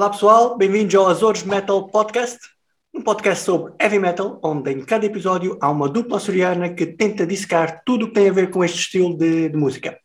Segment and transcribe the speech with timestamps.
[0.00, 2.38] Olá pessoal, bem-vindos ao Azores Metal Podcast,
[2.94, 7.26] um podcast sobre heavy metal, onde em cada episódio há uma dupla açoriana que tenta
[7.26, 9.98] dissecar tudo o que tem a ver com este estilo de, de música.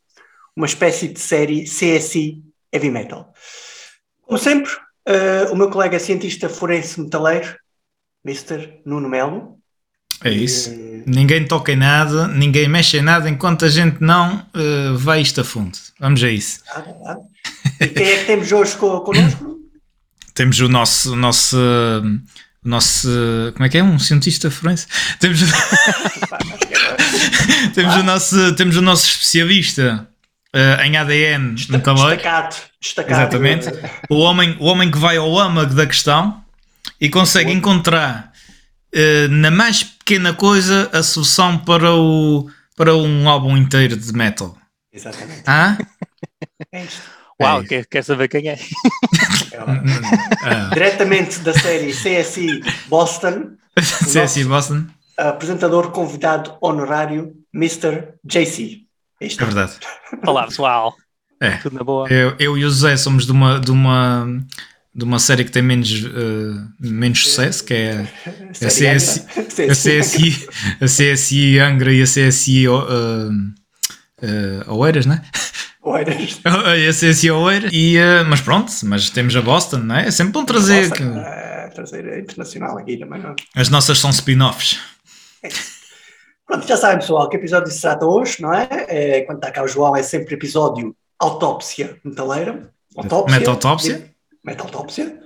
[0.54, 3.32] Uma espécie de série CSI Heavy Metal.
[4.24, 4.70] Como sempre,
[5.08, 7.56] uh, o meu colega cientista forense metaleiro,
[8.26, 8.82] Mr.
[8.86, 9.60] Nuno Melo.
[10.26, 10.74] É isso.
[10.74, 15.22] E, ninguém toca em nada, ninguém mexe em nada enquanto a gente não uh, vai
[15.22, 15.78] isto a fundo.
[15.98, 16.60] Vamos a isso.
[16.68, 17.18] Ah, ah.
[17.80, 19.52] E quem é que temos hoje connosco?
[20.36, 23.08] temos o nosso, o nosso, o nosso,
[23.54, 23.84] como é que é?
[23.84, 24.86] Um cientista forense?
[25.20, 25.40] Temos,
[27.74, 30.08] temos, o nosso, temos o nosso especialista
[30.54, 33.14] uh, em ADN Desta, destacado, destacado.
[33.14, 33.68] Exatamente.
[34.10, 36.44] O homem, o homem que vai ao âmago da questão
[37.00, 38.34] e consegue encontrar
[38.94, 44.58] uh, na mais pequena coisa a solução para, o, para um álbum inteiro de metal.
[44.92, 45.44] Exatamente.
[45.48, 45.78] Ah?
[46.74, 47.16] É isto.
[47.42, 48.54] Uau, é quer, quer saber quem é?
[48.54, 48.58] é
[50.74, 53.52] Diretamente da série CSI Boston.
[53.76, 54.86] CSI Boston.
[55.18, 58.14] Apresentador convidado honorário, Mr.
[58.24, 58.86] JC.
[59.22, 59.74] É, é verdade.
[60.26, 60.96] Olá, pessoal.
[61.42, 61.58] É.
[61.58, 62.08] Tudo na boa.
[62.10, 64.26] Eu, eu e o José somos de uma, de uma,
[64.94, 68.08] de uma série que tem menos, uh, menos sucesso, que é
[68.50, 69.26] a CSI,
[69.70, 70.48] a CSI,
[70.80, 75.22] a CSI Angra e a CSI uh, uh, Oeiras, né?
[75.86, 76.42] Oeiras.
[76.78, 77.72] Ia ser assim Oeiras.
[77.72, 80.08] E, uh, mas pronto, mas temos a Boston, não é?
[80.08, 80.90] É sempre bom trazer.
[80.90, 81.20] Boston, que...
[81.20, 83.36] uh, trazer internacional aqui também, não?
[83.56, 84.80] As nossas são spin-offs.
[85.44, 85.50] É.
[86.48, 88.68] Pronto, já sabem, pessoal, que episódio se trata hoje, não é?
[88.88, 92.70] é quando está cá o João, é sempre episódio autópsia metaleira.
[92.98, 93.40] Autópsia.
[93.40, 94.12] Metaautópsia.
[94.44, 95.20] Metaautópsia.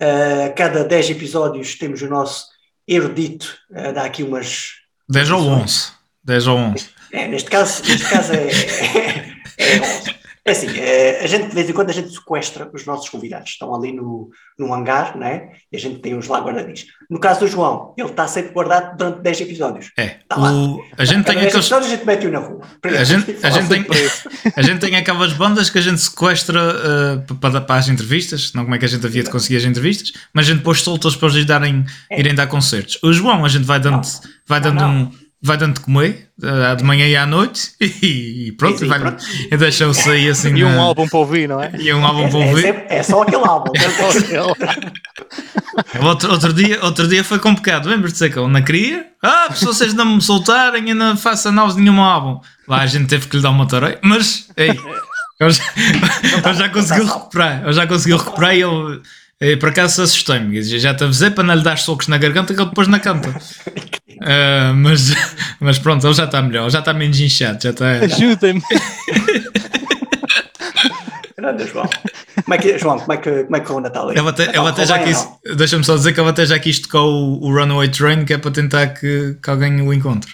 [0.00, 2.48] Uh, cada 10 episódios temos o nosso
[2.86, 4.74] erudito, uh, dá aqui umas.
[5.08, 5.92] 10 ou 11.
[6.24, 6.88] 10 ou 11.
[7.12, 8.48] É, neste caso, neste caso é,
[9.58, 10.14] é,
[10.46, 13.48] é assim, é, a gente de vez em quando a gente sequestra os nossos convidados,
[13.48, 14.28] estão ali no,
[14.58, 15.48] no hangar, né?
[15.72, 16.84] E a gente tem uns lá guardadinhos.
[17.08, 19.90] No caso do João, ele está sempre guardado durante 10 episódios.
[19.96, 20.18] É.
[20.20, 21.54] Está o, a gente tem aqueles...
[21.54, 22.60] episódios a gente mete-o na rua.
[22.82, 23.86] A gente, a, gente tem,
[24.54, 28.64] a gente tem aquelas bandas que a gente sequestra uh, para, para as entrevistas, não
[28.64, 31.16] como é que a gente havia de conseguir as entrevistas, mas a gente depois solta-os
[31.16, 32.20] para eles darem, é.
[32.20, 32.98] irem dar concertos.
[33.02, 34.30] O João, a gente vai dando, não.
[34.46, 35.02] vai dando não, não.
[35.04, 38.88] um vai dando de comer uh, de manhã e à noite e, pronto, sim, sim,
[38.88, 39.22] vai, pronto.
[39.50, 40.56] e deixa-o sair assim.
[40.56, 41.70] E um álbum para ouvir, não é?
[41.78, 42.64] E um álbum para ouvir.
[42.64, 43.70] É, é, é só aquele álbum.
[46.02, 49.04] outro, outro, dia, outro dia foi complicado, lembras-te que eu não queria?
[49.22, 52.40] Ah, se vocês não me soltarem, eu não faço análise de nenhum álbum.
[52.66, 54.80] Lá a gente teve que lhe dar uma tarefa, mas ei,
[55.38, 55.62] eu já,
[56.42, 59.02] eu já conseguiu recuperar, eu já conseguiu recuperar e ele.
[59.60, 62.70] Por acaso assustei-me, já te avisei para não lhe dar socos na garganta que ele
[62.70, 63.34] depois na canta.
[64.24, 65.12] Uh, mas,
[65.60, 67.90] mas pronto, ele já está melhor, já está menos inchado, já está.
[67.90, 68.62] Ajudem-me.
[71.36, 71.88] Grande João.
[72.42, 74.12] Como é que, João, como é que, como é que o Natal?
[74.12, 77.02] Eu até, eu até já quis, deixa-me só dizer que eu até já quis tocar
[77.02, 80.32] o, o Runaway Train, que é para tentar que, que alguém o encontre.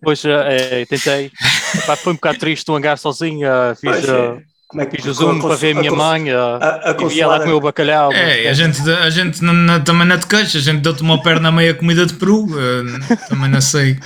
[0.00, 1.30] Pois, é, tentei.
[1.74, 5.12] Epá, foi um bocado triste o hangar sozinho, fiz, uh, como é que, Fiz o
[5.14, 8.12] zoom para ver a minha mãe a, a, a e ela comer o bacalhau.
[8.12, 11.20] É, a gente, a gente não, não, também não te queixa, a gente deu-te uma
[11.20, 13.98] perna a meia comida de peru, uh, também não sei.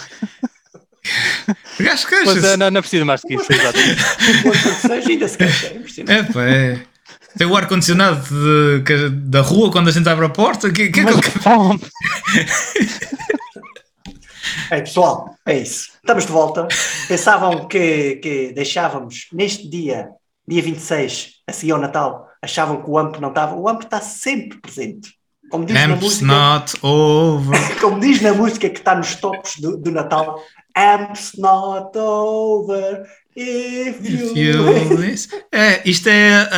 [1.78, 3.78] Gajo queixa Pois é, não, não precisa mais do que isso, exato.
[4.91, 5.75] ainda se queixa,
[6.08, 6.81] é pá, é.
[7.36, 8.25] Tem o ar-condicionado
[9.10, 10.70] da rua quando a gente abre a porta.
[10.70, 11.31] Que, que, Mas, que...
[14.70, 15.91] É, pessoal, é isso.
[15.96, 16.69] Estamos de volta.
[17.08, 20.08] Pensavam que, que deixávamos neste dia
[20.47, 23.55] dia 26, a seguir ao Natal, achavam que o AMP não estava.
[23.55, 25.15] O AMP está sempre presente.
[25.50, 27.81] Como diz Amp's na música, not over.
[27.81, 30.43] como diz na música que está nos tops do, do Natal,
[30.77, 33.06] Amp's not over.
[33.37, 36.49] If you, If you é, isto é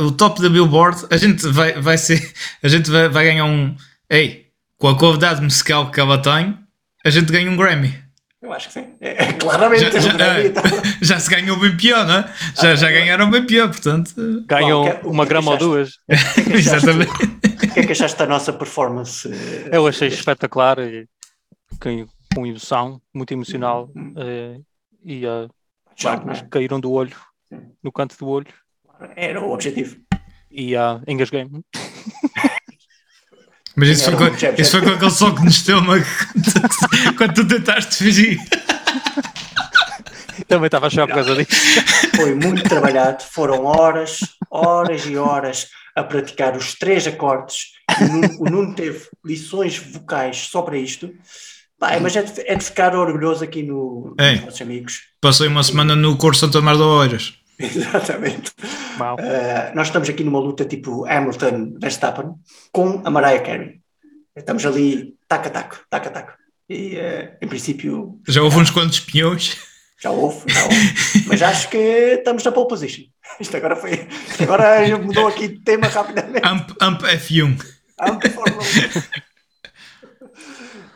[0.00, 1.06] um, o top da Billboard.
[1.10, 2.32] A gente vai, vai ser,
[2.62, 3.74] a gente vai, vai ganhar um.
[4.10, 4.46] Ei,
[4.78, 6.58] com a qualidade musical que ela tem,
[7.04, 7.94] a gente ganha um Grammy.
[8.42, 8.86] Eu acho que sim.
[9.00, 9.82] É, é claramente.
[9.82, 10.18] Já, já,
[11.00, 12.34] já, se ganhou bem pior, não é?
[12.60, 14.12] Já, ah, já ganharam bem pior, portanto.
[14.46, 15.92] Ganham Bom, uma grama ou duas.
[16.34, 17.12] Que Exatamente.
[17.12, 19.30] O que é que achaste da nossa performance?
[19.70, 21.06] Eu achei espetacular e
[22.34, 23.88] com emoção, muito emocional.
[23.94, 24.64] Uh,
[25.04, 25.48] e uh,
[26.02, 27.16] lágrimas caíram do olho,
[27.82, 28.52] no canto do olho.
[29.14, 29.96] Era o objetivo.
[30.50, 31.64] E uh, engasguei-me.
[33.74, 36.04] Mas isso foi, com, isso foi com aquele soco no estômago
[37.16, 38.38] quando tu tentaste fugir.
[40.46, 41.50] Também estava a chorar por causa disso.
[42.14, 44.20] Foi muito trabalhado, foram horas,
[44.50, 47.72] horas e horas a praticar os três acordes.
[48.00, 51.10] O Nuno, o Nuno teve lições vocais só para isto.
[51.78, 55.00] Pá, mas é de, é de, ficar orgulhoso aqui no, nos nossos amigos.
[55.20, 57.34] Passei uma semana no curso Santa Mar de Oeiras.
[57.58, 58.52] Exatamente.
[58.98, 62.34] Uh, nós estamos aqui numa luta tipo Hamilton Verstappen
[62.72, 63.80] com a Mariah Carey.
[64.34, 66.32] Estamos ali taca taco, taca taco.
[66.68, 68.20] E uh, em princípio.
[68.26, 69.56] Já houve uns quantos espiões.
[70.00, 70.94] Já houve, já houve.
[71.28, 73.04] Mas acho que estamos na pole position.
[73.38, 74.08] Isto agora foi.
[74.28, 76.46] Isto agora mudou aqui de tema rapidamente.
[76.46, 77.64] Amp, Amp F1.
[78.00, 79.22] Amp Fórmula 1.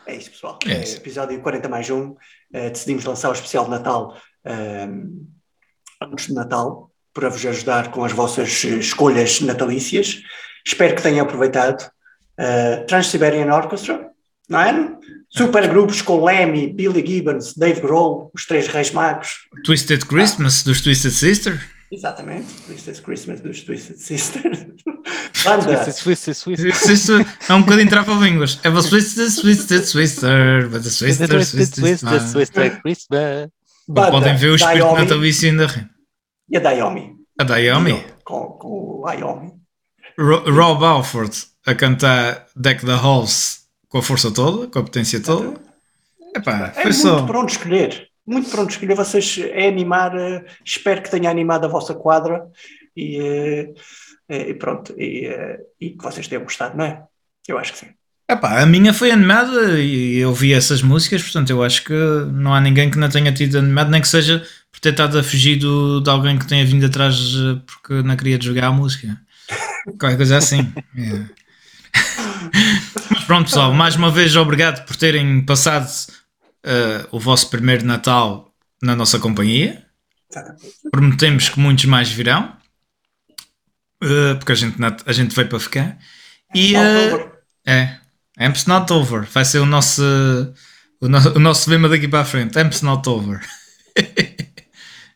[0.07, 0.57] É isso, pessoal.
[0.65, 0.95] É isso.
[0.95, 1.99] Episódio 40 mais 1.
[2.01, 2.17] Uh,
[2.71, 5.27] decidimos lançar o especial de Natal uh,
[6.01, 10.21] antes de Natal para vos ajudar com as vossas escolhas natalícias.
[10.65, 11.89] Espero que tenham aproveitado.
[12.39, 14.11] Uh, Trans-Siberian Orchestra,
[14.47, 14.95] não é?
[15.29, 19.47] Super grupos com Lemmy, Billy Gibbons, Dave Grohl, os três reis magos.
[19.65, 21.59] Twisted Christmas dos Twisted Sister.
[21.91, 24.67] Exatamente, Twisted Christmas dos Twisted Sisters.
[25.43, 25.83] Banda.
[25.83, 26.93] Twisted, twisted, twisted.
[26.93, 27.13] Isso
[27.49, 28.59] é um bocadinho trava-línguas.
[28.63, 33.49] É você Twisted, Twisted, Twister, but the Twister, Twisted, Twisted, twisted, twisted Christmas.
[33.87, 35.89] Banda Podem ver o espírito Naomi natalício ainda.
[36.49, 37.15] E a Naomi.
[37.39, 38.03] A Naomi.
[38.23, 38.67] Com, com
[39.01, 39.53] o Naomi.
[40.19, 41.35] Ro- Rob Alford
[41.65, 45.59] a cantar Deck the Halls com a força toda, com a potência toda.
[46.35, 47.25] Epá, É muito só.
[47.25, 48.07] pronto escolher.
[48.25, 48.95] Muito pronto escolher.
[48.95, 50.13] Vocês é animar.
[50.17, 52.45] eh, espero que tenha animado a vossa quadra
[52.95, 53.73] e, eh,
[54.29, 54.93] eh, e pronto.
[54.99, 55.29] E,
[55.79, 57.03] e que vocês tenham gostado, não é?
[57.47, 57.87] Eu acho que sim.
[58.29, 61.93] Epá, a minha foi animada e eu vi essas músicas, portanto eu acho que
[62.33, 65.23] não há ninguém que não tenha tido animado, nem que seja por ter estado a
[65.23, 69.17] fugir do- de alguém que tenha vindo atrás eh, porque não queria jogar a música.
[69.99, 70.71] Qualquer coisa assim.
[70.97, 71.37] É.
[73.09, 75.89] Mas pronto, pessoal, mais uma vez obrigado por terem passado
[76.63, 79.83] eh, o vosso primeiro Natal na nossa companhia.
[80.91, 82.53] Prometemos que muitos mais virão,
[84.03, 84.75] eh, porque a gente,
[85.05, 85.97] a gente veio para ficar.
[86.53, 87.31] E, favor.
[87.65, 87.95] é,
[88.39, 89.23] Amps Not Over.
[89.31, 90.01] Vai ser o nosso,
[91.01, 92.57] o nosso, o nosso lema daqui para a frente.
[92.59, 93.39] Amps Not Over.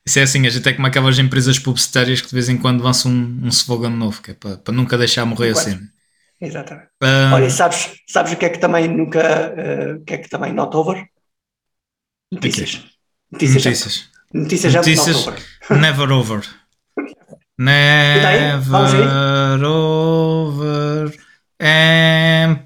[0.06, 2.84] Isso é assim, a gente é como aquelas empresas publicitárias que de vez em quando
[2.84, 5.64] lançam um, um slogan novo, que é para, para nunca deixar morrer a Enquanto.
[5.66, 5.82] cena.
[6.42, 6.88] Exatamente.
[7.04, 9.20] Ah, Olha, sabes, sabes o que é que também nunca.
[9.22, 11.06] eh, o que é que também not over?
[12.34, 12.82] Notícias.
[13.32, 13.64] Notícias.
[13.64, 14.10] notícias.
[14.34, 15.26] Notícias já Notícias.
[15.26, 15.30] not
[15.70, 15.80] over.
[15.80, 16.42] Never over.
[17.60, 21.12] Never over.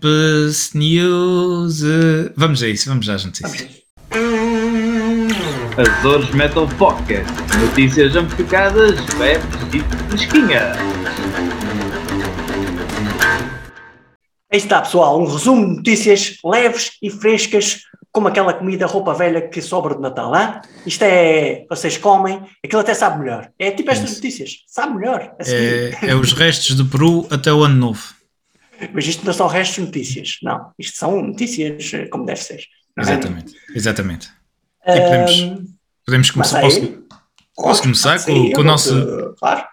[0.06, 1.82] Amps News.
[2.36, 3.68] Vamos a isso, vamos às notícias.
[5.78, 7.32] Azores Metal Podcast.
[7.60, 9.80] Notícias amplificadas, bebes e
[10.10, 10.74] fresquinha.
[14.52, 17.82] Aí está, pessoal, um resumo de notícias leves e frescas,
[18.12, 20.36] como aquela comida roupa velha que sobra de Natal.
[20.36, 20.62] Hein?
[20.86, 21.66] Isto é.
[21.68, 23.50] Vocês comem, aquilo até sabe melhor.
[23.58, 24.20] É tipo estas Isso.
[24.20, 25.34] notícias, sabe melhor.
[25.40, 28.15] É, é os restos do Peru até o ano novo.
[28.94, 30.72] Mas isto não são restos de notícias, não.
[30.78, 32.62] Isto são notícias eh, como deve ser.
[32.96, 33.08] não é?
[33.08, 33.54] Exatamente.
[33.76, 34.30] Exatamente.
[34.88, 35.70] E podemos,
[36.06, 36.62] podemos começar.
[36.62, 37.04] Posso,
[37.56, 39.64] posso começar com, com o nosso, Claro.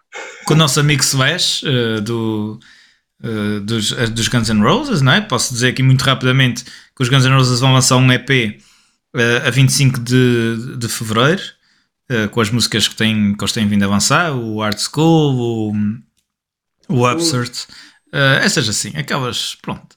[0.47, 2.59] com o nosso amigo Slash eh, do,
[3.23, 5.21] eh, dos, dos Guns N' Roses, não é?
[5.21, 8.31] Posso dizer aqui muito rapidamente que os Guns N' Roses vão lançar um EP
[9.15, 11.43] eh, a 25 de, de fevereiro
[12.09, 15.73] eh, com as músicas que, têm, que eles têm vindo a lançar, o Art School,
[16.89, 17.53] o, o Absurd,
[18.13, 19.97] eh, essas assim, aquelas, pronto.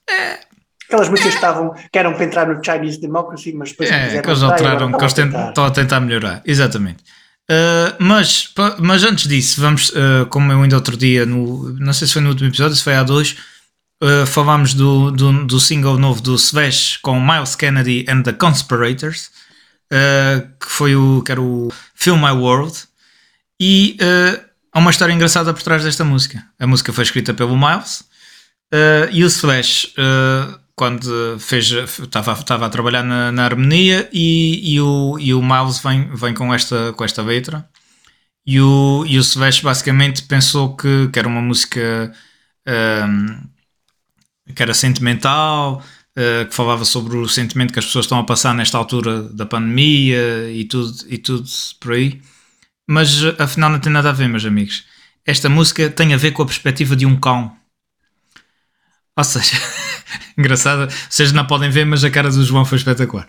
[0.88, 4.22] Aquelas músicas que, estavam, que eram para entrar no Chinese Democracy, mas depois não É,
[4.22, 5.50] que eles alteraram, que eles estão a tentam, tentar.
[5.50, 6.42] estão a tentar melhorar.
[6.46, 7.04] Exatamente.
[7.50, 12.08] Uh, mas, mas antes disso, vamos, uh, como eu ainda outro dia, no, não sei
[12.08, 13.36] se foi no último episódio, se foi há dois,
[14.04, 19.30] uh, falámos do, do, do single novo do Svesh com Miles Kennedy and the Conspirators,
[19.92, 22.78] uh, que foi o, que era o Film My World,
[23.60, 24.45] e uh,
[24.76, 26.46] há uma história engraçada por trás desta música.
[26.60, 28.04] A música foi escrita pelo Miles,
[28.74, 32.34] Uh, e o Slash, uh, quando fez, estava,
[32.66, 36.92] a trabalhar na, na harmonia e, e, o, e o Miles vem, vem com, esta,
[36.94, 37.68] com esta letra.
[38.46, 42.12] E o, e o Slash basicamente pensou que, que era uma música
[43.08, 43.50] um,
[44.54, 45.82] que era sentimental,
[46.18, 49.46] uh, que falava sobre o sentimento que as pessoas estão a passar nesta altura da
[49.46, 51.48] pandemia e tudo, e tudo
[51.80, 52.22] por aí.
[52.88, 54.86] Mas afinal não tem nada a ver, meus amigos.
[55.26, 57.56] Esta música tem a ver com a perspectiva de um cão.
[59.18, 59.58] Ou seja,
[60.38, 63.26] engraçada, vocês não podem ver, mas a cara do João foi espetacular.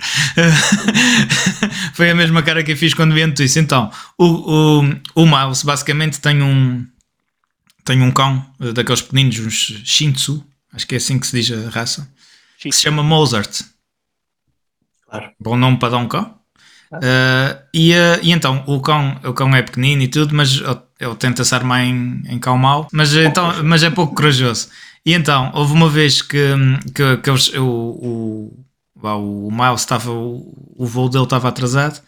[1.94, 3.60] foi a mesma cara que eu fiz quando vi a notícia.
[3.60, 6.86] Então, o, o, o Miles basicamente tem um
[7.86, 11.40] tem um cão eh, daqueles pequeninos, uns Shih Tzu, acho que é assim que se
[11.40, 12.12] diz a raça,
[12.58, 13.62] que se chama Mozart.
[15.08, 15.30] Claro.
[15.38, 16.35] Bom nome para dar um cão.
[16.92, 20.62] Uh, e, uh, e então o cão, o cão é pequenino e tudo, mas
[21.00, 24.68] ele, tenta se armar em, em cão mau, mas, então, mas é pouco corajoso.
[25.04, 26.54] E então houve uma vez que,
[26.94, 28.64] que, que eles, o, o,
[29.02, 32.00] o Miles estava, o, o voo dele estava atrasado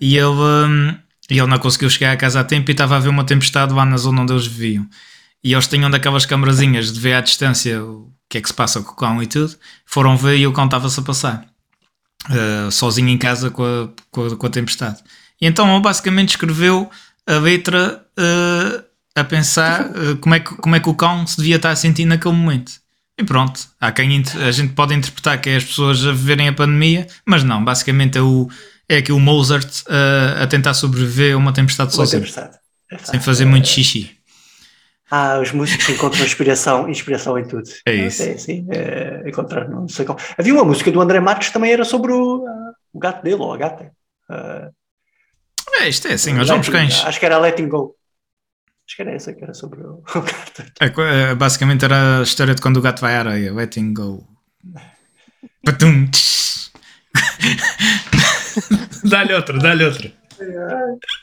[0.00, 0.94] e ele, um,
[1.30, 3.72] E ele não conseguiu chegar à casa a tempo e estava a haver uma tempestade
[3.72, 4.86] lá na zona onde eles viviam.
[5.42, 8.80] E eles tinham daquelas câmarazinhas de ver à distância o que é que se passa
[8.82, 9.54] com o cão e tudo.
[9.84, 11.46] Foram ver e o cão estava-se a passar.
[12.28, 14.98] Uh, sozinho em casa com a, com a, com a tempestade.
[15.40, 16.90] E então ele basicamente escreveu
[17.26, 21.36] a letra uh, a pensar uh, como, é que, como é que o cão se
[21.36, 22.72] devia estar a sentir naquele momento.
[23.18, 26.52] E pronto, há quem a gente pode interpretar que é as pessoas a viverem a
[26.52, 28.48] pandemia, mas não, basicamente é, o,
[28.88, 32.26] é aqui o Mozart uh, a tentar sobreviver a uma tempestade sozinho,
[33.04, 34.15] sem fazer muito xixi.
[35.10, 37.68] Ah, os músicos encontram inspiração, inspiração em tudo.
[37.86, 38.22] É isso.
[38.22, 40.18] É, sim, é, encontrar, não sei como.
[40.36, 43.36] Havia uma música do André Marques que também era sobre o, ah, o gato dele,
[43.36, 43.92] ou a gata.
[44.28, 44.70] Ah,
[45.80, 47.04] É isto, é assim, aos vamos cães.
[47.04, 47.94] Acho que era Letting Go.
[48.88, 50.62] Acho que era essa que era sobre o, o gato.
[50.80, 54.26] É, é, basicamente era a história de quando o gato vai à areia, letting go.
[55.64, 56.08] Patum,
[59.04, 60.12] dá-lhe outra, dá-lhe outra.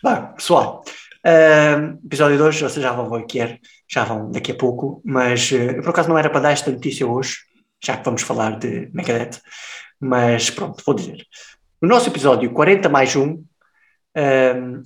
[0.04, 0.84] Bem, pessoal,
[1.26, 5.02] ah, episódio 2, vocês já vão ver o que é, já vão daqui a pouco,
[5.06, 7.38] mas eu por acaso não era para dar esta notícia hoje,
[7.84, 9.40] já que vamos falar de Megadeth,
[10.00, 11.26] mas pronto, vou dizer.
[11.82, 13.44] No nosso episódio 40 mais 1,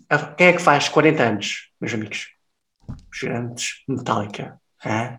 [0.09, 2.27] ah, quem é que faz 40 anos, meus amigos?
[3.11, 4.59] Os grandes Metallica.
[4.85, 5.17] hã?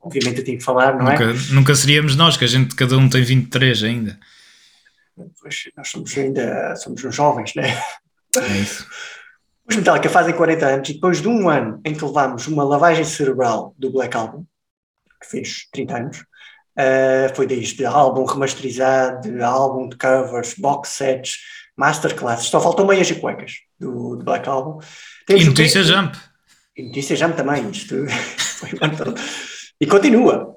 [0.00, 1.18] Obviamente eu tenho que falar, não é?
[1.18, 4.18] Nunca, nunca seríamos nós, que a gente, cada um tem 23 ainda.
[5.40, 7.76] Pois, nós somos ainda somos uns jovens, né?
[8.36, 8.86] É isso.
[9.68, 13.04] Os Metallica fazem 40 anos e depois de um ano em que levámos uma lavagem
[13.04, 14.44] cerebral do Black Album,
[15.20, 16.24] que fez 30 anos,
[16.76, 21.38] eh, foi desde álbum remasterizado, de álbum de covers, box sets,
[21.76, 24.78] masterclasses, só faltam meias e cuecas do, do Black Album.
[25.22, 25.88] E Temos o notícia quê?
[25.88, 26.16] jump.
[26.76, 28.06] E notícia já também, isto
[28.38, 28.70] foi.
[29.80, 30.54] E continua.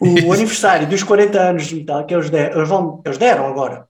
[0.00, 3.88] O aniversário dos 40 anos de Metallica, eles, der, eles, vão, eles deram agora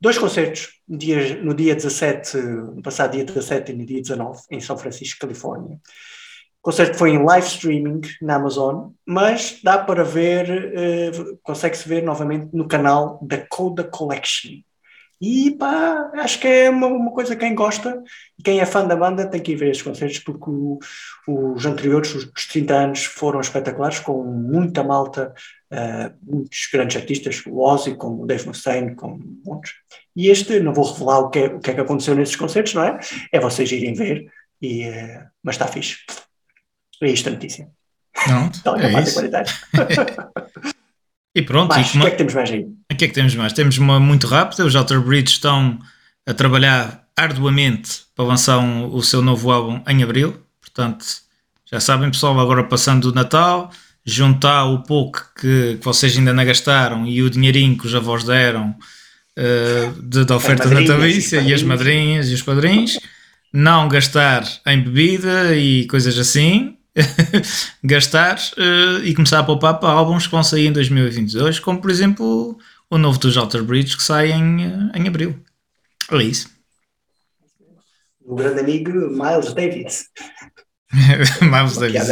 [0.00, 4.40] dois concertos no dia, no dia 17, no passado dia 17 e no dia 19,
[4.50, 5.76] em São Francisco, Califórnia.
[6.60, 11.10] O concerto foi em live streaming na Amazon, mas dá para ver, eh,
[11.42, 14.60] consegue-se ver novamente no canal da Coda Collection.
[15.20, 18.00] E pá, acho que é uma, uma coisa quem gosta
[18.38, 20.78] e quem é fã da banda tem que ir ver estes concertos porque o-
[21.26, 25.34] os anteriores, os, os 30 anos, foram espetaculares, com muita malta,
[25.72, 29.72] eh, muitos grandes artistas, o Ozzy, como o Dave Mustaine, como muitos.
[30.14, 32.74] E este, não vou revelar o que, é, o que é que aconteceu nesses concertos,
[32.74, 32.98] não é?
[33.32, 34.26] É vocês irem ver,
[34.62, 35.96] e, eh, mas está fixe.
[37.02, 37.68] É isto a notícia.
[38.28, 39.18] Não, Então, é fazem isso.
[41.34, 41.34] 40 anos.
[41.34, 42.60] E pronto, Mas, e o que é que temos mais aí?
[42.90, 43.52] O que é que temos mais?
[43.52, 44.64] Temos uma muito rápida.
[44.64, 45.78] Os Outer Bridge estão
[46.26, 50.36] a trabalhar arduamente para lançar um- o seu novo álbum em abril.
[50.60, 51.04] Portanto,
[51.70, 53.70] já sabem, pessoal, agora passando o Natal,
[54.04, 58.24] juntar o pouco que, que vocês ainda não gastaram e o dinheirinho que os avós
[58.24, 58.74] deram
[59.36, 62.98] eh, de, da oferta natalícia e as madrinhas e os padrinhos.
[63.52, 66.77] Não gastar em bebida e coisas assim.
[67.84, 71.90] gastar eh, e começar a poupar para álbuns que vão sair em 2022, como por
[71.90, 72.58] exemplo
[72.90, 75.38] o novo dos Outer Bridge que sai em, eh, em abril.
[76.10, 76.48] É isso.
[78.24, 80.06] O grande amigo Miles Davis.
[81.42, 82.08] Miles Davis,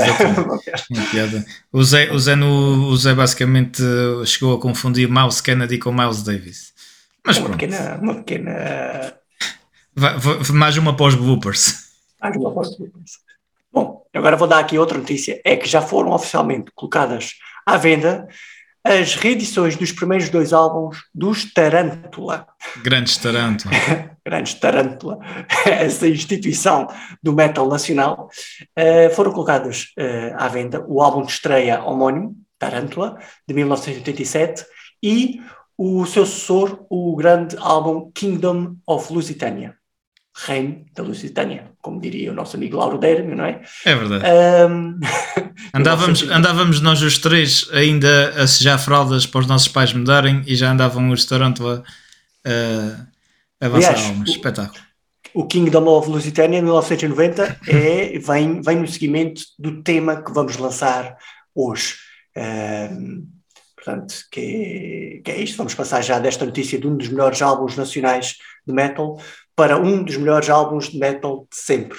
[1.11, 1.45] piada.
[1.73, 5.93] O Zé, o, Zé no, o Zé basicamente eh, chegou a confundir Miles Kennedy com
[5.93, 6.73] Miles Davis.
[7.25, 9.14] Mas Uma pronto, pequena, uma pequena
[9.95, 11.87] vai- vai- mais uma pós bloopers.
[12.21, 13.19] Mais uma imprensa.
[13.76, 15.38] Bom, agora vou dar aqui outra notícia.
[15.45, 17.35] É que já foram oficialmente colocadas
[17.66, 18.26] à venda
[18.83, 22.47] as reedições dos primeiros dois álbuns dos Tarântula.
[22.83, 23.68] Grandes Taranto.
[24.25, 25.18] Grandes Tarântula,
[25.66, 26.88] essa instituição
[27.23, 28.30] do metal nacional,
[28.75, 34.64] eh, foram colocados eh, à venda o álbum de estreia homónimo, Tarântula, de 1987,
[35.02, 35.42] e
[35.76, 39.76] o seu sucessor, o grande álbum Kingdom of Lusitânia,
[40.38, 43.62] Reino da Lusitânia, como diria o nosso amigo Lauro Derme, não é?
[43.87, 44.25] É verdade.
[44.26, 45.00] Ahm,
[45.73, 46.37] Andávamos, 1980.
[46.37, 50.71] andávamos nós os três ainda a sujar fraldas para os nossos pais mudarem e já
[50.71, 51.83] andavam os Tarântula
[52.45, 54.28] a avançar Aliás, álbuns.
[54.28, 54.87] o- Espetáculo.
[55.35, 60.57] O Kingdom of Lusitânia, em 1990, é, vem, vem no seguimento do tema que vamos
[60.57, 61.16] lançar
[61.55, 61.95] hoje.
[62.37, 63.25] Ahm,
[63.75, 65.57] portanto, que é, que é isto.
[65.59, 69.21] Vamos passar já desta notícia de um dos melhores álbuns nacionais de metal
[69.57, 71.99] para um dos melhores álbuns de metal de sempre,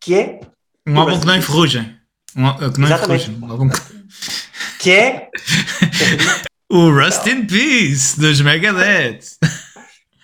[0.00, 0.40] que é,
[0.86, 1.96] Um álbum que não enferrugem.
[2.36, 3.30] Um, que não Exatamente.
[3.30, 3.38] enferrugem.
[3.42, 3.80] Um álbum que-
[4.80, 5.28] que é,
[6.70, 9.20] O Rust in Peace dos Megadeth.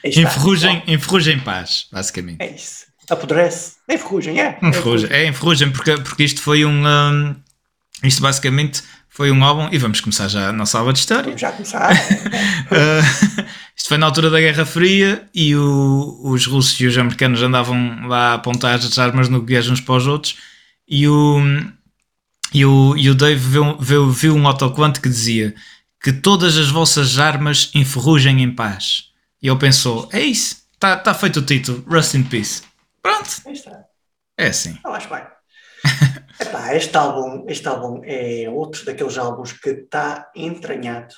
[0.05, 2.37] Enferrugem, enferrugem em paz, basicamente.
[2.43, 2.85] É isso.
[3.09, 3.77] Apodrece.
[3.89, 4.59] Ferrugem, é.
[4.61, 5.11] É Enferrugem.
[5.11, 6.87] É enferrugem porque, porque isto foi um.
[6.87, 7.35] um,
[8.03, 9.69] isto basicamente foi um álbum.
[9.73, 11.25] E vamos começar já a nossa aula de história.
[11.25, 11.93] Vamos já começar.
[11.95, 13.45] Uh,
[13.85, 18.09] isto foi na altura da Guerra Fria e o- os russos e os americanos andavam
[18.09, 20.39] lá a apontar as armas nucleares uns para os outros
[20.89, 21.37] e o,
[22.55, 25.55] e o, e o Dave viu, viu, viu um autocolante que dizia
[26.03, 29.11] que todas as vossas armas enferrugem em paz.
[29.43, 32.63] E ele pensou, é isso, está tá feito o título, Rust in Peace.
[33.03, 33.29] Pronto,
[34.39, 34.79] é assim.
[34.83, 35.25] Eu acho bem.
[36.41, 41.15] Epá, este, álbum, este álbum é outro daqueles álbuns que está entranhado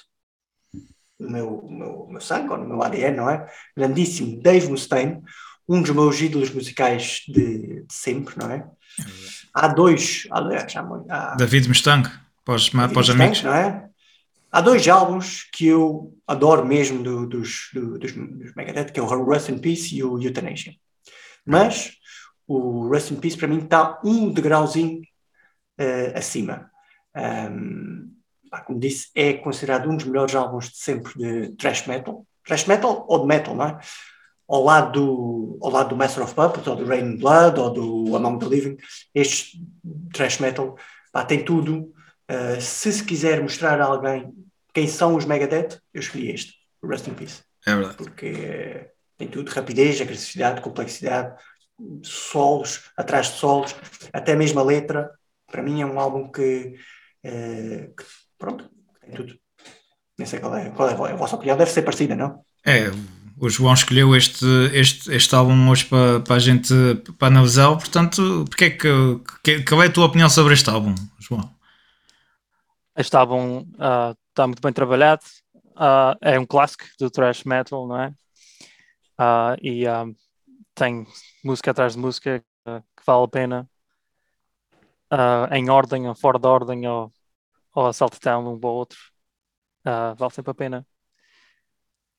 [1.18, 3.46] no meu, meu, meu sangue, ou no meu ADN, não é?
[3.76, 5.22] Grandíssimo Dave Mustaine,
[5.68, 8.66] um dos meus ídolos musicais de, de sempre, não é?
[9.52, 13.42] Há dois, há, muito- há, David Mustang, os, para os Mustangs, amigos.
[13.42, 13.88] não é?
[14.52, 19.02] Há dois álbuns que eu adoro mesmo do- dos, do- dos, dos Megadeth, que é
[19.02, 20.74] o Rust in Peace e o Euthanasia.
[21.44, 21.92] Mas
[22.46, 25.02] o Rust in Peace para mim está um degrauzinho
[25.78, 26.70] eh, acima.
[27.14, 28.10] Ahm,
[28.56, 32.26] pá, como disse, é considerado um dos melhores álbuns de sempre de thrash metal.
[32.44, 33.78] Thrash metal ou de metal, não é?
[34.48, 37.70] Ao lado do, ao lado do Master of Puppets, ou do Rain and Blood, ou
[37.70, 38.76] do Among the Living,
[39.14, 39.60] este
[40.12, 40.76] thrash metal
[41.12, 41.92] pá, tem tudo.
[42.30, 44.32] Uh, se se quiser mostrar a alguém
[44.72, 47.96] quem são os Megadeth, eu escolhi este, Rest in Peace, É verdade.
[47.96, 51.34] porque eh, tem tudo, rapidez, agressividade, complexidade,
[52.02, 53.74] solos, atrás de solos,
[54.12, 55.10] até mesmo a letra,
[55.50, 56.74] para mim é um álbum que,
[57.22, 58.04] eh, que,
[58.38, 58.68] pronto,
[59.00, 59.38] tem tudo.
[60.18, 62.42] Nem sei qual é, qual é a vossa opinião, deve ser parecida, não?
[62.64, 62.90] É,
[63.38, 66.72] o João escolheu este, este, este álbum hoje para, para a gente
[67.18, 68.88] para analisar, portanto, porque é que,
[69.44, 71.54] que, qual é a tua opinião sobre este álbum, João?
[72.96, 75.22] Este álbum ah, está muito bem trabalhado.
[75.76, 78.14] Ah, é um clássico do thrash metal, não é?
[79.18, 79.84] Ah, e
[80.74, 81.06] tem
[81.44, 83.68] música atrás de música que vale a pena
[85.52, 87.12] em ordem ou fora de ordem ou,
[87.76, 88.98] ou a saltitão um para o outro.
[89.84, 90.86] Ah, vale sempre a pena.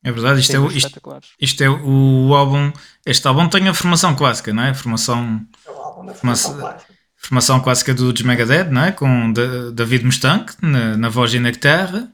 [0.03, 1.01] É verdade, isto é, o- isto,
[1.41, 2.71] isto é o álbum.
[3.05, 4.69] Este álbum tem a formação clássica, não é?
[4.69, 6.93] A formação, É o álbum da Mas- formação clássica.
[7.17, 8.91] formação clássica do dos Megadeth, não é?
[8.91, 12.09] Com Da- David Mustank na, na voz e na guitarra.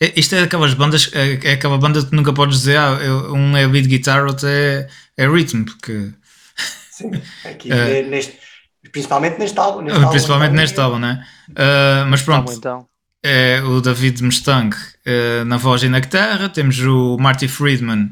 [0.00, 2.92] É- Isto é aquelas bandas, é, é aquela banda que nunca podes dizer, ah,
[3.32, 6.12] um é lead guitar, outro é, é rhythm, porque
[6.90, 7.10] Sim,
[7.44, 8.02] aqui É.
[8.02, 8.38] neste,
[8.92, 9.82] principalmente neste álbum.
[9.82, 11.24] Neste álbum, principalmente então, neste álbum, não é?
[11.56, 12.86] Ah, mas pronto, Álbum, então.
[13.24, 18.10] é o David Mustang eh, na voz e na guitarra, temos o Marty Friedman,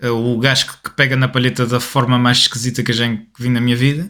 [0.00, 3.06] eh, o gajo que- que pega na palheta da forma mais esquisita que eu já
[3.38, 4.08] vi na minha vida,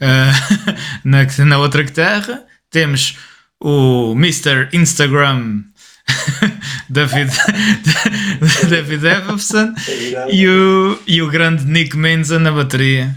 [0.00, 0.30] eh,
[1.04, 3.16] na, na outra guitarra, temos
[3.60, 4.68] o Mr.
[4.72, 5.62] Instagram
[6.88, 7.30] David,
[8.70, 9.74] David Everson
[10.30, 13.14] e o, e o grande Nick Menza na bateria.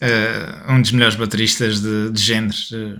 [0.00, 2.70] Eh, um dos melhores bateristas de, de géneros.
[2.72, 2.96] eh,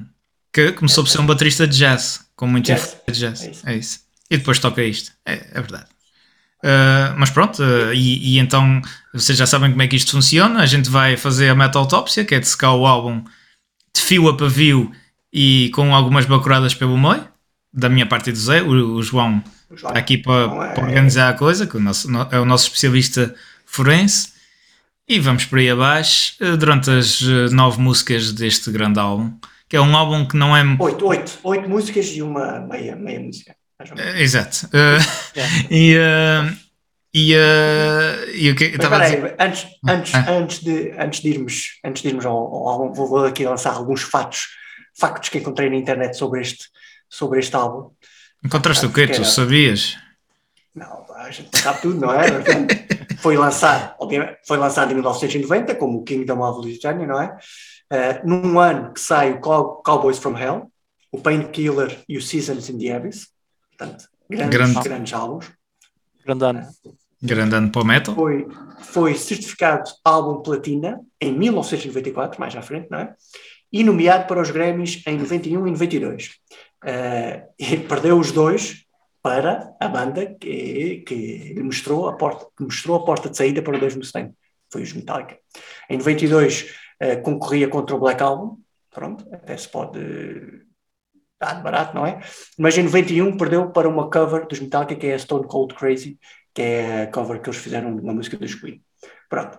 [0.53, 2.83] que começou por ser um baterista de jazz, com muito Jazz.
[2.85, 3.43] influência de jazz.
[3.43, 3.69] É isso.
[3.71, 4.01] É isso.
[4.31, 5.11] E depois toca isto.
[5.27, 5.87] É, é verdade.
[6.63, 8.81] Eh, mas pronto, eh, e, e então
[9.13, 10.61] vocês já sabem como é que isto funciona.
[10.61, 13.23] A gente vai fazer a metaltópsia, que é de secar o álbum
[13.95, 14.91] de fio a pavio
[15.33, 17.27] e com algumas bacuradas pelo meio.
[17.73, 19.91] Da minha parte e do Zé, o, o João O João.
[19.91, 22.67] está aqui para, é- para organizar a coisa, que o nosso- no- é o nosso
[22.69, 23.35] especialista
[23.67, 24.33] forense.
[25.07, 29.33] E vamos por aí abaixo eh, durante as eh, nove músicas deste grande álbum,
[29.69, 30.63] que é um álbum que não é.
[30.81, 33.55] Oito, oito, oito músicas e uma meia, meia música.
[33.99, 34.69] Eh, Exato.
[34.73, 35.05] Yeah.
[35.71, 36.53] e, eh,
[37.13, 39.37] e, eh, e o que Mas estava a espera dizer?
[39.39, 40.31] aí, antes, antes, Ah.
[40.31, 43.75] antes, de, antes de irmos, antes de irmos ao, ao álbum, vou, vou aqui lançar
[43.75, 44.49] alguns fatos,
[44.99, 46.65] factos que encontrei na internet sobre este,
[47.11, 47.91] sobre este álbum.
[48.43, 49.07] Encontraste o quê?
[49.07, 49.99] Tu sabias?
[50.75, 52.25] Não, a gente sabe tudo, não é?
[53.19, 57.37] foi lançado, obviamente, foi lançado em 1990, como o Kingdom of Lusitania, não é?
[57.91, 60.71] Eh, num ano que sai o Cow- Cowboys from Hell,
[61.13, 63.29] o Painkiller e o Seasons in the Abyss.
[63.77, 64.81] Portanto, grandes, Grande.
[64.89, 65.53] grandes álbuns.
[66.25, 66.67] Grande ano.
[67.23, 68.15] Grande ano para o metal.
[68.15, 68.47] Foi,
[68.81, 73.15] foi certificado álbum platina em 1994, mais à frente, não é?
[73.73, 76.31] E nomeado para os Grammys em 91 e 92.
[76.85, 78.84] Eh, e perdeu os dois
[79.25, 83.81] para a banda que, que mostrou a, porta, mostrou a porta de saída para o
[83.81, 84.35] Dave Mustaine.
[84.71, 85.39] Foi os Metallica.
[85.89, 88.59] Em 92 eh, concorria contra o Black Album,
[88.91, 89.99] pronto, até se pode
[91.41, 92.21] dar de barato, não é?
[92.59, 96.19] Mas em 91 perdeu para uma cover dos Metallica que é a Stone Cold Crazy,
[96.53, 98.83] que é a cover que eles fizeram de uma música dos Queen.
[99.31, 99.59] Pronto.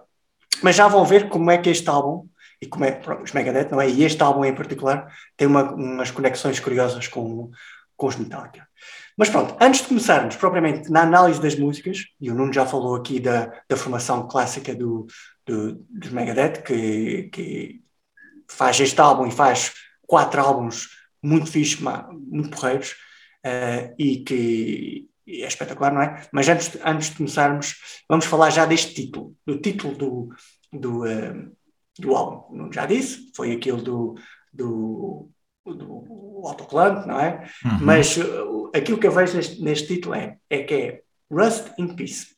[0.61, 2.27] Mas já vão ver como é que este álbum,
[2.61, 3.89] e como é, pronto, os Megadeth, não é?
[3.89, 7.49] E este álbum em particular tem uma, umas conexões curiosas com,
[7.97, 8.67] com os Metallica.
[9.17, 12.95] Mas pronto, antes de começarmos propriamente na análise das músicas, e o Nuno já falou
[12.95, 15.07] aqui da, da formação clássica do,
[15.45, 17.81] do, dos Megadeth, que, que
[18.49, 19.73] faz este álbum e faz
[20.05, 20.89] quatro álbuns
[21.23, 22.95] muito fixos, muito porreiros,
[23.43, 26.27] eh, e que e é espetacular, não é?
[26.31, 27.75] Mas antes, antes de começarmos,
[28.07, 30.29] vamos falar já deste título, do título do,
[30.71, 31.33] do, eh,
[31.97, 32.55] do álbum.
[32.55, 34.15] Não já disse, foi aquele do,
[34.53, 35.29] do,
[35.73, 37.49] do autocolante, não é?
[37.63, 37.79] Uhum.
[37.81, 41.01] Mas uh, aquilo que eu vejo neste, neste título é, é que é
[41.31, 42.35] Rust in Peace.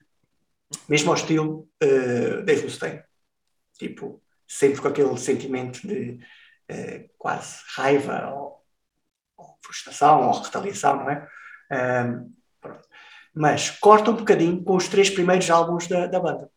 [0.87, 3.03] Mesmo ao estilo uh, Dave Mustaine.
[3.77, 6.19] Tipo, sempre com aquele sentimento de
[6.71, 8.63] uh, quase raiva ou,
[9.37, 11.27] ou frustração ou retaliação, não é?
[12.05, 12.33] Um.
[13.33, 16.49] Mas corta um bocadinho com os três primeiros álbuns da, da banda.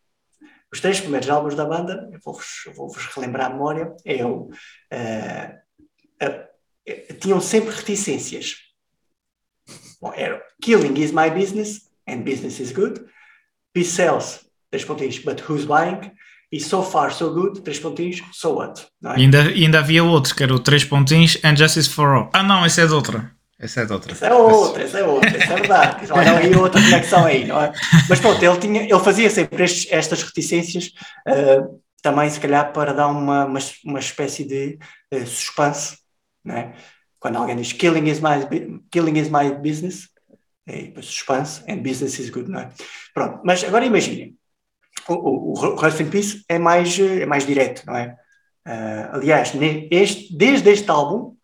[0.73, 4.45] Os três primeiros álbuns da banda, eu vou-vos vou relembrar a memória, é o.
[4.45, 6.50] uh,
[7.21, 8.57] tinham sempre reticências.
[10.01, 13.05] Bom, era Killing is my business and business is good.
[13.73, 14.41] Peace sells,
[14.71, 16.13] três pontinhos, but who's buying?
[16.53, 18.87] E so far so good, três pontinhos, so what?
[19.05, 19.09] É?
[19.11, 22.31] Ainda, ainda havia outro, que era o 3 pontinhos and Justice for All.
[22.33, 23.31] Ah não, esse é de outra.
[23.61, 24.13] Esse é de outra.
[24.13, 26.07] Essa é outra, essa é outra, essa é verdade.
[26.11, 27.73] Olha aí outra conexão aí, não é?
[28.09, 30.93] Mas pronto, ele, tinha, ele fazia sempre estes, estas reticências
[31.29, 34.79] uh, também, se calhar, para dar uma, uma, uma espécie de
[35.13, 35.99] uh, suspense,
[36.45, 36.75] não é?
[37.19, 40.09] Quando alguém diz killing is my, killing is my business,
[40.67, 42.71] é suspense and business is good, não é?
[43.13, 44.37] Pronto, mas agora imaginem,
[45.09, 48.17] o, o, o Rust in Peace é mais, é mais direto, não é?
[48.67, 49.53] Uh, aliás,
[49.91, 51.37] este, desde este álbum,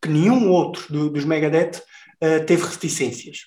[0.00, 1.82] que nenhum outro do, dos Megadeth
[2.22, 3.38] uh, teve reticências.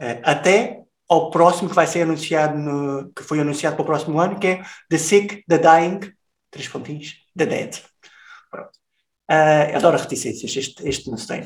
[0.00, 4.20] Uh, até ao próximo que vai ser anunciado, no, que foi anunciado para o próximo
[4.20, 6.12] ano, que é The Sick, The Dying,
[6.50, 7.80] três pontinhos, The Dead.
[8.50, 8.70] Pronto.
[9.30, 11.42] Uh, adoro reticências, este, este não tem.
[11.42, 11.44] O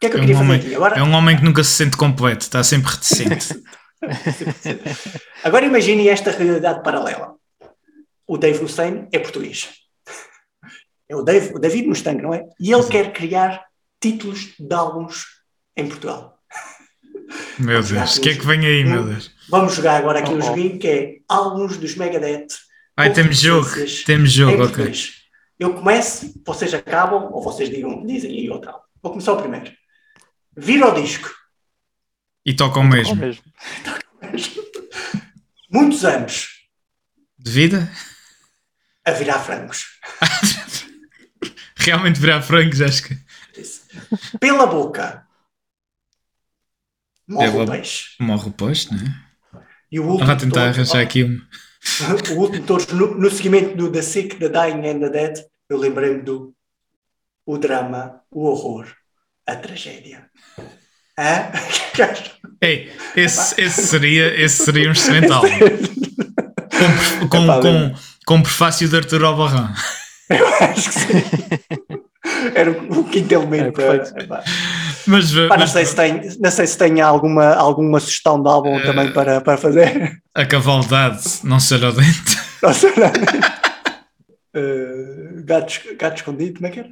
[0.00, 0.74] que é que eu É um, queria fazer homem, aqui?
[0.74, 3.62] Agora, é um homem que nunca se sente completo, está sempre reticente.
[5.44, 7.34] Agora imagine esta realidade paralela.
[8.26, 9.70] O Dave Mustaine é português.
[11.08, 12.44] É o, Dave, o David Mustaine, não é?
[12.58, 13.64] E ele quer criar
[14.00, 15.24] títulos de álbuns
[15.76, 16.38] em Portugal.
[17.58, 19.30] Meu Deus, o que é que vem aí, meu Deus?
[19.48, 20.42] Vamos jogar agora aqui Oh, um oh.
[20.42, 22.48] joguinho que é álbuns dos Megadeth.
[22.96, 23.68] Ai, temos jogo,
[24.04, 24.66] temos em jogo, ok.
[24.66, 25.21] português.
[25.62, 28.84] Eu começo, vocês acabam, ou vocês digam, dizem aí outro álbum.
[29.00, 29.70] Vou começar o primeiro.
[30.56, 31.30] Vira o disco.
[32.44, 33.14] E tocam Ou mesmo.
[33.14, 33.44] mesmo.
[35.70, 36.48] Muitos anos
[37.38, 37.88] De vida?
[39.04, 39.84] a virar frangos.
[41.76, 43.16] Realmente virar frangos, acho que.
[44.40, 45.24] Pela boca.
[47.28, 48.04] Morre Pela- o peixe.
[48.20, 49.62] Morre o posto, não é?
[49.92, 51.38] E o último Estava a tentar de todos- arranjar aqui um.
[52.34, 55.78] o último todos, no, no seguimento do The Sick, The Dying and The Dead, eu
[55.78, 56.54] lembrei-me do
[57.46, 58.86] o drama, o horror,
[59.46, 60.26] a tragédia.
[61.18, 61.50] Hã?
[62.62, 65.48] Ei, esse, esse, seria, esse seria um excelente álbum.
[67.20, 69.72] Com, com, Epá, com, com prefácio de Arthur Albarrán.
[70.30, 71.22] Eu acho que sim.
[72.54, 73.80] Era o quinto elemento.
[73.80, 74.20] É perfeito.
[74.20, 74.44] Epá.
[75.06, 78.48] Mas, Pá, não, mas sei se tem, não sei se tem alguma, alguma sugestão de
[78.48, 80.18] álbum Eh, também para, para fazer.
[80.34, 82.38] a cavaldade não se olha ao dente.
[82.62, 83.10] Não sei lá.
[84.54, 86.90] Eh, gato, gato escondido, como é que era?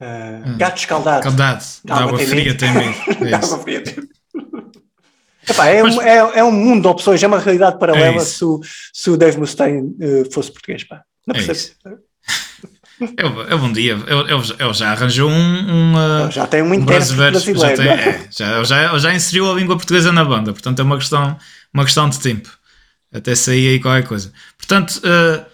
[0.00, 0.58] Eh, Hum.
[0.58, 1.22] gato escaldado.
[1.22, 2.96] Caldade, de Água tem fria tem medo.
[3.26, 4.08] É Dá ver.
[5.48, 8.20] Epá, é, Mas- um, é, é um mundo de opções, é uma realidade paralela É
[8.20, 8.60] se, o,
[8.92, 10.82] se o Dave Mustaine eh, fosse português.
[10.84, 11.02] Pá.
[11.26, 11.76] Não É percebo.
[13.16, 15.94] Eu, eu um dia, eu, eu já arranjou um, um,
[16.26, 18.08] uh, Já tem um um intérprete brasileiro, já, tem, é?
[18.08, 21.36] é, já, já, já inseriu a língua portuguesa na banda, portanto é uma questão,
[21.74, 22.48] uma questão de tempo.
[23.12, 24.32] Até sair aí qualquer coisa.
[24.56, 25.44] Portanto, uh,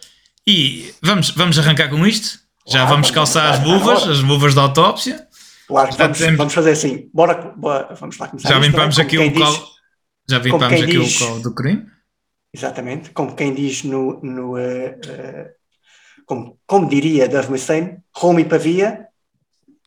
[0.46, 2.40] e vamos, vamos arrancar com isto.
[2.66, 5.26] Já Claro, vamos vamos calçar as luvas, as luvas da autópsia.
[5.66, 7.08] Claro, vamos, temos- vamos fazer assim.
[7.12, 8.48] Bora, bora vamos lá começar.
[8.50, 9.06] Já limpamos não é?
[9.06, 9.52] aqui o colo.
[9.52, 9.62] diz-
[10.28, 11.86] Já limpamos aqui diz- o colo do crime.
[12.54, 14.20] Exatamente, como quem diz no.
[14.22, 15.50] no eh, eh,
[16.26, 19.06] como, como diria Dave Mustaine, Roma e Pavia,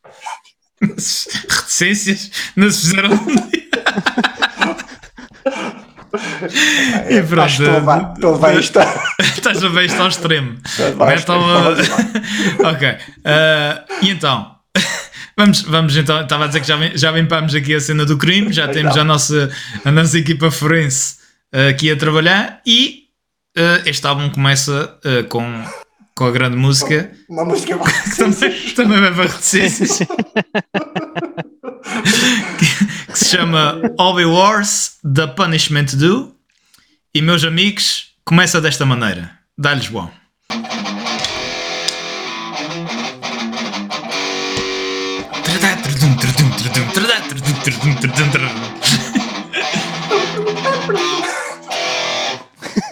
[0.82, 3.10] Reticências não se fizeram.
[7.10, 7.42] e pronto.
[7.42, 8.80] acho que estou a- estou isto.
[9.20, 10.58] Estás a ver isto ao extremo.
[11.16, 11.70] Estou a lá.
[12.72, 12.90] ok.
[12.90, 14.56] Uh, e então,
[15.38, 18.52] vamos, vamos então, estava a dizer que já, já limpámos aqui a cena do crime,
[18.52, 19.52] já temos a nossa,
[19.84, 21.18] a nossa equipa forense
[21.54, 23.04] uh, aqui a trabalhar e
[23.58, 24.98] uh, este álbum começa
[25.30, 25.64] com,
[26.16, 30.00] com a grande música Uma música que também, também leva reticências
[32.58, 36.35] que, se chama All the Wars The Punishment Do
[37.16, 40.12] e meus amigos começa desta maneira dá-lhes bom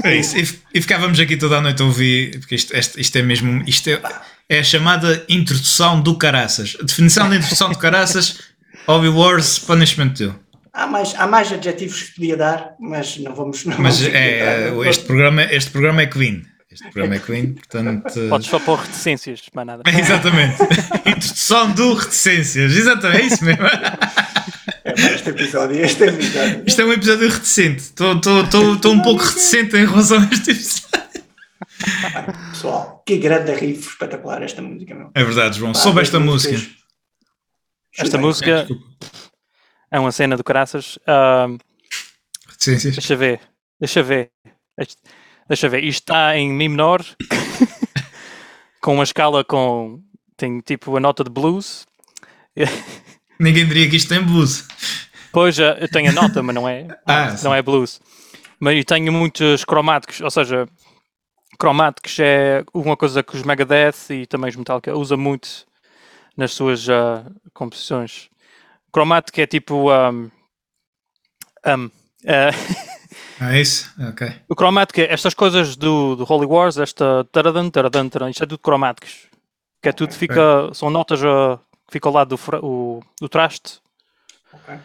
[0.04, 0.36] É isso,
[0.74, 3.90] e, ficávamos aqui toda a noite a ouvir, porque isto, este- isto é mesmo, isto
[3.90, 4.02] é,
[4.50, 6.76] é a chamada introdução do caraças.
[6.80, 8.40] A definição da introdução do caraças,
[8.86, 10.34] Hobby Wars Punishment 2.
[10.74, 13.64] Há, mais, há mais adjetivos que podia dar, mas não vamos.
[13.66, 16.44] Não Mas vamos é, este, programa, este programa é Queen.
[16.70, 18.14] Este programa é Queen, portanto.
[18.30, 19.84] Podes só pôr reticências, mais nada.
[19.88, 20.58] Exatamente.
[21.06, 22.76] Introdução do reticências.
[22.76, 23.64] Exatamente, é isso mesmo.
[23.66, 25.86] É este episódio.
[25.86, 26.64] Este episódio.
[26.66, 27.82] Isto é um episódio reticente.
[27.82, 30.94] Estou um pouco reticente em relação a este episódio.
[32.52, 35.12] Pessoal, que grande riff espetacular esta música, meu.
[35.14, 35.74] É verdade, João.
[35.74, 36.60] Pá, Soube esta música.
[37.98, 38.68] Esta música
[39.94, 40.98] é uma cena do caraças.
[41.06, 41.58] Ahm,
[42.48, 42.96] Reticências.
[42.96, 43.40] deixa ver,
[43.80, 44.32] deixa ver.
[45.48, 45.84] Deixa ver.
[45.84, 47.06] Isto está em Mi menor,
[48.82, 50.02] com uma escala com.
[50.36, 51.86] Tem tipo a nota de blues.
[53.40, 54.68] Ninguém diria que isto tem blues.
[55.32, 57.46] Pois já, eu tenho a nota, mas não é, Ah, sim.
[57.46, 58.02] não é blues.
[58.60, 60.68] Mas eu tenho muitos cromáticos, ou seja,
[61.60, 65.66] cromáticos é uma coisa que os Megadeth e também os Metallica usa muito
[66.36, 68.30] nas suas ah, composições.
[68.94, 69.90] Cromático é tipo.
[69.90, 70.30] ahm,
[71.66, 71.90] ahm,
[72.28, 72.52] ah,
[73.40, 73.92] Ah, isso?
[74.10, 74.32] Ok.
[74.48, 78.48] o cromático é estas coisas do, do Holy Wars, esta taradan, taradan, taradan, isto é
[78.48, 79.28] tudo cromáticos.
[79.82, 83.82] Que é tudo, fica, são notas ah, que ficam ao lado do, o, do traste.
[84.54, 84.80] Ok.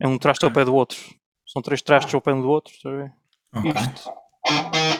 [0.00, 0.98] É um traste ao pé do outro.
[1.44, 2.72] São três trastes ao pé um do outro.
[2.72, 3.12] Está a ver?
[3.54, 3.72] ok.
[3.72, 4.12] Isto.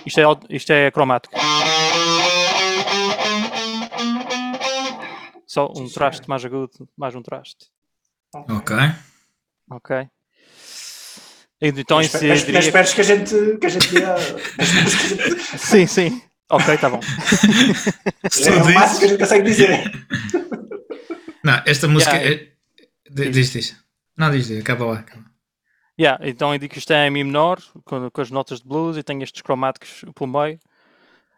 [0.05, 0.25] Isto é,
[0.57, 1.35] isto é cromático.
[5.47, 7.71] Só um traste mais agudo, mais um traste.
[8.35, 8.77] Ok.
[9.71, 10.09] Ok.
[11.61, 12.61] Então isso mas, mas diria...
[12.61, 13.57] esperes que a gente.
[13.59, 14.15] Que a gente diga-
[14.57, 16.23] mas esperes que a gente- Sim, sim.
[16.51, 17.01] Ok, tá bom.
[18.31, 19.91] Se é tu o máximo que a gente consegue dizer.
[21.45, 22.17] Não, esta música.
[22.17, 22.53] Yeah, é...
[23.11, 23.77] di- Diz, diz.
[24.17, 24.61] Não, diz, diz.
[24.61, 24.99] Acaba lá.
[25.01, 25.25] acaba.
[26.01, 28.69] Yeah, então eu digo que isto é em Mi menor, com, com as notas de
[28.69, 30.59] blues e tem estes cromáticos pelo meio.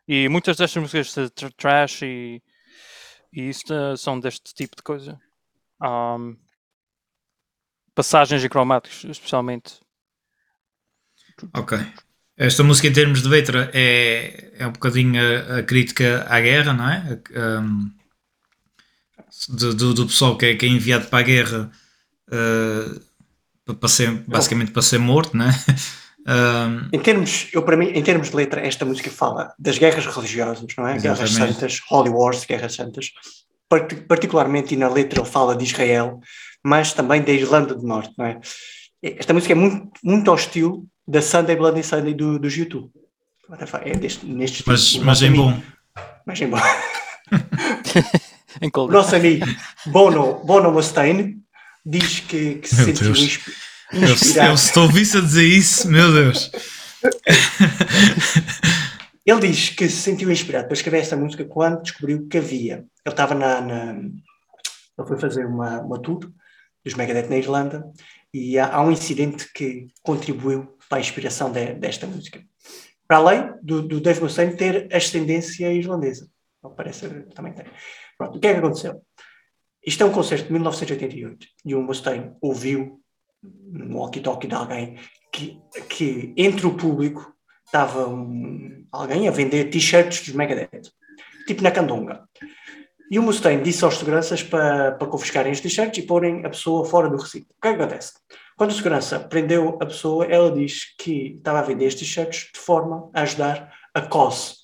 [0.07, 2.43] E muitas destas músicas de tr- trash e,
[3.33, 5.19] e isso eh, são deste tipo de coisa.
[5.81, 6.37] Ahm,
[7.95, 9.81] passagens e cromáticos, especialmente.
[11.57, 11.79] Ok.
[12.37, 16.73] Esta música, em termos de letra, é, é um bocadinho a, a crítica à guerra,
[16.73, 17.21] não é?
[17.37, 17.91] Um,
[19.49, 21.71] do, do, do pessoal que é, que é enviado para a guerra
[22.29, 25.51] uh, para, ser, basicamente para ser morto, não é?
[26.21, 30.05] Um, Em termos, eu para mim, em termos de letra, esta música fala das guerras
[30.05, 30.99] religiosas, não é?
[30.99, 31.55] Guerras Exatamente.
[31.55, 33.11] santas, Holy Wars, guerras santas.
[33.67, 36.21] Parti- Particularmente, e na letra ele fala de Israel,
[36.65, 38.41] mas também da Irlanda do Norte, não é?
[39.03, 42.91] Esta música é muito, muito ao estilo da Sunday Bloody Sunday do, dos YouTube.
[43.85, 45.61] É deste, neste mas, mas em bom.
[46.27, 46.59] Mas em bom.
[48.61, 49.47] Em nosso amigo
[49.87, 51.39] Bono, Bono Mustaine
[51.87, 53.19] diz que, que se sentiu Deus.
[53.21, 53.53] inspi-
[53.93, 54.59] Eu, eu, inspirado.
[54.59, 56.51] se ouvisse a dizer isso, meu Deus.
[59.25, 62.85] Ele diz que se sentiu inspirado para escrever esta música quando descobriu que havia.
[63.05, 63.61] Ele estava na.
[63.61, 66.31] na- ele foi fazer uma, uma tour
[66.85, 67.85] dos Megadeth na Irlanda
[68.33, 72.43] e há, há um incidente que contribuiu para a inspiração de- desta música.
[73.07, 76.29] Para além do, do Dave Mustaine ter ascendência irlandesa.
[76.63, 77.65] Não parece, também tem.
[78.17, 79.03] Pronto, o que é que aconteceu?
[79.85, 83.01] Isto é um concerto de 1988 e o Mustaine ouviu
[83.43, 84.99] no walkie-talkie de alguém
[85.33, 90.91] que, que entre o público estava um- alguém a vender t-shirts dos Megadeth,
[91.47, 92.29] tipo na Candonga.
[93.11, 96.85] E o Mustaine disse aos seguranças para, para confiscarem os t-shirts e porem a pessoa
[96.85, 97.49] fora do recinto.
[97.59, 98.13] O que é que acontece?
[98.57, 102.61] Quando a segurança prendeu a pessoa, ela diz que estava a vender estes t-shirts de
[102.61, 104.61] forma a ajudar a COS.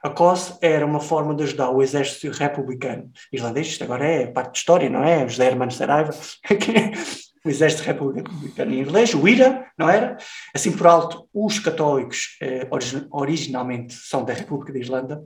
[0.00, 4.52] A COS era uma forma de ajudar o exército republicano irlandês, isto agora é parte
[4.52, 5.26] de história, não é?
[5.26, 6.12] José Hermano Saraiva,
[7.44, 10.16] o exército republicano irlandês, o IRA, não era?
[10.54, 15.22] Assim por alto, os católicos eh, origi- originalmente são da República da Irlanda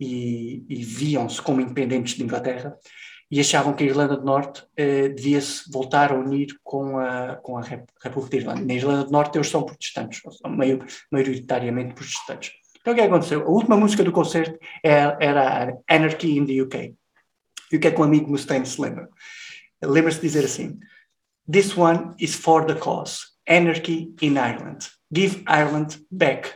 [0.00, 2.74] e, e viam-se como independentes de Inglaterra
[3.30, 7.58] e achavam que a Irlanda do Norte eh, devia-se voltar a unir com a, com
[7.58, 8.64] a Rep- República da Irlanda.
[8.66, 10.78] Na Irlanda do Norte eles são protestantes, são meio,
[11.10, 12.52] maioritariamente protestantes.
[12.80, 13.42] Então o que é que aconteceu?
[13.42, 16.94] A última música do concerto era, era Anarchy in the UK.
[17.70, 19.08] E o que é que um amigo Mustaine se lembra?
[19.84, 20.78] Lembra-se de dizer assim:
[21.50, 23.38] This one is for the cause.
[23.46, 24.88] Anarchy in Ireland.
[25.12, 26.54] Give Ireland back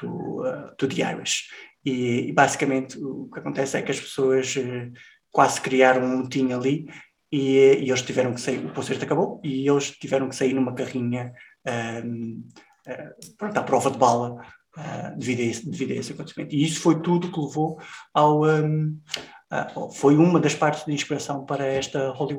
[0.00, 1.50] to, uh, to the Irish.
[1.84, 4.90] E, basicamente o que acontece é que as pessoas eh,
[5.30, 6.88] quase criaram um motim ali
[7.30, 10.72] e, e eles tiveram que sair, o concerto acabou e eles tiveram que sair numa
[10.72, 11.34] carrinha
[11.66, 12.40] ahm,
[12.86, 14.40] ah, pronto, à prova de bala
[14.76, 16.54] ah, devido, a esse, devido a esse acontecimento.
[16.54, 17.78] E isso foi tudo que levou
[18.12, 18.44] ao.
[18.44, 22.36] ah, foi uma das partes de inspiração para esta Holy.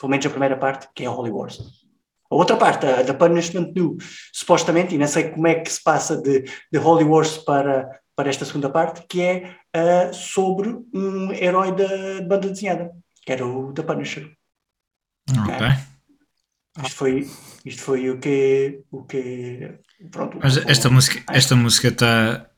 [0.00, 1.60] Pelo menos a primeira parte, que é a Holy Wars.
[2.30, 3.96] A outra parte, a da Punishment Do,
[4.32, 8.30] supostamente, e não sei como é que se passa de, de Holy Wars para, para
[8.30, 11.86] esta segunda parte, que é ah, sobre um herói da
[12.20, 12.90] de banda desenhada,
[13.26, 14.32] que era o The Punisher.
[15.30, 15.66] Ok.
[16.84, 17.28] Isto foi,
[17.64, 18.82] isto foi o que.
[18.90, 19.78] O que
[20.10, 22.49] pronto, Mas o- esta música esta música está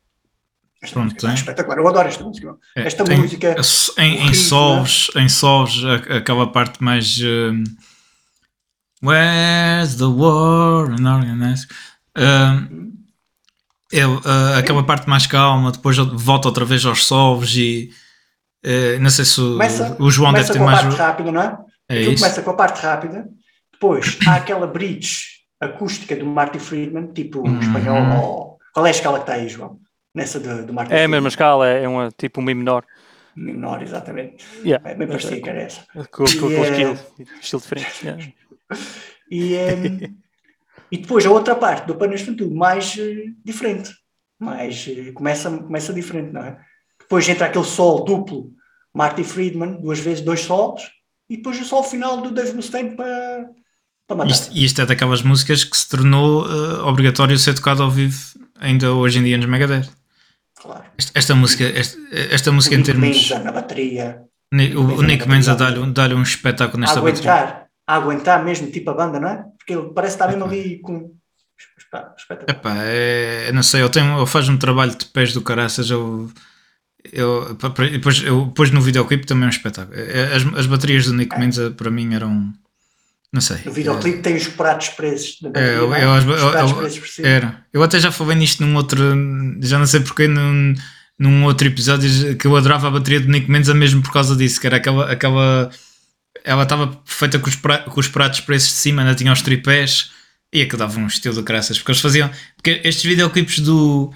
[0.82, 1.34] esta pronto, música tem.
[1.34, 1.78] espetacular.
[1.78, 2.56] Eu adoro esta música.
[2.76, 3.56] É, Esta tem- música.
[3.98, 7.62] em, em solos, em solos, a- aquela parte mais um,
[9.02, 11.68] Where's the war and organized?
[12.16, 12.92] Um,
[13.90, 17.90] eu, uh, aquela parte mais calma, depois volta outra vez aos solos e
[18.64, 20.82] uh, não sei se o, Começa, o João deve começa ter com a mais.
[20.86, 21.58] parte rápida, não é?
[21.88, 22.22] É isso.
[22.22, 23.28] começa com a parte rápida,
[23.72, 25.24] depois há aquela bridge
[25.60, 27.60] acústica do Marty Friedman, tipo um Uhum.
[27.60, 28.58] espanhol.
[28.72, 29.78] Qual é a escala que está aí, João?
[30.14, 32.84] Nessa do, do Marty É a mesma escala, é uma, tipo um Mi menor.
[33.34, 34.44] Menor, exatamente.
[34.62, 34.88] Yeah.
[34.90, 35.86] É bem parecia que era essa.
[36.10, 36.98] Com, com, com o eh, estilo,
[37.40, 38.04] estilo diferente.
[38.04, 38.32] yeah.
[39.30, 40.14] E, em,
[40.90, 43.90] e depois a outra parte do Panas tudo mais eh, diferente.
[44.38, 46.58] Mais, eh, começa, começa diferente, não é?
[47.00, 48.50] Depois entra aquele sol duplo,
[48.92, 50.82] Marty Friedman, duas vezes dois solos,
[51.30, 53.48] e depois o sol final do Dave Mustaine para,
[54.06, 54.26] para.
[54.26, 58.32] Isto, e isto é daquelas músicas que se tornou uh, obrigatório ser tocado ao vivo
[58.62, 59.88] ainda hoje em dia nos Megadeth.
[60.62, 60.84] Claro.
[60.96, 61.98] Esta, esta música, esta,
[62.30, 63.08] esta O música em Nick termos.
[63.30, 64.22] Menza na bateria,
[64.52, 67.32] Ni- O, o Nick Menza dá-lhe dá um espetáculo a nesta bateria.
[67.32, 69.44] aguentar, a aguentar mesmo tipo a banda, não é?
[69.58, 71.12] Porque ele parece estar mesmo ali com.
[72.16, 72.48] Espetacular.
[72.48, 76.30] Epá, é, não sei, eu, tenho, eu faço um trabalho de pés do caraças, eu,
[77.12, 77.54] eu,
[77.90, 79.98] depois, eu, depois no videoclipe também é um espetáculo.
[79.98, 82.52] É, As, as baterias do Nick Menza para mim eram,
[83.32, 83.58] não sei.
[83.64, 86.04] No videoclipe tem os pratos presos É, eu, é?
[86.04, 87.28] eu, Os eu- pratos presos por cima.
[87.28, 87.64] era.
[87.72, 88.98] Eu até já falei nisto num outro,
[89.60, 90.74] já não sei porquê, num,
[91.18, 94.60] num outro episódio que eu adorava a bateria do Nick Menza mesmo por causa disso,
[94.60, 95.70] que era aquela, aquela
[96.44, 99.42] ela estava feita com os, pra- com os pratos preços de cima, ainda tinha os
[99.42, 100.10] tripés
[100.52, 104.12] e aquilo dava um estilo de graças, porque eles faziam, porque estes videoclipes do,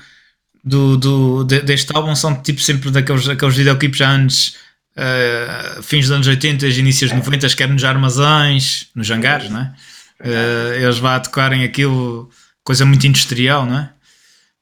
[0.64, 4.56] do, do, de- deste álbum são tipo sempre daqueles aqueles videoclipes já anos
[4.96, 9.74] eh, fins dos anos 80, inícios de 90, quer nos armazéns, nos hangares, não é?
[10.20, 12.30] Eh, eles a tocarem aquilo,
[12.64, 13.90] coisa muito industrial, não é?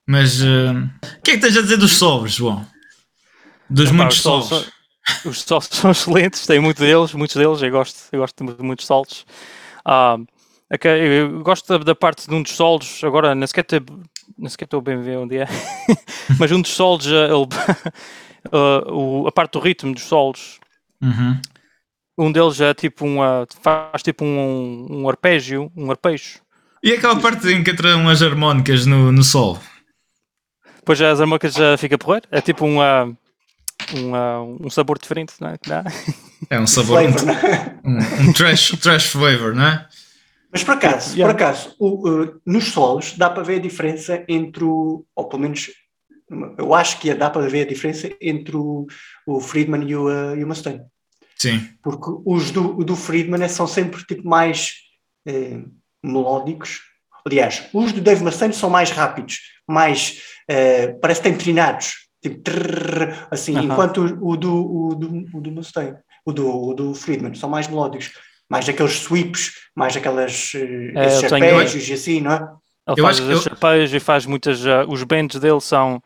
[0.06, 0.72] Mas eh,
[1.18, 2.66] o que é que tens a dizer dos solos, João?
[3.70, 4.70] Dos Epá, muitos os solos
[5.24, 8.86] Os solos são excelentes, tem muito deles, muitos deles, eu gosto, eu gosto de muitos
[8.86, 9.24] solos.
[9.84, 10.16] Ah,
[10.72, 13.82] ok, eu gosto da, da parte de um dos solos, agora nem sequer, te-
[14.36, 15.46] nem sequer estou bem a ver onde é,
[16.38, 17.46] mas um dos solos, ah, ele,
[18.52, 20.58] ah, o- a parte do ritmo dos solos,
[21.02, 21.40] Uhum.
[22.18, 26.40] um deles é tipo um, ah, faz tipo um, um arpégio, um arpejo.
[26.82, 29.58] E aquela parte em que entram umas harmónicas no, no sol?
[30.76, 33.06] Depois as harmônicas já fica por é tipo um, ah,
[33.96, 35.58] um, ah, um sabor diferente, não é?
[35.58, 35.82] que dá.
[36.50, 37.78] É um sabor, um, Flavor, é?
[37.84, 39.88] um, um trash, trash flavor, não é?
[40.52, 41.34] Mas por acaso, Yeah.
[41.34, 45.42] por acaso o, uh, nos solos dá para ver a diferença entre o, ou pelo
[45.42, 45.70] menos
[46.58, 48.86] eu acho que dá para ver a diferença entre o,
[49.26, 50.82] o Friedman e o, uh, e o Mustaine.
[51.36, 51.60] Sim.
[51.82, 54.74] Porque os do, do Friedman é- são sempre tipo mais
[55.26, 55.60] eh,
[56.02, 56.80] melódicos.
[57.26, 62.40] Aliás, os do Dave Mustaine são mais rápidos, mais eh, parece que têm trinados, tipo
[62.40, 63.64] trrr, assim, Aham.
[63.64, 67.48] enquanto o, o do, o, do, o do Mustaine, o do, o do Friedman, são
[67.50, 68.12] mais melódicos,
[68.48, 71.10] mais aqueles sweeps, mais aquelas eh, É,
[71.76, 72.48] e assim, não é?
[72.88, 74.66] Ele Eu faz acho que as eu- chapéus e faz muitas.
[74.66, 76.02] ah, os bends dele são,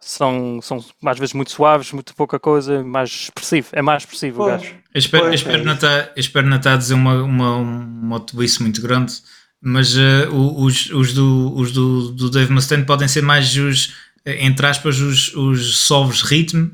[0.00, 3.68] são, são às vezes muito suaves, muito pouca coisa, mais expressivo.
[3.72, 4.74] É mais expressivo o gajo.
[4.94, 7.22] Eu espero, eu Pois, espero é não estar, eu espero não estar a dizer uma,
[7.22, 9.14] uma, uma tolice muito grande,
[9.60, 9.94] mas
[10.32, 14.66] o- os, os, do, os do, do Dave Mustaine podem ser mais os, eh, entre
[14.66, 16.70] aspas, os, os solos ritmo.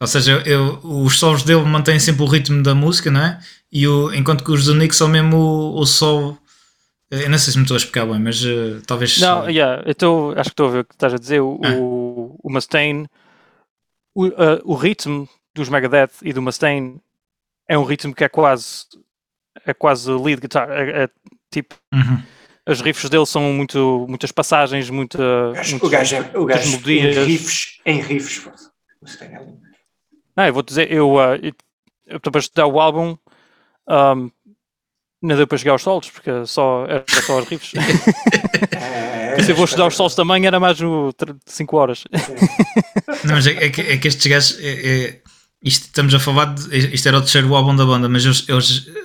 [0.00, 3.38] Ou seja, eu, os solos dele mantêm sempre o ritmo da música, não é?
[3.70, 6.36] E o, enquanto que os do Nick são mesmo o, o sol.
[7.10, 9.18] Eh, Eu não sei se me estou a explicar bem, mas eh, talvez.
[9.18, 11.40] Não, yeah, eu tô, acho que estou a ver o que estás a dizer.
[11.40, 11.74] O, Ah.
[11.76, 13.06] o, o Mustaine,
[14.14, 17.00] o, ah, o ritmo dos Megadeth e do Mustaine
[17.68, 18.84] é um ritmo que é quase.
[19.66, 20.70] É quase lead guitar.
[20.70, 21.08] É, é
[21.50, 21.74] tipo.
[21.92, 22.22] Uhum.
[22.66, 26.40] As riffs dele são muito, muitas passagens, muita, O gajo, muitos- o gajo, é- o
[26.42, 28.70] muitas em riffs, em riffs.
[29.00, 29.58] Mustaine é lindo.
[30.36, 31.52] Não, eu vou dizer, eu, ah, eu,
[32.06, 33.16] eu estou para estudar o álbum,
[33.88, 34.28] ahm,
[35.22, 37.72] não deu para chegar aos solos, porque só, era só os riffs.
[39.38, 41.14] É, Se eu vou estudar os solos também, era mais no
[41.46, 42.04] 5 horas.
[43.24, 44.58] Não, mas é, é que, é que estes gajos.
[44.60, 44.68] É,
[45.04, 45.20] é-
[45.62, 46.76] isto, estamos a falar de.
[46.94, 48.58] Isto era o terceiro álbum da banda, mas eu, eu,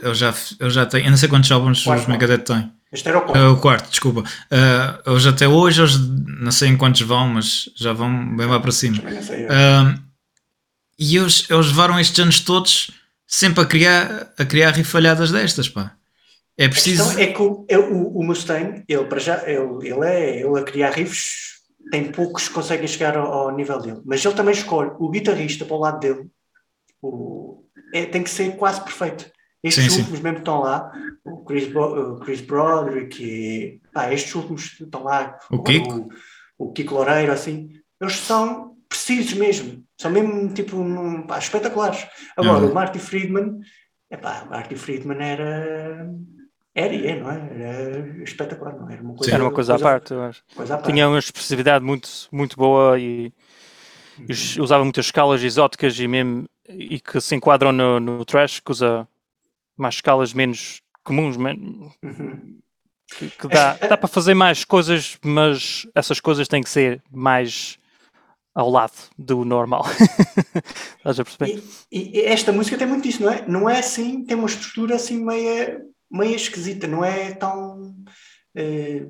[0.04, 1.06] eu, já, eu já tenho.
[1.06, 2.72] Eu não sei quantos álbuns Quarto os Megadeth têm.
[2.92, 3.52] Este era o É quarto.
[3.52, 4.20] o quarto, desculpa.
[4.22, 8.60] Uh, eles até hoje, eles não sei em quantos vão, mas já vão bem lá
[8.60, 8.98] para cima.
[9.22, 9.46] Sei.
[9.48, 9.96] Um,
[11.00, 12.92] e eles, eles levaram estes anos todos
[13.28, 15.92] sempre a criar, a criar rifalhadas destas, pá.
[16.58, 17.04] É A preciso.
[17.04, 20.60] questão é que o, eu- o, o Mustaine, ele para já, ele, ele é ele
[20.60, 21.54] a criar riffs,
[21.92, 25.66] tem poucos que conseguem chegar ao, ao nível dele, mas ele também escolhe o guitarrista
[25.66, 26.30] para o lado dele,
[27.02, 29.32] o, é, tem que ser quase perfeito.
[29.64, 29.98] Estes Sim, sim.
[30.00, 30.92] últimos mesmo que estão lá,
[31.24, 36.10] o Chris, o Chris Broderick e pá, estes últimos estão lá, O Kiko?
[36.60, 42.06] o, o Kiko Loureiro, assim, eles são precisos mesmo, são mesmo tipo um, pá, espetaculares.
[42.38, 42.72] Agora, Uhum.
[42.72, 43.60] o Marty Friedman,
[44.12, 46.10] epá, o Marty Friedman era.
[46.76, 47.62] Era, é, não é?
[47.62, 48.94] Era espetacular, não é?
[48.94, 50.44] era uma coisa, Era uma coisa à parte, eu acho.
[50.56, 50.92] coisa à parte.
[50.92, 53.32] Tinha uma expressividade muito, muito boa e,
[54.28, 58.60] e us- usava muitas escalas exóticas e mesmo e que se enquadram no, no trash,
[58.60, 59.08] que usa
[59.78, 62.60] mais escalas menos comuns, Uhum.
[63.20, 67.78] que, que dá, dá para fazer mais coisas, mas essas coisas têm que ser mais
[68.56, 69.84] ao lado do normal.
[70.98, 71.64] Estás a perceber?
[71.92, 73.48] E, e esta música tem muito disso, não é?
[73.48, 75.82] Não é assim, tem uma estrutura assim meia,
[76.14, 77.96] meia esquisita, não é tão.
[78.56, 79.06] eh,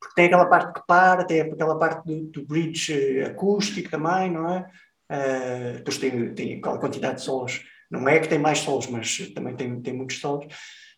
[0.00, 4.30] porque tem aquela parte que para, tem aquela parte do, do bridge eh, acústico também,
[4.30, 4.70] não é?
[5.08, 9.18] Eh, depois tem, tem aquela quantidade de solos, não é que tem mais solos, mas
[9.34, 10.46] também tem, tem muitos solos.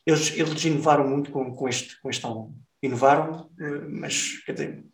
[0.07, 2.55] Eles, eles inovaram muito com, com, este, com este álbum.
[2.83, 4.85] Inovaram, eh, mas quer dizer,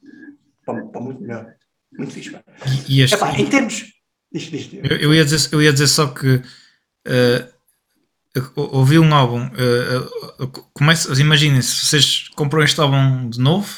[0.66, 1.54] para, para muito melhor.
[1.96, 2.30] Muito fixe.
[2.30, 2.42] pá.
[2.88, 3.92] E, este, Epá, em termos.
[4.32, 4.72] Diz.
[4.72, 6.42] eu, eu ia dizer, eu ia dizer só que
[7.04, 7.53] eu
[8.56, 9.48] ouvi um álbum.
[9.56, 13.68] eh, começa, imaginem se vocês compram este álbum de novo,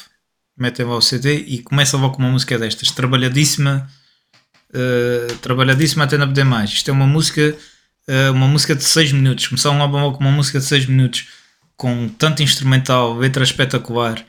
[0.57, 3.87] metem lá o CD e começam logo com uma música destas, trabalhadíssima,
[4.73, 6.71] eh, trabalhadíssima até não poder mais.
[6.71, 7.55] Isto é uma música,
[8.07, 9.47] eh, uma música de 6 minutos.
[9.47, 11.27] Começar um álbum logo com uma música de 6 minutos,
[11.75, 14.25] com tanto instrumental, letra espetacular.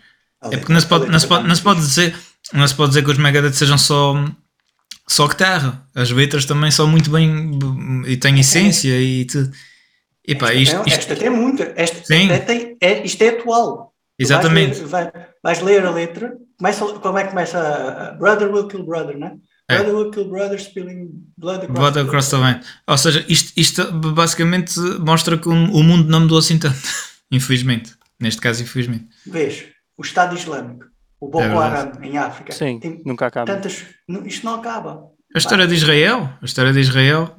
[0.52, 2.14] É porque não se pode, não se pode, não se pode dizer,
[2.52, 4.24] não se pode dizer que os Megadeth sejam só,
[5.06, 5.82] só guitarra.
[5.94, 7.58] As letras também são muito bem
[8.06, 9.50] e têm essência e tudo.
[10.28, 11.72] E pá, esta, isto, isto- esta tem muita.
[11.74, 12.30] Esta, Sim.
[12.30, 13.94] esta tem, é, isto é atual.
[14.18, 14.80] Tu exatamente.
[14.84, 16.32] Vais ler, vai- vais ler a letra.
[16.58, 17.58] Começa, como é que começa?
[17.58, 19.36] a- a Brother will kill brother, né?
[19.70, 19.76] É.
[19.76, 22.60] Brother will kill brother, spilling blood across, Blood across the line.
[22.86, 26.76] Ou seja, isto, isto basicamente mostra que o o mundo não mudou assim tanto.
[27.32, 27.94] Infelizmente.
[28.20, 29.04] Neste caso, infelizmente.
[29.24, 29.66] Vês,
[29.96, 30.86] o Estado Islâmico,
[31.20, 31.56] o Boko É.
[31.56, 32.52] Haram em África.
[32.52, 33.46] Sim, Tem nunca acaba.
[33.46, 33.84] tantas.
[34.08, 35.04] não- Isto não acaba.
[35.34, 37.36] A história de Israel, a história de Israel,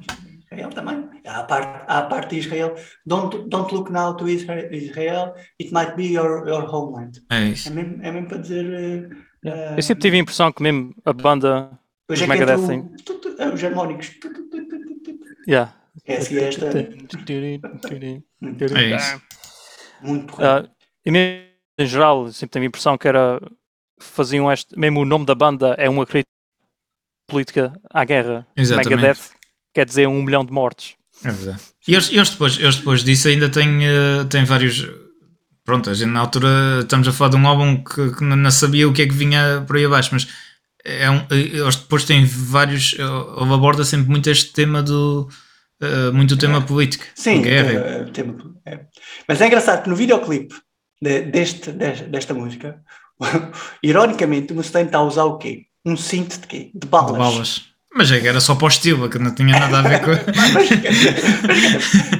[0.52, 1.08] Israel também.
[1.26, 2.74] Há a parte, há a parte de Israel.
[3.06, 7.22] Don't, don't look now to Isra- Israel, it might be your, your homeland.
[7.30, 7.68] é isso.
[7.68, 9.10] É mesmo, é mesmo para dizer.
[9.44, 11.70] eh, Eu sempre tive a impressão que mesmo a banda.
[12.10, 14.10] Hoje é Os que entra o- tu- tu- os harmónicos.
[15.48, 15.72] Yeah.
[16.04, 16.66] É assim esta.
[18.76, 19.22] É isso.
[20.02, 20.68] Muito Ah,
[21.04, 21.44] e mesmo
[21.78, 23.40] em geral, eu sempre tive a impressão que era.
[24.00, 24.76] Faziam este.
[24.78, 26.30] Mesmo o nome da banda é uma crítica
[27.28, 28.46] política à guerra.
[28.56, 28.96] Exatamente.
[28.96, 29.30] Megadeth
[29.74, 30.94] quer dizer um milhão de mortes.
[31.24, 31.60] É verdade.
[31.86, 34.86] E eles, eles depois, eles depois disso ainda têm, eh, têm vários.
[35.64, 38.88] Pronto, a gente na altura estamos a falar de um álbum que, que não sabia
[38.88, 40.26] o que é que vinha por aí abaixo, mas
[40.84, 42.94] é um, eh, eles depois têm vários.
[42.98, 45.28] eh, Ele aborda sempre muito este tema do.
[45.80, 47.04] eh, muito o tema político.
[47.14, 47.72] Sim, guerra.
[47.72, 48.80] eh, tema- é.
[49.28, 50.54] mas é engraçado que no videoclipe
[51.02, 52.80] de- deste, des- desta música,
[53.82, 55.64] ironicamente, o Mustaine está a usar o quê?
[55.84, 56.70] Um cinto de quê?
[56.74, 57.12] De balas.
[57.12, 57.69] de balas.
[57.94, 60.10] Mas é que era só para o estilo, que não tinha nada a ver com.
[60.54, 60.68] Mas,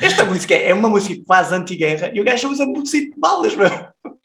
[0.02, 3.54] esta música é uma música quase anti-guerra e o gajo usa um cinto de balas,
[3.54, 3.70] meu.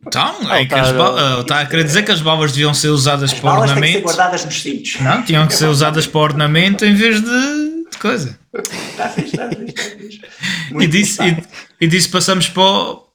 [0.08, 1.39] Então, é que tá, as balas.
[1.41, 3.88] Está a querer dizer que as balas deviam ser usadas As para balas têm que
[3.88, 4.04] ser ornamento.
[4.04, 5.00] guardadas nos cintos.
[5.02, 8.39] Não, tinham que ser usadas para ornamento em vez de, de coisa.
[8.54, 10.22] Está fixe, está fixe, está fixe.
[10.80, 11.43] E disso, e,
[11.82, 13.06] e disso passamos para o.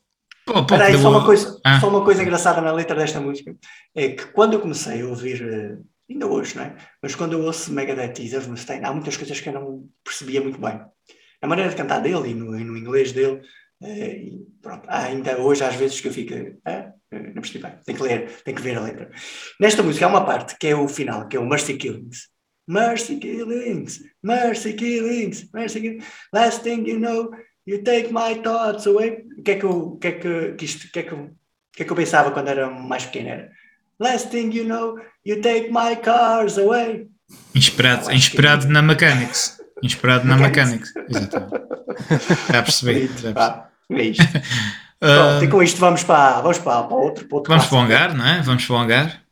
[0.47, 1.81] Para o para o Espera aí, só uma, coisa, Ah.
[1.81, 3.55] só uma coisa engraçada na letra desta música
[3.95, 5.77] é que quando eu comecei a ouvir, eh,
[6.11, 6.77] ainda hoje, não é?
[7.03, 10.41] Mas quando eu ouço Megadeth e Dave Mustaine, há muitas coisas que eu não percebia
[10.41, 10.81] muito bem.
[11.43, 13.41] A maneira de cantar dele e no, e no inglês dele,
[13.83, 16.35] eh, e pronto, há ainda hoje às vezes que eu fico,
[16.65, 19.11] ah, não percebi bem, tenho que ler, tenho que ver a letra.
[19.59, 22.29] Nesta música há uma parte que é o final, que é o Mercy Killings.
[22.69, 27.31] Mercy Killings, Mercy Killings, Mercy Killings, last thing you know,
[27.71, 29.27] You take my thoughts away.
[29.39, 31.15] O que é que eu, que é que, que isto, que é que,
[31.73, 33.29] que é que eu pensava quando era mais pequeno?
[33.29, 33.53] Era
[34.01, 37.07] Last thing you know, you take my cars away.
[37.55, 39.61] Inspirado, inspirado na Mechanics.
[39.83, 40.93] Inspirado na Mechanics.
[41.09, 41.53] Exatamente.
[42.51, 43.11] Já percebi.
[43.23, 43.61] Já percebi.
[43.91, 44.25] É isto.
[45.03, 47.81] Ah, Pronto, e com isto vamos para, vamos para, para outro, outro Vamos para o
[47.81, 48.43] hangar, não é?
[48.43, 49.23] Vamos para o hangar.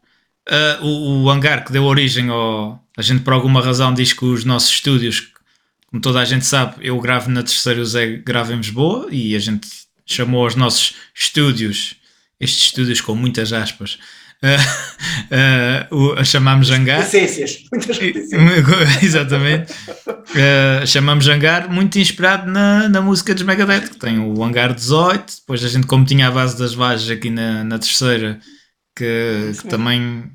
[0.49, 2.83] Ah, o, o hangar que deu origem ao.
[2.97, 5.31] A gente, por alguma razão, diz que os nossos estúdios,
[5.91, 9.37] como toda a gente sabe, eu gravo na terceira, o Zé grava em Lisboa e
[9.37, 9.69] a gente
[10.07, 11.97] chamou os nossos estúdios,
[12.41, 13.99] estes estúdios com muitas aspas,
[14.43, 14.57] ah,
[15.30, 16.70] ah, o- a chamámos.
[17.72, 19.03] Muitas reticências.
[19.03, 19.72] Exatamente.
[20.09, 25.36] Uh, chamamos Hangar muito inspirado na, na música dos Megadeth, que tem o Hangar 18.
[25.41, 28.39] Depois a gente, como tinha a base das vagens aqui na, na terceira,
[28.97, 30.30] que, que também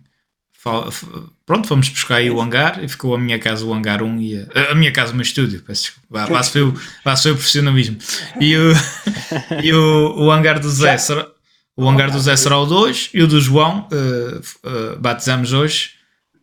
[1.45, 4.37] pronto, fomos buscar aí o hangar e ficou a minha casa, o hangar 1 e
[4.55, 5.61] a, a minha casa, o meu estúdio.
[5.61, 6.07] Peço desculpa.
[6.09, 6.73] Lá, lá se foi o,
[7.05, 7.97] lá se foi o profissionalismo.
[8.39, 8.73] E o,
[9.61, 11.27] e o, o hangar do Zé será,
[11.75, 15.91] o hangar do Zé será o 2 e o do João f- eh, batizamos hoje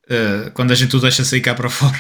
[0.09, 1.99] eh, quando a gente o deixa sair cá para fora.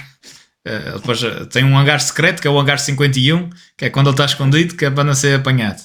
[0.95, 1.21] Depois
[1.51, 4.75] tem um hangar secreto que é o hangar 51, que é quando ele está escondido,
[4.77, 5.81] que é para não ser apanhado.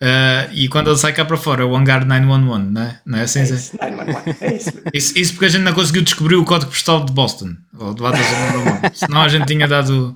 [0.00, 3.00] Eh, e quando ele sai cá para fora é o hangar 911, não é?
[3.06, 3.40] Não é assim?
[3.40, 4.72] É isso, 911, é isso.
[4.92, 8.02] Isso, isso porque a gente não conseguiu descobrir o código postal de Boston, ou de
[8.02, 8.26] Batas
[8.98, 10.14] Senão a gente tinha dado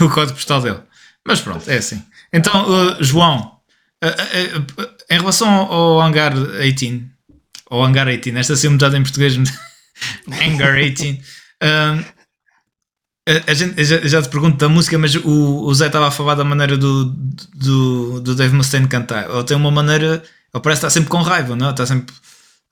[0.00, 0.80] o, o código postal dele.
[1.26, 2.02] Mas pronto, é assim.
[2.32, 3.56] Então, uh, João,
[4.04, 7.04] uh, uh, uh, em relação ao, ao Hangar 18,
[7.70, 9.36] ou Hangar 18, esta assim mudada em português,
[10.28, 11.20] Hangar 18,
[11.62, 12.18] um,
[13.28, 16.10] a, a gente, já, já te pergunto da música, mas o, o Zé estava a
[16.10, 17.04] falar da maneira do,
[17.54, 19.28] do, do Dave Mustaine cantar.
[19.28, 20.22] Ele tem uma maneira,
[20.54, 21.68] ele parece estar sempre com raiva, não?
[21.68, 21.70] é?
[21.70, 22.14] Está sempre.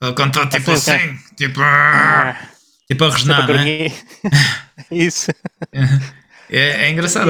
[0.01, 2.35] Ele canta tipo Assim, assim, tipo, Ah,
[2.87, 3.91] tipo a resnar, não é?
[4.91, 5.31] Isso.
[6.49, 7.29] É, é engraçado.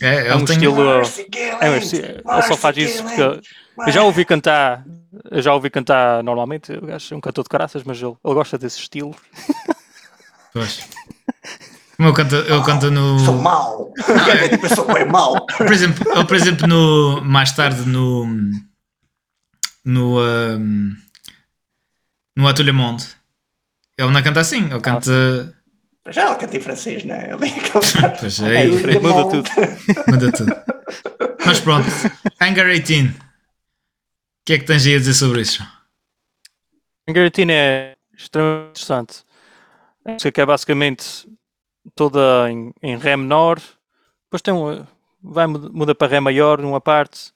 [0.00, 0.82] É, É um tem, estilo.
[0.82, 3.20] É, Killings, ele só faz isso porque
[3.86, 4.84] eu já ouvi cantar.
[5.30, 6.72] Eu já ouvi cantar normalmente.
[6.72, 9.14] O gajo é um cantor de caraças, mas ele, ele gosta desse estilo.
[10.52, 10.86] Pois.
[11.96, 13.18] Como ele canta, ele canta no.
[13.20, 13.92] Sou mau.
[14.62, 15.46] Eu sou bem mau.
[15.46, 18.26] Por exemplo, ele, por exemplo, no, mais tarde no.
[19.84, 20.20] No.
[20.20, 20.96] Um,
[22.36, 23.06] no Atelier Monde.
[23.96, 25.54] Ele não canta assim, ele canta.
[26.10, 27.32] Já ela canta em francês, não é?
[27.32, 29.50] Ele é aquele- Pois É é, diferente, muda tudo.
[30.08, 30.52] muda tudo.
[31.46, 31.86] Mas pronto,
[32.40, 33.10] Hangar 18.
[33.10, 33.14] O
[34.44, 35.62] que é que tens aí a dizer sobre isso?
[37.08, 39.22] A Garatina é extremamente interessante.
[40.04, 41.28] A música que é basicamente
[41.94, 43.60] toda em, em Ré menor.
[44.24, 44.84] Depois tem um,
[45.22, 47.32] vai, muda para Ré maior numa parte.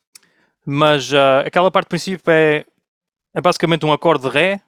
[0.65, 2.65] Mas ah, aquela parte do princípio é,
[3.35, 4.61] é basicamente um acorde de Ré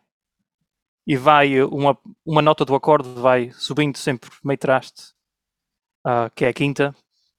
[1.09, 5.15] e vai uma, uma nota do acorde vai subindo sempre meio traste,
[6.05, 6.95] ah, que é a quinta,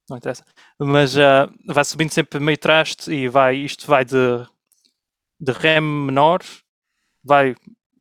[0.10, 0.44] não interessa,
[0.80, 4.16] mas ah, vai subindo sempre meio traste e vai, isto vai de,
[5.40, 6.40] de Ré menor,
[7.24, 7.56] vai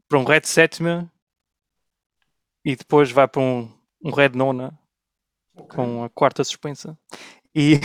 [0.08, 1.12] para um Ré de sétima
[2.64, 3.70] e depois vai para um,
[4.02, 4.76] um Ré de nona
[5.74, 6.98] com a quarta suspensa
[7.54, 7.78] e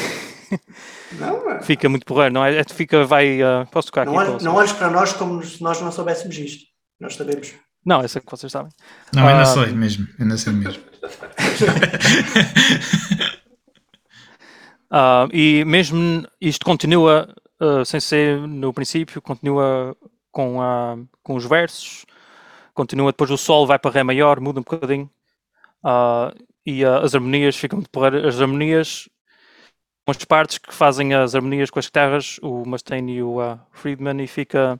[1.20, 2.60] Não, fica muito porreiro, não é?
[2.60, 4.12] É- Fica, vai, ah, posso tocar aqui?
[4.12, 4.46] não, olhes- posso?
[4.46, 6.66] não olhes para nós como se nós não soubéssemos isto.
[7.00, 7.54] Nós sabemos.
[7.86, 8.72] Não, essa que vocês sabem.
[9.14, 10.08] Não, não Ah, sei mesmo.
[10.20, 10.84] Não sei mesmo.
[14.90, 19.96] Ah, e mesmo isto continua ah, sem ser no princípio, continua
[20.32, 22.06] com, ah, com os versos,
[22.74, 25.10] continua depois o sol vai para Ré maior, muda um bocadinho
[25.84, 26.34] ah,
[26.66, 28.28] e ah, as harmonias ficam de porreiro.
[28.28, 29.10] As harmonias,
[30.08, 33.38] as partes que fazem as harmonias com as guitarras, o Mustaine e o
[33.72, 34.80] Friedman, e fica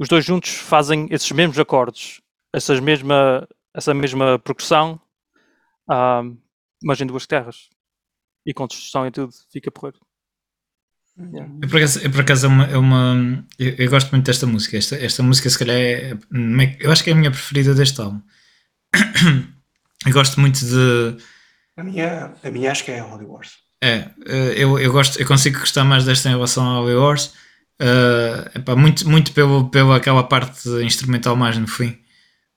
[0.00, 2.22] os dois juntos fazem esses mesmos acordes,
[2.54, 4.98] essas mesma, essa mesma progressão,
[5.88, 6.22] ah,
[6.82, 7.68] mas em duas guitarras
[8.46, 9.98] e com distorção e tudo, fica porreiro.
[11.62, 12.64] Eu por acaso, eu por acaso é uma.
[12.64, 14.78] é uma- eu, eu gosto muito desta música.
[14.78, 16.16] Esta, esta música, se calhar, é.
[16.78, 18.22] Eu acho que é a minha preferida deste álbum.
[20.06, 21.22] Eu gosto muito de.
[21.76, 23.58] A minha, a minha acho que é a Holy Wars.
[23.82, 27.34] É, eh, eu, eu, gosto, eu consigo gostar mais desta em relação ao The Wars.
[27.80, 31.96] Eh, epá, muito muito pelo, pela aquela parte instrumental mais no fim.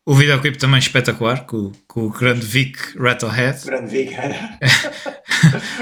[0.06, 3.64] O videoclipe também espetacular, com, com o grande Vic Rattlehead.
[3.66, 4.14] Grande Vig.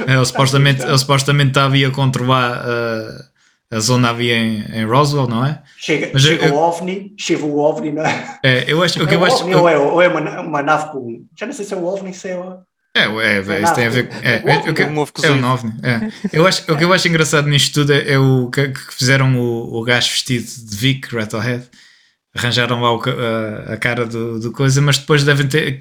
[0.07, 5.43] Ele supostamente, ele supostamente estava a controlar eh, a zona havia em, em Roswell, não
[5.45, 5.63] é?
[5.77, 8.39] Chega, Mas eu- chega eu- o OVNI, chega o OVNI, não é?
[8.43, 10.61] É, eu acho, o que É eu acho, OVNI ou é, ou é uma, uma
[10.61, 11.25] nave com.
[11.39, 12.59] Já não sei se é o OVNI, se é o.
[12.93, 14.15] É, é, é, isso tem a ver com.
[14.17, 15.35] É, É é, o que- é o cozido.
[15.37, 16.11] novo, é.
[16.33, 19.33] Eu acho, o que eu acho engraçado nisto tudo é, é o que, que fizeram
[19.39, 21.63] o, o gajo vestido de Vic Rattlehead.
[22.35, 25.79] Arranjaram lá o a, a cara do, do coisa, mas depois devem ter,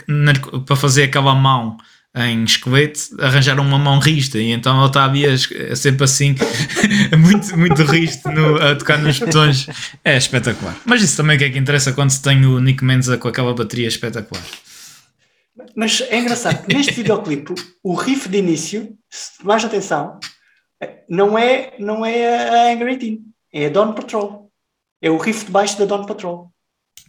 [0.66, 1.76] para fazer aquela mão
[2.12, 6.02] em esqueleto, arranjaram uma mão rista e então ele está ali a es- a sempre
[6.04, 6.34] assim,
[7.16, 9.68] muito, muito risto no- a tocar nos botões.
[10.04, 10.76] É espetacular.
[10.84, 13.28] Mas isso também é que é que interessa quando se tem o Nick Menza com
[13.28, 14.42] aquela bateria espetacular.
[15.74, 20.18] Mas é engraçado, neste videoclipe, o riff de início, se mais atenção,
[21.08, 23.22] não é, não é a Anger 18,
[23.52, 24.50] é a Dawn Patrol.
[25.02, 26.52] É o riff de baixo da Dawn Patrol.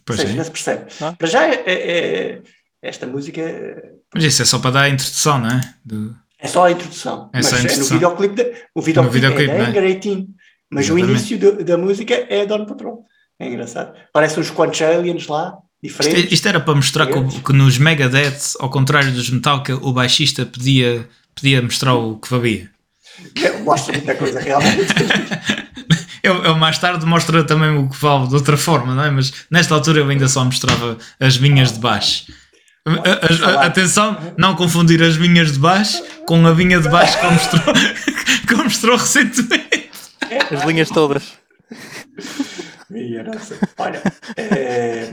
[0.04, 0.36] Pois Ou seja, é.
[0.38, 0.90] não se percebe.
[1.00, 1.12] Ah.
[1.16, 2.42] Para já, é- é- é-
[2.82, 5.74] esta música é Mas isso é só para dar a introdução, não é?
[5.84, 7.30] Do- é só a introdução.
[7.32, 7.96] É mas só a é no introdução.
[7.96, 9.66] videoclipe, de- o videoclipe, videoclipe, é da é?
[9.68, 10.28] Anger 18.
[10.70, 11.10] Mas o Exatamente.
[11.10, 13.06] início do- da música é a Dawn Patrol.
[13.38, 13.94] É engraçado.
[14.12, 16.32] Parecem uns quantos aliens lá, diferentes.
[16.32, 20.46] isto era para mostrar que, o- que nos Megadeth, ao contrário dos Metallica, o baixista
[20.46, 22.70] podia, podia mostrar o que valia.
[23.42, 24.92] É, Mostra muita coisa realmente.
[26.22, 29.10] eu, eu mais tarde mostro também o que vale de outra forma, não é?
[29.10, 32.24] Mas nesta altura eu ainda só mostrava as vinhas de baixo.
[32.86, 37.18] A- a- a- atenção, não confundir as vinhas de baixo com a vinha de baixo
[37.20, 37.74] que mostrou,
[38.48, 39.90] que mostrou recentemente.
[40.50, 41.22] As linhas todas.
[42.92, 43.58] Minha nossa.
[43.78, 44.02] Olha,
[44.36, 45.10] eh,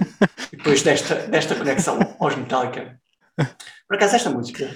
[0.51, 2.99] depois desta, desta conexão aos Metallica,
[3.87, 4.69] por acaso esta música,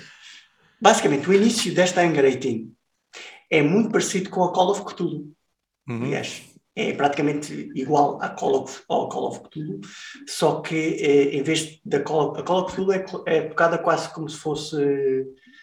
[0.80, 2.72] basicamente o início desta Anger 18
[3.52, 5.34] é muito parecido com a Call of Cthulhu.
[5.88, 6.04] Uhum.
[6.06, 6.44] Aliás,
[6.76, 9.82] é praticamente igual a Call of, ao Call of Cthulhu,
[10.26, 14.14] só que eh, em vez da Call, a Call of Cthulhu é, é tocada quase
[14.14, 14.78] como se fosse,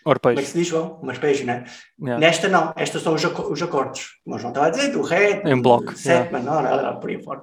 [0.06, 0.98] eh, como é que se diz, João?
[1.02, 1.64] Uma arpejo, não é?
[2.00, 2.18] Yeah.
[2.20, 4.06] Nesta não, estas são os, aco- os acordes.
[4.26, 7.10] Mas não estava a dizer do ré, Em bloco, do sétima, não, não, não, por
[7.10, 7.42] aí fora.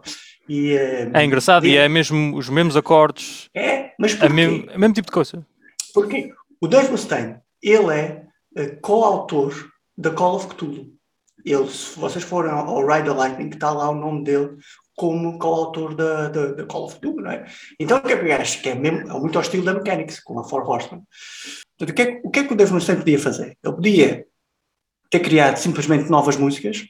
[0.50, 4.34] E, eh, É engraçado e e- é mesmo os mesmos acordes, É, mas é porquê?
[4.34, 5.46] mesmo, é mesmo tipo de coisa.
[5.94, 8.24] Porque o Dave Mustaine, ele é
[8.56, 9.54] eh, coautor
[9.98, 10.88] da Call of Cthulhu.
[11.46, 14.58] Ele, se vocês forem ao, Ride the Lightning, está lá o nome dele
[14.96, 17.46] como coautor da, da, da Call of Cthulhu, não é?
[17.80, 18.62] Então o que é que acho?
[18.62, 21.04] Que é, mesmo, é muito ao estilo da Mechanics, como a Four Horsemen.
[21.78, 23.58] Portanto, o, que é, o que é que o Dave Mustaine podia fazer?
[23.64, 24.26] Ele podia
[25.10, 26.86] ter criado simplesmente novas músicas,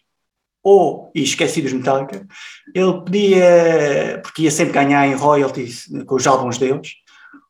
[0.63, 2.27] ou, e esquecido os Metallica,
[2.73, 6.95] ele podia, porque ia sempre ganhar em royalties com os álbuns deles,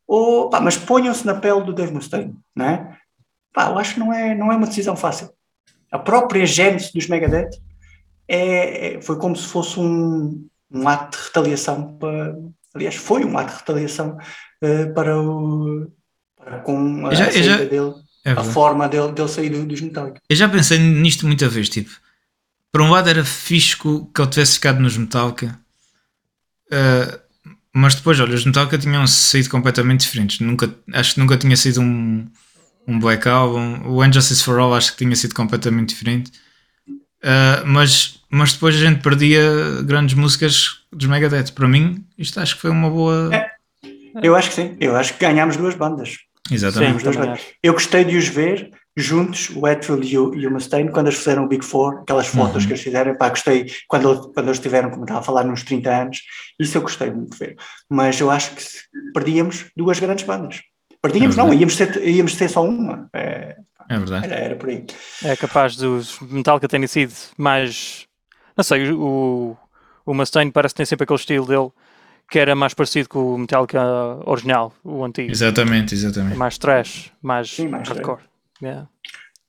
[0.06, 2.98] ou, pá, mas ponham-se na pele do Dave Mustaine, não é?
[3.54, 5.30] Pá, eu acho que não é, não é uma decisão fácil.
[5.92, 7.50] A própria gênese dos Megadeth
[8.28, 12.38] é, é- foi como se fosse um, um ato de retaliação para,
[12.76, 14.18] aliás, foi um ato de retaliação
[14.62, 15.88] eh, para o
[16.64, 17.94] com a, já- saída já- dele,
[18.26, 20.20] É a forma dele, dele sair do- dos Metallica.
[20.30, 21.92] Eu já pensei nisto muita vez, tipo,
[22.72, 25.58] por um lado era fixe que ele tivesse ficado nos Metallica,
[26.72, 27.20] eh,
[27.74, 30.40] mas depois, olha, os Metallica tinham saído completamente diferentes.
[30.40, 32.28] Nunca, acho que nunca tinha sido um,
[32.88, 33.82] um Black Album.
[33.88, 36.32] O Injustice for All acho que tinha sido completamente diferente.
[37.22, 39.42] Eh, mas, mas depois a gente perdia
[39.84, 41.52] grandes músicas dos Megadeth.
[41.54, 43.30] Para mim, isto acho que foi uma boa.
[43.34, 43.52] É.
[44.24, 46.18] Eu acho que sim, eu acho que ganhámos duas bandas.
[46.52, 47.04] Exatamente.
[47.42, 47.48] Sim.
[47.62, 51.20] Eu gostei de os ver juntos, o Hetfield e o, e o Mustaine, quando eles
[51.20, 52.68] fizeram o Big Four, aquelas fotos Uhum.
[52.68, 55.90] que eles fizeram, pá, gostei, quando, quando eles tiveram, como estava a falar, nos 30
[55.90, 56.22] anos,
[56.60, 57.56] isso eu gostei muito de ver.
[57.90, 58.64] Mas eu acho que
[59.14, 60.62] perdíamos duas grandes bandas.
[61.02, 63.08] Perdíamos, É não, íamos ter, íamos ter só uma.
[63.14, 63.56] É,
[63.88, 64.26] É verdade.
[64.26, 64.84] era, era por aí.
[65.24, 68.08] É capaz dos Metallica terem sido mais.
[68.58, 69.56] Não sei, o,
[70.04, 71.70] o Mustaine parece que tem sempre aquele estilo dele
[72.30, 73.82] que era mais parecido com o Metallica
[74.26, 75.32] original, o antigo.
[75.32, 76.38] Exatamente, exatamente.
[76.38, 78.22] Mais trash, mais, Sim, mais hardcore.
[78.62, 78.88] Yeah.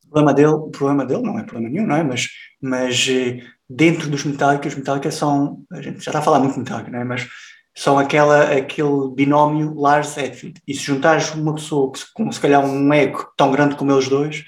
[0.05, 2.03] O problema dele, o problema dele não é problema nenhum, não é?
[2.03, 2.29] Mas,
[2.62, 6.55] mas eh, dentro dos Metallica, os Metallica são, a gente já está a falar muito
[6.55, 7.05] de Metallica, não é?
[7.05, 7.29] Mas
[7.74, 10.61] são aquela, aquele binómio Lars Hetfield.
[10.66, 14.09] E se juntares uma pessoa que, com se calhar um ego tão grande como eles
[14.09, 14.45] dois,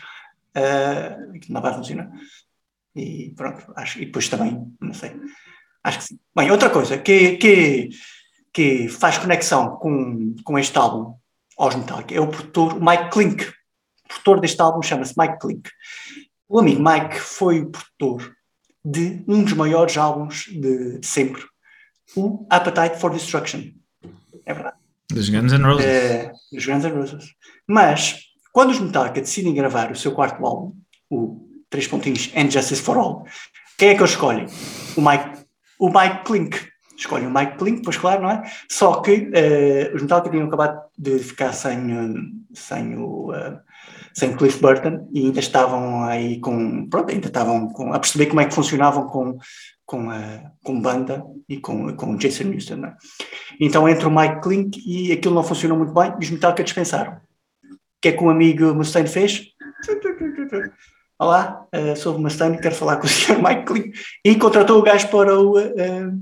[0.54, 2.10] aquilo não vai funcionar.
[2.94, 5.12] E pronto, acho, e depois também, não sei,
[5.84, 6.18] acho que sim.
[6.34, 7.90] Bem, outra coisa que, que,
[8.52, 11.14] que faz conexão com, com este álbum
[11.56, 13.44] aos Metallica é o produtor o Mike Klink.
[13.44, 15.70] O produtor deste álbum chama-se Mike Klink.
[16.48, 18.34] O amigo Mike foi o produtor
[18.84, 21.42] de um dos maiores álbuns de, de sempre,
[22.16, 23.62] o Appetite for Destruction.
[24.44, 24.76] É verdade.
[25.12, 25.84] Dos Guns N' Roses.
[25.84, 27.34] Eh, dos Guns N' Roses.
[27.68, 28.20] Mas,
[28.52, 30.74] quando os Metallica decidem gravar o seu quarto álbum,
[31.10, 33.24] o Três Pontinhos and Justice for All,
[33.78, 34.46] quem é que eles escolhem?
[34.96, 35.46] O Mike,
[35.78, 36.69] o Mike Klink.
[37.00, 38.42] Escolhem o Mike Klink, pois claro, não é?
[38.68, 42.14] Só que eh, os Metallica tinham acabado de ficar sem, eh,
[42.52, 43.32] sem o...
[43.34, 43.58] eh,
[44.14, 48.40] sem Cliff Burton e ainda estavam aí com pronto, ainda estavam com, a perceber como
[48.40, 49.38] é que funcionavam com,
[49.86, 52.94] com, a, com banda e com, com Jason Newsted, é?
[53.60, 57.12] Então entra o Mike Klink e aquilo não funcionou muito bem e os Metallica dispensaram.
[57.12, 59.46] O que é que um amigo Mustaine fez?
[61.18, 63.42] Olá, uh, sou o Mustaine, quero falar com o Sr.
[63.42, 63.92] Mike Klink
[64.24, 66.12] e contratou o gajo para, o, uh,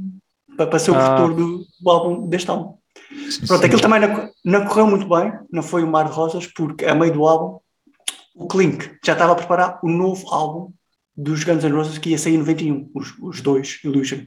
[0.58, 1.14] para, para ser o Ah.
[1.16, 2.76] produtor do, do álbum deste álbum.
[3.30, 3.66] Sim, Pronto, sim.
[3.66, 6.94] aquilo também não, não correu muito bem, não foi um mar de rosas, porque a
[6.94, 7.58] meio do álbum
[8.34, 10.72] o Klink já estava a preparar o novo álbum
[11.16, 14.20] dos Guns N' Roses que ia sair em 91, os, os dois, Illusion.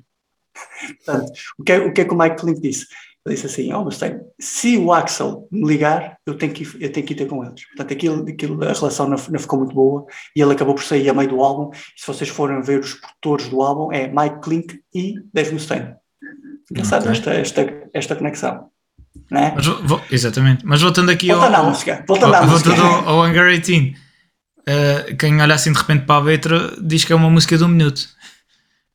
[1.06, 2.88] Portanto, o que, é, o que é que o Mike Klink disse?
[3.26, 6.92] Ele disse assim, oh, Mustaine, se o Axel me ligar, eu tenho que, ir- eu
[6.92, 7.66] tenho que ir ter com eles.
[7.68, 10.06] Portanto, aquilo, aquilo, a relação não, não ficou muito boa
[10.36, 11.70] e ele acabou por sair a meio do álbum.
[11.74, 15.96] E se vocês forem ver os produtores do álbum, é Mike Klink e Dave Mustaine.
[16.72, 17.12] Engraçado Ok.
[17.12, 18.70] esta, esta, esta conexão.
[19.30, 19.54] Não é?
[19.56, 20.66] Mas vou- exatamente.
[20.66, 22.04] Mas voltando aqui Voltando à ao, música.
[22.08, 22.70] Voltando à música.
[22.70, 23.98] voltando ao, ao Hunger 18,
[24.68, 27.64] eh, quem olha assim de repente para a letra diz que é uma música de
[27.64, 28.08] um minuto.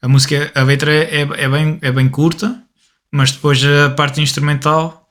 [0.02, 2.62] A música, a letra é, é, é bem, é bem curta,
[3.10, 5.06] mas depois a parte instrumental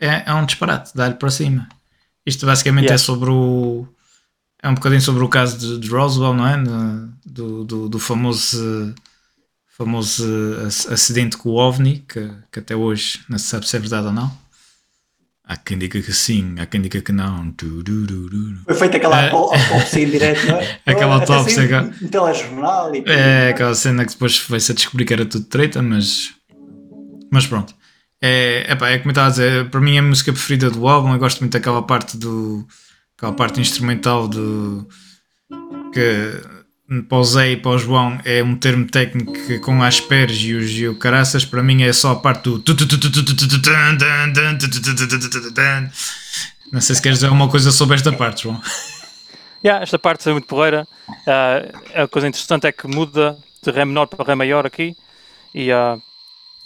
[0.00, 1.68] é, é um disparate, dá-lhe para cima.
[2.24, 3.02] Isto basicamente é Yes.
[3.02, 3.86] sobre o.
[4.62, 6.56] É um bocadinho sobre o caso de, de Roswell, não é?
[7.24, 8.94] Do, do, do famoso
[9.76, 10.24] famoso
[10.66, 14.06] ac- acidente com o OVNI, que, que até hoje não se sabe se é verdade
[14.06, 14.46] ou não.
[15.48, 17.52] Há quem diga que sim, há quem diga que não.
[17.52, 18.58] Turururu.
[18.64, 20.80] Foi feita aquela auto- autópsia em direto, não é?
[20.86, 21.94] Aquela autópsia, saiu cara.
[22.02, 23.50] Um telejornal e tudo, É é?
[23.50, 26.30] aquela cena que depois foi-se a descobrir que era tudo treta, mas.
[27.30, 27.74] Mas pronto.
[28.20, 30.88] É, epá, é como eu estava a dizer, para mim é a música preferida do
[30.88, 31.12] álbum.
[31.12, 32.66] Eu gosto muito daquela parte do.
[33.16, 34.88] aquela parte instrumental do.
[35.92, 36.40] que
[37.08, 40.96] para o Zé e para o João é um termo técnico com aspergios e o
[40.96, 42.62] caraças, para mim é só a parte do.
[46.72, 48.60] Não sei se queres dizer alguma coisa sobre esta parte, João.
[49.64, 50.86] Yeah, esta parte é muito porreira.
[51.26, 54.96] Ah, a coisa interessante é que muda de Ré menor para Ré maior aqui.
[55.52, 55.98] E, ah,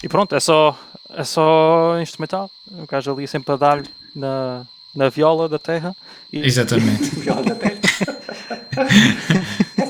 [0.02, 0.78] e pronto, é só,
[1.10, 2.50] é só instrumental.
[2.70, 3.82] O gajo ali sempre a dar
[4.14, 5.96] na, na viola da terra.
[6.30, 7.04] E, Exatamente.
[7.16, 7.80] Viola da terra.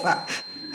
[0.00, 0.26] Epá,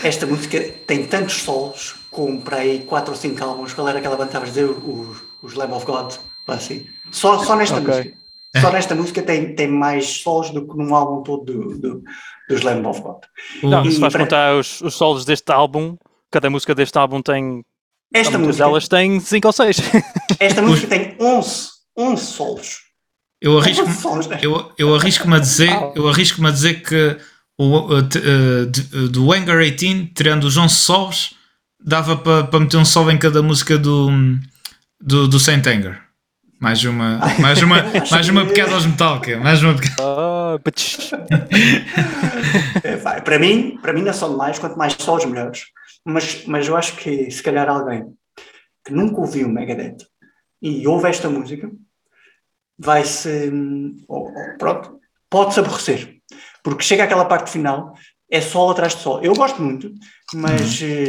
[0.04, 3.74] Esta música tem tantos solos como para aí 4 ou 5 álbuns.
[3.74, 4.66] Qual era aquela banda que estavas a dizer?
[4.70, 6.14] Os, os Lamb of God.
[6.48, 6.86] Assim.
[7.12, 7.88] Só, só nesta Ok.
[7.88, 8.18] música.
[8.62, 12.04] Só nesta música tem, tem mais solos do que num álbum todo do, do,
[12.48, 13.18] dos Lamb of God.
[13.64, 15.98] Não, E se vais para- contar os, os solos deste álbum,
[16.32, 17.66] cada música deste álbum tem.
[18.14, 19.78] Esta música, delas têm 5 ou 6.
[20.40, 21.68] esta música tem 11,
[21.98, 22.78] 11 solos.
[23.42, 24.40] Eu arrisco, 11 solos, né?
[24.42, 27.18] eu, eu arrisco-me a dizer, eu arrisco-me a dizer que
[27.58, 31.36] o, uh, t- uh, de- do Hangar 18, tirando os 11 solos,
[31.84, 34.10] dava para para meter um solo em cada música do,
[35.00, 36.02] do, do Saint Anger.
[36.60, 39.38] Mais uma, mais uma, mais uma pecada aos Metallica.
[39.40, 39.76] Mais uma.
[40.00, 41.12] Ah, patch.
[42.84, 43.22] É, vai.
[43.22, 45.64] Para mim, para mim não são demais, quanto mais solos melhores.
[46.06, 48.06] Mas, mas eu acho que se calhar alguém
[48.86, 49.98] que nunca ouviu Megadeth
[50.62, 51.70] e ouve esta música
[52.78, 53.52] vai-se
[54.08, 55.00] ou- ou, pronto,
[55.30, 56.15] pode-se aborrecer.
[56.66, 57.94] Porque chega àquela parte final,
[58.28, 59.24] é solo atrás de solo.
[59.24, 59.94] Eu gosto muito,
[60.34, 61.06] mas eh,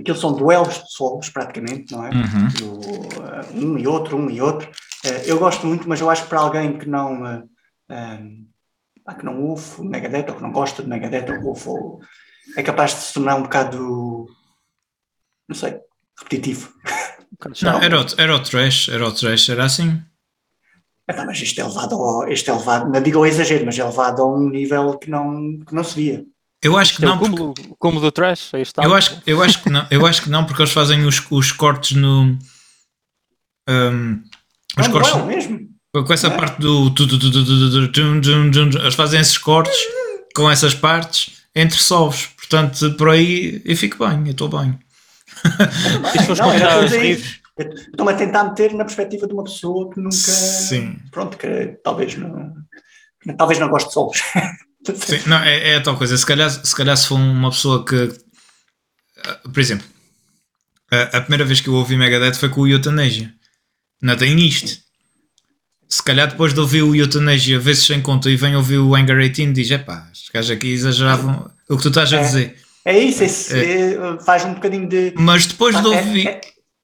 [0.00, 2.10] aquilo são duelos de solos praticamente, não é?
[2.10, 2.48] Uhum.
[2.56, 4.70] Do, eh, um e outro, um e outro.
[5.04, 7.48] Eh, eu gosto muito, mas eu acho que para alguém que não,
[9.18, 12.00] que não ouve Megadeth ou que não gosta de Megadeth ou, ouve, ou
[12.56, 14.26] é capaz de se tornar um bocado,
[15.48, 15.80] não sei,
[16.16, 16.72] repetitivo.
[17.60, 20.00] Não, era, o, era o trash, era o trash, era assim.
[21.10, 23.84] Epá, mas isto é levado, ao, isto é levado, não digo ao exagero, mas é
[23.84, 26.24] levado a um nível que não, que não se via.
[26.62, 28.52] Eu acho que Isto é não, o porque, cúmulo, o cúmulo do trash.
[28.52, 28.82] Aí está.
[28.82, 31.52] eu acho, eu acho que não, eu acho que não, porque eles fazem os, os
[31.52, 32.36] cortes no.
[33.68, 34.22] um,
[34.76, 35.68] É os um cortes duelo mesmo.
[35.94, 36.38] com essa Não é?
[36.38, 36.92] parte do.
[38.82, 39.76] Eles fazem esses cortes
[40.34, 42.26] com essas partes entre solos.
[42.36, 44.78] Portanto, por aí eu fico bem, eu estou bem.
[46.14, 49.32] E se fores Não, era contar os riffs, Estou-me a tentar meter na perspectiva de
[49.34, 50.14] uma pessoa que nunca.
[50.16, 50.98] Sim.
[51.10, 52.54] Pronto, que talvez não.
[53.36, 54.18] Talvez não goste de solos.
[54.94, 56.16] Sim, não, é, é a tal coisa.
[56.16, 58.10] Se calhar, se calhar se for uma pessoa que.
[59.24, 59.86] ah, Por exemplo,
[60.90, 63.32] a, a primeira vez que eu ouvi Megadeth foi com o Euthanasia.
[64.00, 64.80] Não tem isto.
[65.88, 69.18] Se calhar depois de ouvir o Euthanasia, vezes sem conta, e vem ouvir o Anger
[69.28, 72.22] 18, diz: epá, os gajos aqui exageravam o que tu estás a É.
[72.22, 72.56] dizer.
[72.84, 75.12] É isso, esse, é, faz um bocadinho de.
[75.16, 76.40] Mas depois de É- ouvir.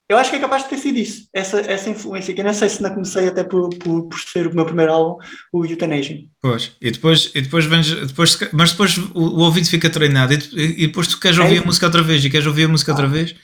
[0.08, 2.44] É- eu acho que é capaz de ter sido isso, essa, essa influência, que eu
[2.44, 5.64] não sei se não comecei até por, por, por ser o meu primeiro álbum, o
[5.64, 6.24] Euthanasia.
[6.40, 10.84] Pois, e depois, e depois vens, depois, mas depois o, o ouvido fica treinado e,
[10.84, 11.62] e depois tu queres É ouvir isso.
[11.64, 13.34] a música outra vez e queres ouvir a música outra vez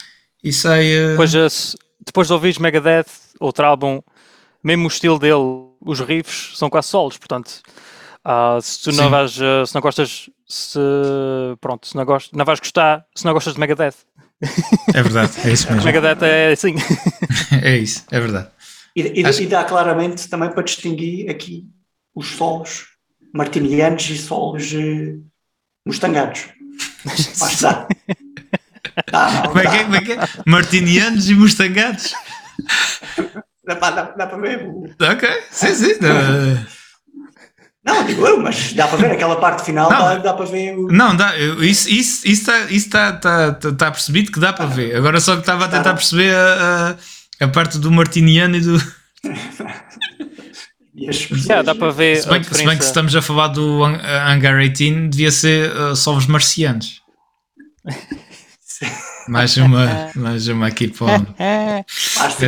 [0.45, 0.87] e sai.
[0.87, 1.47] eh, depois, eh,
[2.05, 3.07] depois de ouvires Megadeth,
[3.41, 4.01] outro álbum,
[4.63, 7.63] mesmo o estilo dele, os riffs são quase solos, portanto,
[8.25, 9.11] ah, se tu não Sim.
[9.11, 10.79] vais, eh, se não gostas, se
[11.61, 13.95] pronto, se não, gostas, não vais gostar, se não gostas de Megadeth.
[14.95, 15.85] É verdade, é isso mesmo.
[15.85, 16.75] Megadeth é assim.
[17.63, 18.49] é isso, é verdade.
[18.97, 21.67] E, e- Acho- e dá claramente também para distinguir aqui
[22.15, 22.87] os solos
[23.35, 25.17] martinianos e solos eh,
[25.87, 26.47] mustangados.
[27.61, 27.87] Dá.
[29.13, 29.79] Dá, não, Como é que é?
[29.79, 29.85] dá.
[29.85, 30.19] Como é que é?
[30.47, 32.13] Martinianos e mustangados.
[33.65, 34.67] Dá, para- dá- dá para ver.
[34.67, 35.95] o- Ok, sim, sim.
[36.01, 36.67] Não,
[37.85, 39.99] Não, digo eu, mas dá para ver aquela parte final, Não.
[40.01, 40.89] dá, dá para ver o.
[40.93, 44.53] não dá, isso está isso, isso tá, isso tá, tá, tá, tá percebido que dá
[44.53, 44.95] para ver.
[44.97, 45.95] Agora só que estava a tentar Tá.
[45.95, 46.97] perceber a,
[47.41, 48.77] a, a parte do martiniano e do.
[50.95, 51.07] e
[51.47, 54.03] Yeah, dá para ver Se bem, que, se bem que estamos a falar do Hang-
[54.05, 57.01] Hangar 18, devia ser uh, só os marcianos.
[59.29, 61.21] Mais uma, mais uma aqui para.
[61.87, 62.35] Faz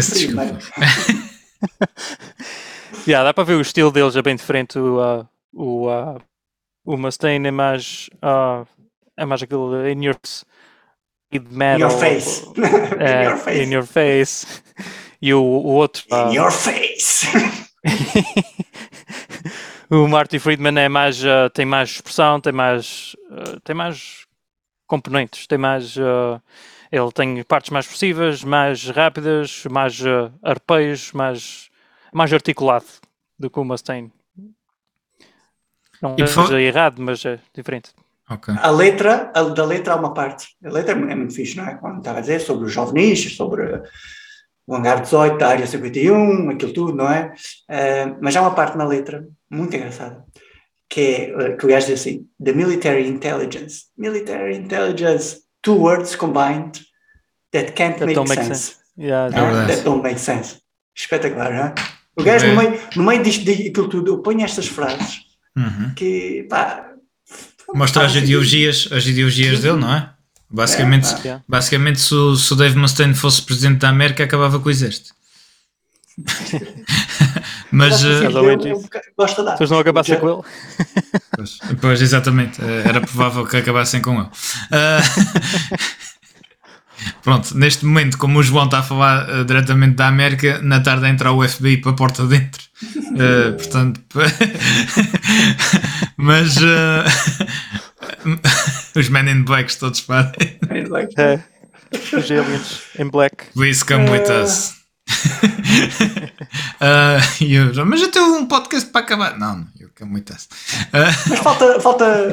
[3.07, 4.79] Yeah, dá para ver o estilo deles é bem diferente.
[4.79, 6.21] O, ah, o, ah,
[6.85, 8.09] o Mustaine é mais.
[8.21, 8.65] ah,
[9.17, 10.45] é mais aquele in your face.
[11.33, 12.45] In Metal, your face.
[12.99, 13.63] É, In your face.
[13.63, 14.47] in your face.
[15.21, 16.05] E o, o outro.
[16.11, 17.27] ah, In your face.
[19.91, 21.23] o Marty Friedman é mais,
[21.55, 23.17] tem mais expressão, tem mais,
[23.65, 24.27] tem mais
[24.87, 25.97] componentes, tem mais.
[25.97, 31.71] Ele tem partes mais expressivas, mais rápidas, mais uh, arpeios, mais,
[32.13, 32.85] mais articulado
[33.39, 34.13] do que o Mustaine.
[36.01, 37.91] Não E é foi- errado, mas é diferente.
[38.29, 38.55] Ok.
[38.57, 40.49] A letra, a, da letra há uma parte.
[40.65, 41.75] A letra é muito fixe, não é?
[41.75, 43.83] Quando estava a dizer sobre os jovens, sobre
[44.67, 47.35] o hangar 18, da área 51, aquilo tudo, não é?
[47.69, 50.25] Uh, mas há uma parte na letra muito engraçada
[50.93, 53.87] que é uh, que o gajo diz assim: The military intelligence.
[53.97, 56.83] Military intelligence, two words combined
[57.53, 58.77] that can't That make, don't make sense.
[58.99, 59.41] Yeah, é?
[59.41, 59.73] verdade.
[59.73, 60.61] That don't make sense.
[60.95, 61.75] Espetacular, não é?
[62.17, 62.69] O gajo, no É.
[62.71, 65.21] meio, no meio disto, daquilo tudo, põe estas frases
[65.57, 65.93] Uhum.
[65.95, 66.89] que, pá.
[67.75, 70.11] Mostra as ideologias, as ideologias dele, não é?
[70.51, 71.43] Basicamente, É, pá.
[71.49, 75.15] Basicamente se, o, se o Dave Mustaine fosse presidente da América, acabava com o exército.
[77.71, 80.43] Mas, Gosta eh, assim, ele Gosta de não acabassem Já- com ele.
[81.35, 82.61] Pois, pois, exatamente.
[82.61, 84.29] eh, Era provável que acabassem com ele.
[84.71, 85.01] Ah,
[87.23, 91.07] Pronto, neste momento, como o João está a falar eh, diretamente da América, na tarde
[91.07, 92.63] entra o FBI para a porta dentro.
[93.15, 94.01] Eh, portanto,
[96.17, 97.05] mas eh,
[98.99, 100.59] os Men in Blacks todos fazem.
[101.19, 101.39] É.
[101.95, 103.45] Os aliens em black.
[103.55, 104.75] Please come with us.
[106.81, 109.39] Ah, e eu, mas eu tenho um podcast para acabar.
[109.39, 110.49] Não, não, eu come with us.
[110.93, 111.81] Ah, Mas falta.
[111.81, 112.31] falta...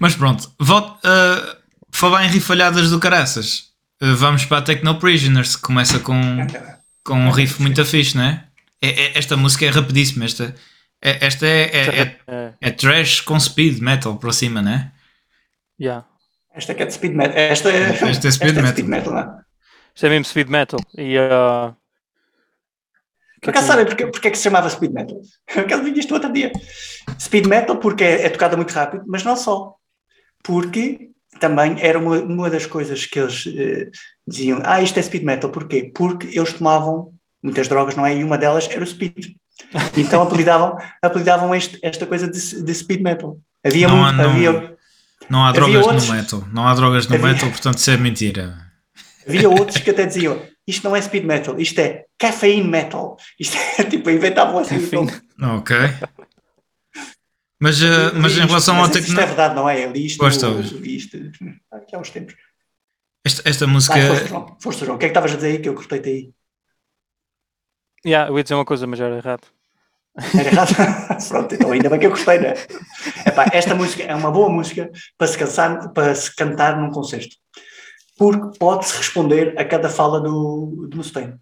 [0.00, 1.56] Mas pronto, volto, uh,
[1.96, 3.72] falar em rifalhadas do caraças.
[4.02, 6.14] Uh, vamos para a Techno Prisoners, que começa com,
[7.04, 8.44] com um riff muito fixe, não é?
[8.82, 10.24] É- é- Esta música é rapidíssima.
[10.24, 10.54] Esta,
[11.00, 14.92] é, esta é, é, é, É, é trash com speed metal para cima, não é?
[15.80, 16.04] yeah.
[16.54, 17.36] Esta é que é de speed metal.
[17.36, 18.72] Esta é, Esta é speed de metal.
[18.72, 19.40] speed metal, não é?
[19.94, 20.80] Isto é mesmo speed metal.
[20.96, 21.74] E uh,
[23.40, 25.20] Por acaso sabem porque, porque é que se chamava speed metal?
[25.52, 26.52] Por acaso vi isto outro dia.
[27.20, 29.74] Speed metal porque é, é tocada muito rápido, mas não só.
[30.42, 33.88] Porque também era uma, uma das coisas que eles eh,
[34.26, 35.50] diziam: Ah, isto é speed metal.
[35.50, 35.90] Porquê?
[35.94, 37.12] Porque eles tomavam
[37.42, 38.16] muitas drogas, não é?
[38.16, 39.34] E uma delas era o speed.
[39.96, 43.38] Então apelidavam, apelidavam este- esta coisa de, de speed metal.
[43.64, 44.16] Havia Não muito.
[44.16, 44.76] não- havia,
[45.30, 46.44] Não há drogas outros- no metal.
[46.52, 48.56] Não há drogas no Havia- metal, portanto isso é mentira.
[49.26, 53.16] Havia outros que até diziam: isto não é speed metal, isto é caffeine metal.
[53.38, 54.76] Isto é tipo, inventavam assim.
[54.76, 55.06] Então,
[55.56, 55.76] Ok.
[57.60, 59.20] Mas, uh, mas em isto- relação mas ao Isto Techno...
[59.20, 59.84] é verdade, não é?
[59.84, 60.26] Eu li isto.
[60.26, 61.26] Isto
[61.70, 62.34] aqui há uns tempos.
[63.24, 63.94] Esta, esta música...
[63.94, 64.56] Vai, força, João.
[64.60, 64.96] Força, João.
[64.96, 66.34] O que é que estavas a dizer aí que eu cortei-te aí?
[68.04, 69.42] yeah, eu ia dizer uma coisa, mas era errado.
[70.38, 70.74] Era errado?
[71.28, 72.54] Pronto, então ainda bem que eu gostei, não é?
[73.26, 77.36] Epá, esta música é uma boa música para se, cansar, para se cantar num concerto.
[78.16, 81.36] Porque pode-se responder a cada fala do, do Mustaine.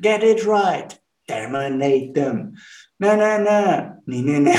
[0.00, 1.00] Get it right.
[1.26, 2.52] Terminate them.
[3.02, 4.02] Não, não, não.
[4.06, 4.50] Ni, ni.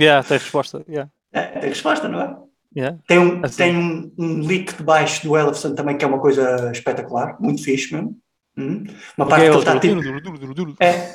[0.00, 0.82] Yeah, tem resposta.
[0.88, 1.10] Yeah.
[1.30, 2.36] É, tem resposta, não é?
[2.74, 2.98] Yeah.
[3.06, 3.56] Tem um, Assim.
[3.56, 7.62] tem um, um leak de baixo do Ellefson também que é uma coisa espetacular, muito
[7.62, 8.16] fixe mesmo.
[8.56, 8.84] Hum.
[9.16, 10.00] Uma parte que ele está tipo.
[10.00, 10.76] Duro, duro, duro.
[10.80, 11.14] É,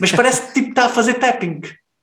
[0.00, 1.60] mas parece que tipo, está a fazer tapping.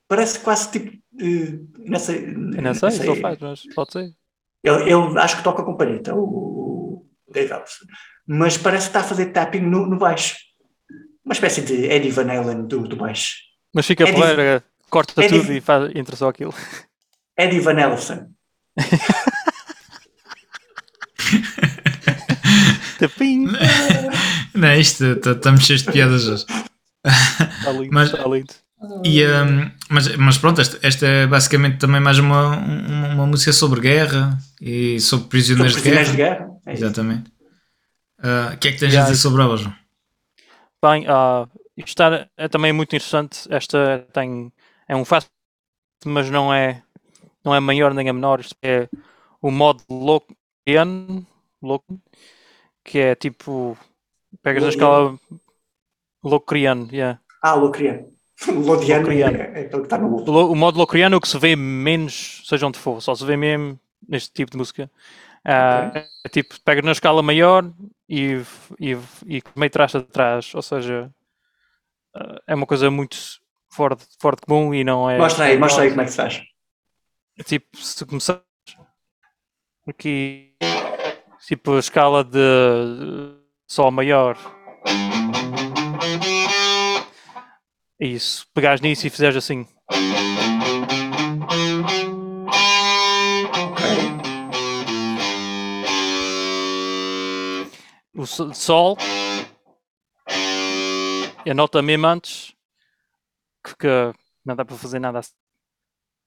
[0.07, 0.91] Parece quase tipo.
[1.15, 4.11] Uh, não sei, não sei, se ele faz, mas pode ser.
[4.63, 7.86] Ele, ele acho que toca com palheta, o, o Dave Ellefson.
[8.26, 10.38] Mas parece que está a fazer tapping no, no baixo.
[11.26, 13.45] Uma espécie de Eddie Van Halen do, do baixo.
[13.76, 16.53] Mas fica É dif- poeira, corta é tudo e faz, entra só aquilo.
[17.38, 18.30] Eddie Van Halen.
[22.99, 23.47] Tapim!
[24.53, 26.45] Não é isto, estamos cheios de piadas hoje.
[27.59, 28.53] Está lindo, Mas- está lindo.
[29.03, 33.51] E, hum, mas, mas pronto, esta, esta é basicamente também mais uma, uma, uma música
[33.51, 36.45] sobre guerra e sobre prisioneiros, Sobre prisioneiros de de guerra.
[36.45, 36.57] guerra.
[36.67, 36.84] É isso.
[36.84, 37.32] Exatamente.
[38.21, 39.73] Ah, O que é que tens Yeah, a dizer sobre ela, João?
[40.84, 43.47] Bem, ah, isto está, é também muito interessante.
[43.53, 44.51] Esta tem,
[44.88, 45.30] é um fácil,
[46.05, 46.84] mas não é,
[47.43, 48.39] não é maior nem é menor.
[48.41, 48.89] Isto é
[49.41, 51.26] o modo Lokian,
[52.84, 53.78] que é tipo,
[54.43, 54.69] pegas a Lodian.
[54.69, 55.19] escala
[56.23, 57.19] Locriano, yeah.
[57.41, 58.11] Ah, Locriano.
[58.67, 59.39] Lodiano é, é Locriano.
[59.65, 62.43] aquele que está no O lo- o modo Locriano é o que se vê menos,
[62.47, 64.91] seja onde for, só se vê mesmo neste tipo de música.
[65.45, 65.93] Ah,
[66.26, 67.71] é tipo, pega na escala maior
[68.09, 68.41] e,
[68.80, 68.93] e,
[69.28, 71.11] e meio trás atrás, ou seja,
[72.47, 73.18] é uma coisa muito
[73.70, 75.18] fora fora de comum e não é.
[75.18, 76.41] Mostra aí, mostra aí como é que se faz.
[77.45, 78.41] Tipo, se começar
[79.88, 80.55] aqui,
[81.45, 82.39] tipo, a escala de
[83.68, 84.38] Sol maior.
[87.99, 89.66] Isso, pegares nisso e fizeres assim.
[98.18, 98.97] O so- Sol
[101.46, 102.54] e a nota mesmo antes
[103.64, 103.88] que, que
[104.46, 105.34] não dá para fazer nada assim.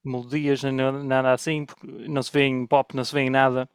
[0.05, 3.69] melodias, nada assim, porque não se vê em pop, não se vê em nada.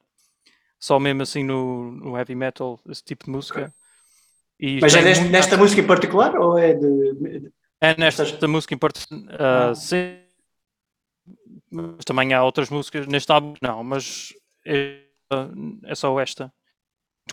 [0.79, 3.73] só mesmo assim no, no heavy metal, esse tipo de música.
[4.59, 7.51] E Mas é muito- nesta música em particular ou é de.
[7.79, 9.75] É nesta música em particular, Ah.
[9.75, 10.19] sim.
[11.71, 14.33] Mas também há outras músicas neste álbum, não, mas
[14.65, 15.03] é,
[15.85, 16.53] é só esta.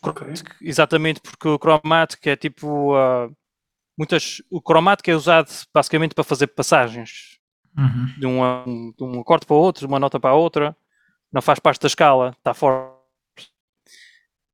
[0.02, 0.26] Ok.
[0.62, 2.94] Exatamente porque o Chromatic é tipo.
[2.94, 3.28] ah,
[4.00, 7.38] muitas, o Chromatic é usado basicamente para fazer passagens
[7.76, 8.14] Uhum.
[8.18, 10.76] de um, de um acorde para o outro, de uma nota para a outra,
[11.32, 12.90] não faz parte da escala, está fora.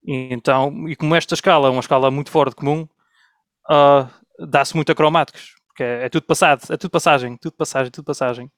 [0.04, 2.86] E então, e como esta escala é uma escala muito fora de comum,
[3.70, 7.90] ah, dá-se muito a cromáticos, porque é, é tudo passado, é tudo passagem, tudo passagem,
[7.90, 8.50] tudo passagem.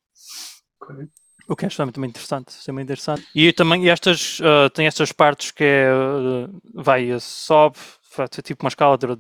[0.82, 1.07] Ok.
[1.49, 3.26] O que é extremamente interessante, extremamente interessante.
[3.34, 7.78] E também e estas, ah, tem estas partes que é, ah, vai, sobe,
[8.26, 9.10] tipo uma escala, estás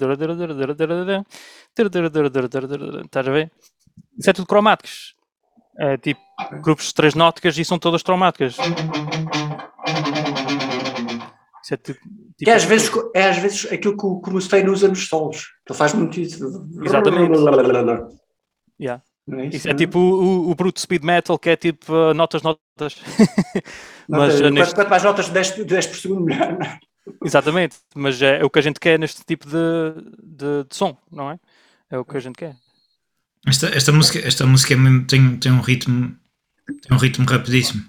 [3.28, 3.52] a ver?
[4.18, 5.14] Isso é tudo cromáticos.
[5.78, 6.20] É tipo
[6.60, 8.56] grupos de três nóticas e são todas cromáticas.
[11.62, 12.00] Isso é tipo,
[12.38, 15.46] Que é às vezes, é às vezes aquilo que o, Mustaine usa nos solos.
[15.68, 16.44] Ele faz muito isso.
[16.82, 17.38] Exatamente.
[18.80, 19.02] Yeah.
[19.30, 19.56] É isso?
[19.58, 22.96] Isso é tipo o, o bruto speed metal que é tipo ah, notas, notas.
[24.08, 26.56] mas ah, neste- quanto, mais notas de 10, de 10 por segundo, melhor.
[27.22, 27.26] É?
[27.26, 29.56] Exatamente, mas é, o que a gente quer neste tipo de,
[30.22, 31.38] de, de som, não é?
[31.90, 32.54] É o que a gente quer.
[33.46, 36.14] Esta, esta música, esta música é mesmo- tem, tem um ritmo
[36.82, 37.82] tem um ritmo rapidíssimo.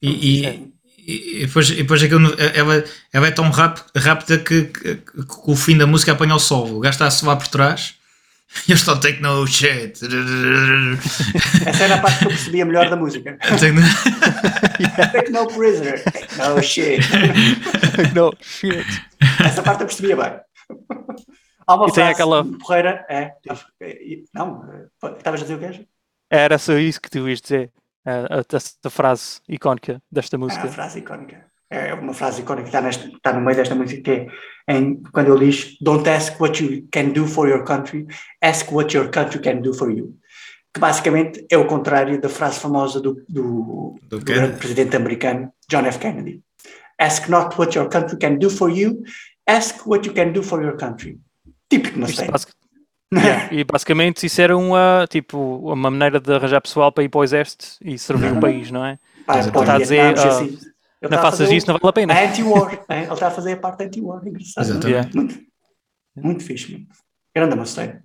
[0.00, 0.60] E, e, É.
[1.06, 5.54] e- depois, e depois aquilo, no- ela, ela é tão rápida que, que- que o
[5.56, 6.76] fim da música apanha o sol.
[6.76, 7.94] O gajo está a soar por trás
[8.68, 9.98] e eu estou take no shit.
[11.66, 13.36] Essa era a parte que eu percebia melhor da música.
[13.38, 13.82] Take no-
[15.12, 16.02] Take no prisoner.
[16.04, 17.00] Take no shit.
[18.14, 18.84] não, shit.
[19.44, 20.40] Essa parte eu percebia bem.
[21.66, 23.32] Há uma E frase aquela- porreira, é,
[23.80, 23.96] é,
[24.34, 25.80] não, é, estavas a dizer o que és?
[26.30, 27.70] Era só isso que tu ias dizer.
[28.06, 30.64] A, a- essa frase icónica desta É música.
[30.64, 31.46] uma frase icónica.
[31.74, 34.26] É uma frase icónica que está, nesta, está no meio desta música que é
[34.76, 38.06] em, quando ele diz Don't ask what you can do for your country,
[38.42, 40.14] ask what your country can do for you.
[40.72, 45.52] Que basicamente é o contrário da frase famosa do, do, Do do grande presidente americano,
[45.68, 45.98] John F.
[45.98, 46.40] Kennedy.
[46.98, 49.02] Ask not what your country can do for you,
[49.46, 51.18] ask what you can do for your country.
[51.68, 52.30] Típico Mustang.
[52.30, 52.54] basic-
[53.14, 57.20] Yeah, E basicamente isso era uma, tipo, uma maneira de arranjar pessoal para ir para
[57.20, 58.98] o exército e servir o país, não é?
[59.24, 60.58] Pá, Está a dizer, assim.
[61.04, 62.14] Ele Não está a faças fazer isso, não vale a pena.
[62.14, 62.72] A anti-war.
[62.72, 63.02] hein?
[63.04, 64.26] Ele está a fazer a parte anti-war.
[64.26, 64.64] Engraçado.
[64.64, 64.70] é?
[64.70, 65.14] Exatamente.
[65.16, 65.40] Muito,
[66.16, 66.72] muito fixe.
[66.72, 66.88] Muito.
[67.36, 67.98] Grande Mustang.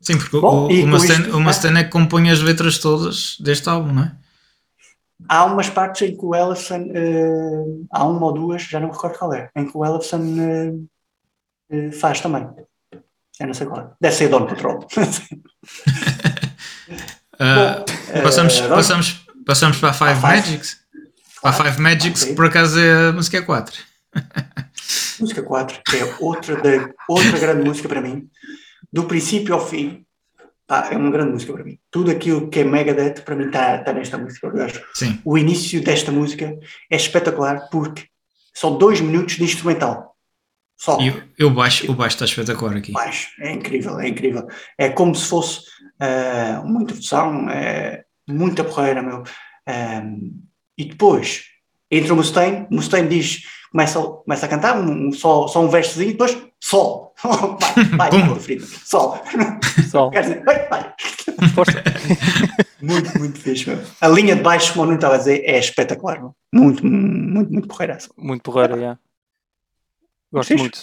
[0.00, 3.68] Sim, porque Bom, o, Mustaine, isto- o Mustaine é que compõe as letras todas deste
[3.68, 4.16] álbum, não é?
[5.28, 8.92] Há umas partes em que o Ellison, eh, há uma ou duas, já não me
[8.94, 10.72] recordo qual é, em que o Ellison eh,
[11.70, 12.46] eh, faz também.
[13.38, 13.90] Já não sei qual é.
[14.00, 14.78] Deve ser Don Patrol.
[17.38, 17.84] Bom,
[18.22, 20.22] passamos, passamos, passamos para a Five, Five.
[20.22, 20.85] Magics.
[21.48, 22.28] A Five Magics, Ok.
[22.30, 23.82] que por acaso é a música 4.
[25.18, 28.28] Música 4 é outra, da, outra grande música para mim.
[28.92, 30.04] Do princípio ao fim,
[30.66, 31.78] pá, é uma grande música para mim.
[31.90, 34.46] Tudo aquilo que é Megadeth para mim está está nesta música.
[34.46, 34.82] Eu acho.
[34.94, 35.18] Sim.
[35.24, 36.54] O início desta música
[36.90, 38.04] é espetacular porque
[38.54, 40.14] são dois minutos de instrumental.
[40.76, 40.98] Só.
[41.00, 42.92] E, e o baixo, o baixo está espetacular aqui.
[42.92, 43.28] baixo.
[43.40, 44.46] É incrível, é incrível.
[44.76, 45.60] É como se fosse
[45.98, 49.22] eh, uma introdução, é muita porreira, meu.
[49.66, 50.30] Ehm,
[50.76, 51.44] e depois
[51.90, 55.68] entra o Mustaine, o Mustaine diz, começa, começa a cantar, um, um- só, só um
[55.68, 57.14] versozinho, depois sol.
[57.96, 59.18] vai, vai, sol.
[59.90, 60.10] Só.
[60.10, 60.94] Quer dizer, vai, vai.
[61.54, 61.82] Força.
[62.82, 63.82] Muito, muito fixe, meu.
[64.00, 66.34] A linha de baixo, como eu não estava a dizer, é espetacular, meu.
[66.52, 67.96] Muito, muito, muito porreira.
[68.18, 68.98] Muito porreira, yeah.
[70.32, 70.60] Gosto Fixe.
[70.62, 70.78] muito.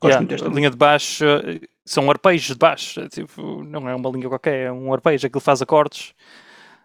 [0.00, 3.64] Gosto Yeah, muito desta a linha de baixo eh, são arpejos de baixo, é tipo,
[3.64, 6.12] não é uma linha qualquer, é um arpejo, aquilo faz acordes.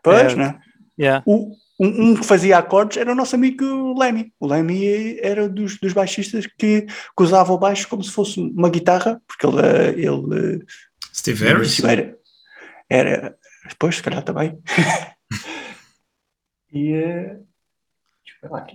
[0.02, 0.36] Pois, É.
[0.36, 0.60] né?
[1.00, 1.24] Yeah.
[1.28, 4.34] O, um, um que fazia acordes era o nosso amigo Lemmy.
[4.40, 8.70] O Lemmy era dos, dos baixistas que, que usava o baixo como se fosse uma
[8.70, 10.66] guitarra, porque ele, eh, ele eh,
[11.14, 11.84] Steve Harris.
[11.84, 12.16] era,
[12.90, 13.36] era.
[13.70, 14.58] Depois, se calhar também.
[16.72, 16.94] e.
[16.94, 17.38] eh.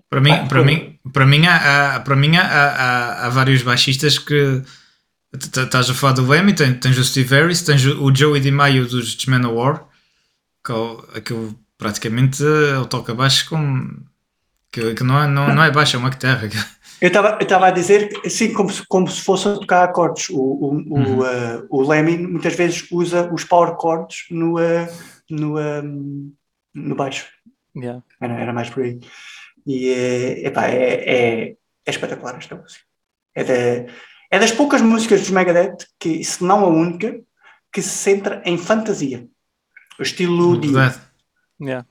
[0.08, 3.60] Para mim, Ah, para mim, para mim, há, há- para mim há, há, há vários
[3.62, 4.62] baixistas que
[5.34, 8.86] estás a falar do Lemmy, tens, tens o Steve Harris, tens o o Joey DiMaio
[8.86, 9.86] dos Manowar,
[10.64, 13.88] que é o- aquele praticamente eh, ele toca baixo com
[14.70, 16.48] que, que não, é, não, não é baixo, é uma guitarra.
[17.00, 19.84] Eu estava eu estava a dizer que, assim como se, como se fosse a tocar
[19.84, 20.30] acordes.
[20.30, 21.18] O, o, Uhum.
[21.18, 24.92] o, eh, o Lemmy muitas vezes usa os power chords no, eh,
[25.30, 25.80] no, eh,
[26.74, 27.26] no baixo.
[27.76, 28.02] Yeah.
[28.20, 28.98] Era, era mais por aí.
[29.64, 31.56] E é, epá, é, é, é
[31.90, 32.82] espetacular esta música.
[33.32, 33.92] É, da-
[34.32, 37.16] é das poucas músicas dos Megadeth, que, se não a única,
[37.72, 39.24] que se centra em fantasia.
[40.00, 40.66] O estilo de.
[41.60, 41.86] Yeah.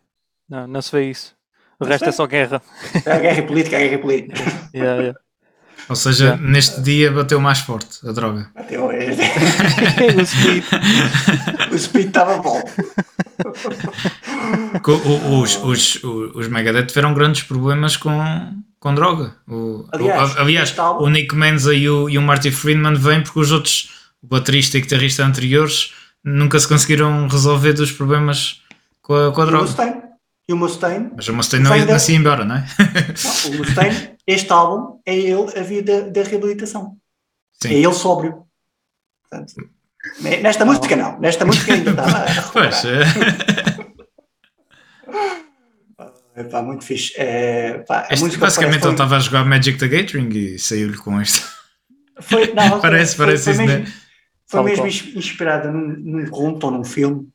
[0.50, 1.36] Não, não se vê isso.
[1.80, 2.62] O resto é só guerra.
[3.06, 4.34] A guerra política, a guerra política.
[4.74, 5.20] Yeah, yeah.
[5.90, 6.42] Ou seja, Yeah.
[6.44, 8.50] neste dia bateu mais forte a droga.
[8.56, 9.08] Até hoje.
[10.22, 10.64] o speed.
[11.72, 12.62] O speed estava bom.
[14.82, 19.36] Co- o- Os, os, os, os Megadeth tiveram grandes problemas com, com droga.
[19.48, 23.40] O, Aliás, o- aliás, o Nick Menza e o, e o Marty Friedman vêm porque
[23.40, 23.90] os outros,
[24.22, 25.94] o baterista e guitarrista anteriores,
[26.24, 28.62] nunca se conseguiram resolver dos problemas
[29.08, 29.64] com a, com a E o droga.
[29.66, 30.02] Mustaine.
[30.50, 31.12] E o Mustaine.
[31.16, 32.66] Mas o Mustaine não ia da- nascer embora, não é?
[33.50, 36.98] Não, o Mustaine, este álbum é ele a vida da reabilitação.
[37.64, 37.74] É Sim.
[37.76, 38.44] ele sóbrio.
[39.30, 39.54] Portanto,
[40.22, 41.20] ne- nesta música não.
[41.20, 42.18] Nesta música ainda estava.
[42.18, 43.84] a Pois, recuperar.
[43.84, 43.88] é.
[46.36, 47.14] É, pá, muito fixe.
[47.18, 51.48] É, pá, Este- basicamente ele estava a jogar Magic the Gathering e saiu-lhe com isto.
[52.22, 53.94] Foi, não, Parece- foi, parece foi isso, mesmo, né?
[54.46, 57.28] Foi mesmo inspirada num, num conto ou num filme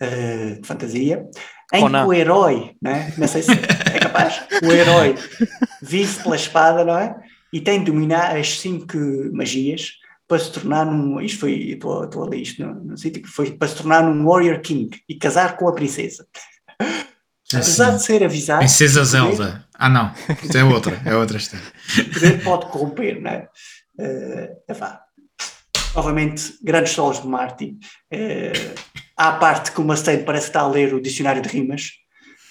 [0.00, 1.24] eh, de fantasia,
[1.72, 2.02] em Conan.
[2.02, 3.12] que o herói, né?
[3.16, 5.14] não sei se é capaz, o herói
[5.82, 7.14] vive pela espada, não é?
[7.52, 8.96] E tem de dominar as cinco
[9.32, 9.92] magias
[10.28, 11.20] para se tornar num.
[11.20, 14.02] Isto foi, estou estou a ler isto no, no sítio, que foi para se tornar
[14.04, 16.26] num Warrior King e casar com a princesa.
[17.52, 19.64] Apesar de ser avisado, Princesa poder- Zelda.
[19.74, 20.12] Ah, não.
[20.40, 21.02] Isto é outra.
[21.04, 21.66] É outra história.
[21.98, 23.48] o poder pode corromper, não é?
[23.98, 25.02] Eh, epá,
[25.96, 27.76] Novamente, grandes solos de Marty.
[28.12, 28.52] Eh,
[29.20, 31.92] à parte que o Mustaine parece estar a ler o dicionário de rimas.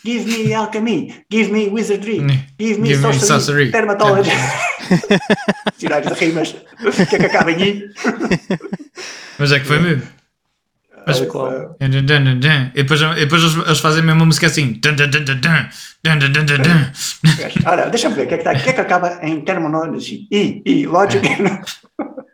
[0.05, 2.19] Give me alchemy, give me wizardry,
[2.59, 3.71] give me give sorcery, me sorcery.
[3.71, 4.29] dermatology.
[5.73, 6.55] dicionário de rimas,
[7.09, 7.89] que é que acaba em I.
[9.39, 10.03] Mas é que foi mesmo.
[11.07, 11.75] Mas, claro.
[11.79, 11.87] e
[12.83, 14.79] depois, e depois eles, fazem mesmo uma música assim.
[17.65, 20.27] Ora, deixa-me ver, o que, é que, tá, que, é que acaba em terminology?
[20.31, 21.25] I, I, logic.
[21.27, 21.99] É.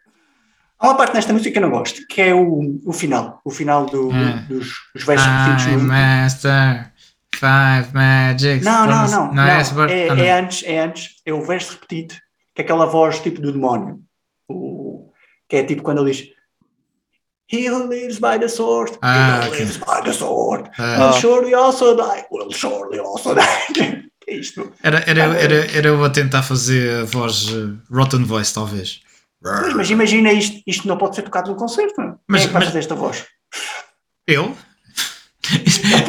[0.85, 3.41] Há uma parte nesta música que eu não gosto, que é o, o final.
[3.43, 4.45] O final do- Ah.
[4.47, 6.91] dos, dos versos repetidos no, master
[7.35, 8.63] five magics.
[8.63, 9.33] Não, não, não.
[9.33, 9.77] Não é essa não.
[9.79, 9.93] parte?
[9.93, 11.09] É, Ah, é antes, é antes.
[11.25, 12.13] É o verso repetido,
[12.53, 13.99] que é aquela voz tipo do demónio.
[14.47, 15.11] O,
[15.49, 16.29] que é tipo quando ele diz
[17.51, 19.59] He who lives by the sword, Ah, he who ok.
[19.59, 20.97] lives by the sword, Ah.
[20.99, 24.05] will surely also die, will surely also die.
[24.27, 24.71] É isto?
[24.81, 29.01] Era, era, era, era eu a tentar fazer a voz eh, Rotten Voice, talvez.
[29.61, 31.93] Pois, mas imagina isto, isto não pode ser tocado num concerto.
[32.01, 32.09] Não?
[32.09, 32.15] é?
[32.27, 33.25] Mas- Quem é que mas- fazer esta voz?
[34.27, 34.55] Eu?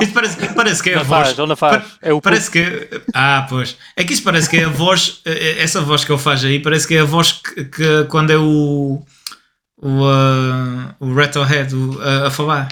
[0.00, 1.32] Isto parece, parece que é a Não voz.
[1.34, 1.84] faz, faz.
[2.00, 2.88] É o Parece que.
[3.14, 3.76] Ah, pois.
[3.94, 5.20] É que isso parece que é a voz.
[5.26, 8.30] eh, Essa voz que ele faz aí parece que é a voz que, que quando
[8.30, 9.02] é o.
[9.78, 12.68] O, ah, o Rattlehead o- a, a falar.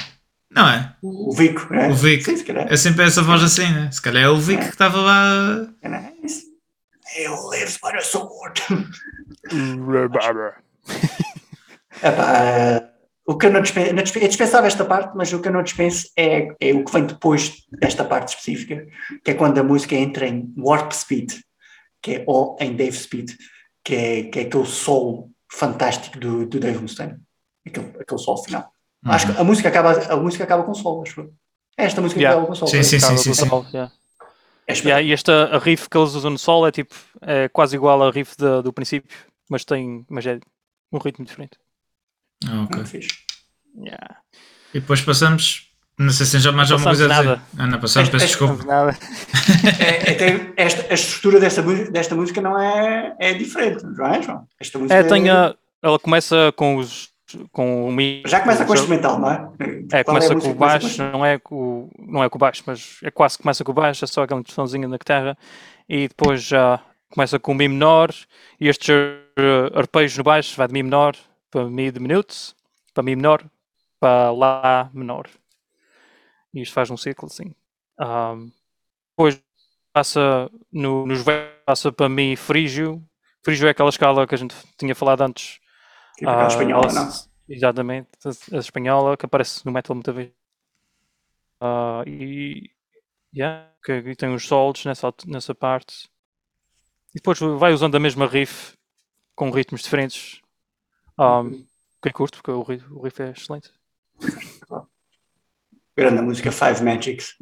[0.51, 0.95] Não é?
[1.03, 1.89] O Vico, né?
[1.89, 2.25] O Vico.
[2.25, 2.67] Sim, se calhar.
[2.73, 3.91] É sempre essa voz assim, né?
[3.93, 5.67] Se calhar é o Vic que estava lá.
[5.83, 6.45] Não é isso?
[7.29, 8.63] Who lives by the sword.
[12.03, 12.91] Epá,
[13.27, 15.53] o que eu não dispenso, não dispenso, é dispensável esta parte, mas o que eu
[15.53, 18.87] não dispenso é, é o que vem depois desta parte específica,
[19.25, 21.33] que é quando a música entra em Warp Speed,
[22.03, 23.31] que é ou em Dave Speed,
[23.83, 27.17] que é, que é aquele solo fantástico do, do Dave Mustaine,
[27.67, 28.71] aquele, aquele solo final.
[29.07, 31.33] Acho que a música acaba, a música acaba com solo, acho eu.
[31.77, 32.37] É Esta música Yeah.
[32.41, 32.71] acaba com solo.
[32.71, 33.35] Sim, sim, sim, sim.
[33.35, 33.93] sol, yeah.
[34.67, 37.77] É Yeah, e esta a riff que eles usam no sol é tipo é quase
[37.77, 39.15] igual a riff da- do princípio,
[39.55, 40.41] mas tem mas é
[40.93, 41.57] um ritmo diferente.
[42.47, 42.77] Ah, ok.
[42.77, 43.17] Muito fixe.
[43.77, 44.17] Yeah.
[44.75, 45.71] E depois passamos.
[45.97, 47.41] Não sei se já mais alguma coisa a dizer.
[47.57, 48.65] Ah, não, passamos, peço desculpa.
[48.65, 48.99] Nada.
[49.79, 54.21] É, é, tem- esta, a estrutura desta, desta música não é, é diferente, não é,
[54.21, 54.45] João?
[54.61, 57.13] Esta música É, tem a, ela começa com os
[57.53, 59.49] com o mi- Já começa com o instrumental, não é?
[59.93, 62.41] É, Qual começa com o começa baixo, não é com o, não é com o
[62.41, 65.37] baixo, mas é quase que começa com o baixo, é só aquela introduçãozinha na guitarra
[65.89, 66.81] e depois já
[67.15, 68.13] começa com Mi menor
[68.61, 71.17] e estes uh, arpejos no baixo vai de Mi menor
[71.49, 72.35] para Mi diminuto,
[72.93, 73.45] para Mi menor,
[74.01, 75.29] para Lá menor.
[76.53, 77.55] E isto faz um ciclo assim.
[77.99, 78.51] Ahm,
[79.11, 79.41] depois
[79.93, 81.23] passa no, nos
[81.65, 83.01] passa para Mi frígio.
[83.45, 85.61] Frígio é aquela escala que a gente tinha falado antes
[86.17, 87.09] Tipo ah, espanhola, não?
[87.49, 90.31] Exatamente, a, a espanhola que aparece no metal muita vez.
[91.61, 92.71] Ah, e
[93.35, 96.09] yeah, que, que tem os solos nessa, nessa parte.
[97.15, 98.75] E depois vai usando a mesma riff
[99.37, 100.41] com ritmos diferentes.
[101.17, 101.43] Ah,
[102.03, 103.71] que é curto, porque o riff, o riff é excelente.
[105.97, 107.35] Grande a música Five Magics.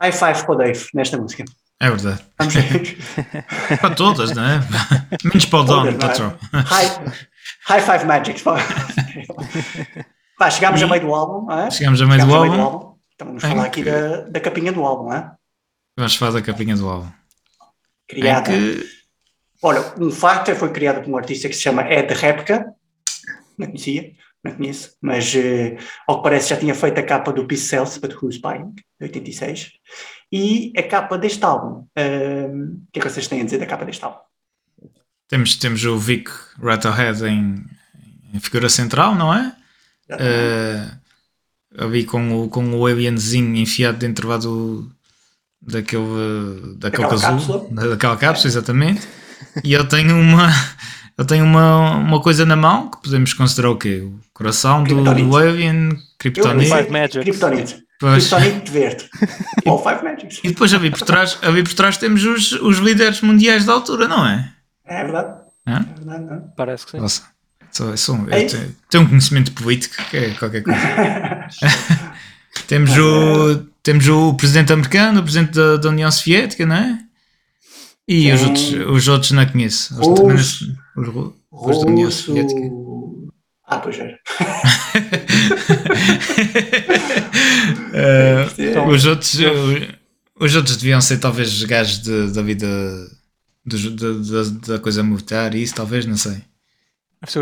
[0.00, 1.44] High five para o Dave nesta música.
[1.80, 2.24] É verdade.
[3.80, 4.60] Para todas, não é?
[5.24, 5.92] Menos para o Dom, não é?
[5.98, 6.38] patrão.
[6.52, 7.14] high,
[7.66, 8.42] high Five Magics.
[8.42, 8.56] pá.
[10.38, 11.70] Pá, chegámos a meio do álbum, não é?
[11.70, 12.98] Chegamos a meio do Chegámos a álbum.
[13.14, 15.32] Então vamos Em falar aqui da, da capinha do álbum, não é?
[15.96, 17.08] Vamos falar da capinha do álbum.
[18.08, 18.50] Criada.
[18.50, 18.84] que.
[19.62, 22.66] Olha, um facto foi criada por um artista que se chama Ed Repka.
[23.56, 24.12] Não conhecia,
[24.42, 27.98] não conheço, mas eh, ao que parece já tinha feito a capa do Peace Cells,
[27.98, 29.72] but Who's Buying, de 86.
[30.30, 33.66] E a capa deste álbum, um, o que é que vocês têm a dizer da
[33.66, 34.18] capa deste álbum?
[35.28, 37.64] Temos, temos o Vic Rattlehead em,
[38.34, 39.56] em figura central, não é?
[40.10, 44.93] Uh, ali com o, com o alienzinho enfiado dentro lá do,
[45.66, 46.04] daquele,
[46.76, 47.66] daquele Daquela casulo, cápsula.
[47.70, 49.08] da- daquela cápsula, exatamente.
[49.62, 50.48] E eu tenho uma.
[51.16, 54.00] Eu tenho uma, uma coisa na mão que podemos considerar o quê?
[54.04, 56.68] O coração do, do Alien, Kryptonite.
[56.70, 57.22] Five Magics.
[57.22, 57.84] Kryptonite.
[58.00, 58.28] Pois.
[58.28, 59.04] Kryptonite verde.
[59.64, 60.40] Ou Five Magics.
[60.42, 64.08] E depois ali por trás, ali por trás temos os, os líderes mundiais da altura,
[64.08, 64.50] não é?
[64.84, 65.34] É verdade.
[65.68, 65.86] Hã?
[65.88, 66.40] É verdade, não.
[66.56, 66.98] Parece que sim.
[66.98, 67.22] Nossa,
[67.70, 68.56] sou, sou, É eu isso.
[68.56, 70.80] tenho, tenho um conhecimento político que é qualquer coisa.
[72.66, 76.98] temos, o, temos o presidente americano, o presidente da, da União Soviética, não é?
[78.08, 79.94] E os outros, os outros não conheço.
[80.00, 82.60] Os, Os- não- os ru- os da União Soviética.
[83.66, 84.18] Ah, pois é.
[88.58, 89.94] Então, os, outros, eh,
[90.38, 92.66] os outros deviam ser talvez gajos de- da vida
[93.64, 96.38] dos- da, da, da coisa militar e isso, talvez, não sei.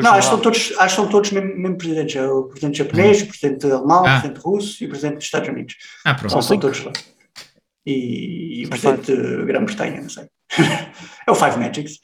[0.03, 2.17] Não, acho que são todos, acho que são todos mesmo, mesmo presidentes.
[2.17, 4.19] É o presidente japonês, o presidente alemão, Ah.
[4.19, 5.77] o presidente russo e o presidente dos Estados Unidos.
[6.05, 6.43] Ah, pronto.
[6.43, 6.93] São, todos lá.
[7.85, 10.27] E, e o presidente da Grã-Bretanha, não sei.
[11.27, 11.99] é o Five Magics.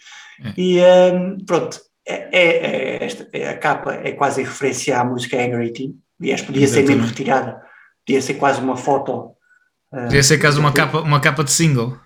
[0.45, 0.53] É.
[0.57, 2.67] E ehm, pronto, é, é-
[3.01, 5.95] é esta, é a capa é quase referência à música Angry Teen.
[6.21, 7.09] Aliás, podia ser mesmo Exatamente.
[7.11, 7.63] retirada.
[8.07, 9.33] Podia ser quase uma foto.
[9.93, 11.99] eh, Podia ser caso uma capa, uma capa de single.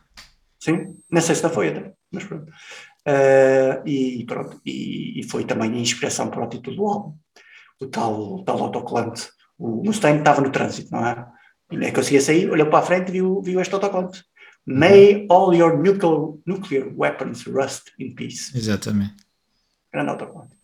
[0.60, 2.46] Sim, não sei se não foi até, mas pronto.
[3.04, 7.16] Eh, e pronto, e, e foi também a inspiração para o título do álbum.
[7.80, 9.28] O tal, o tal autocolante.
[9.58, 11.26] O Mustaine estava no trânsito, não é?
[11.70, 14.22] E nem conseguia sair, olhou para a frente e viu, viu este autocolante.
[14.64, 18.56] May all your nuclear, nuclear weapons rust in peace.
[18.56, 19.16] Exatamente.
[19.92, 20.54] Grande autocolante.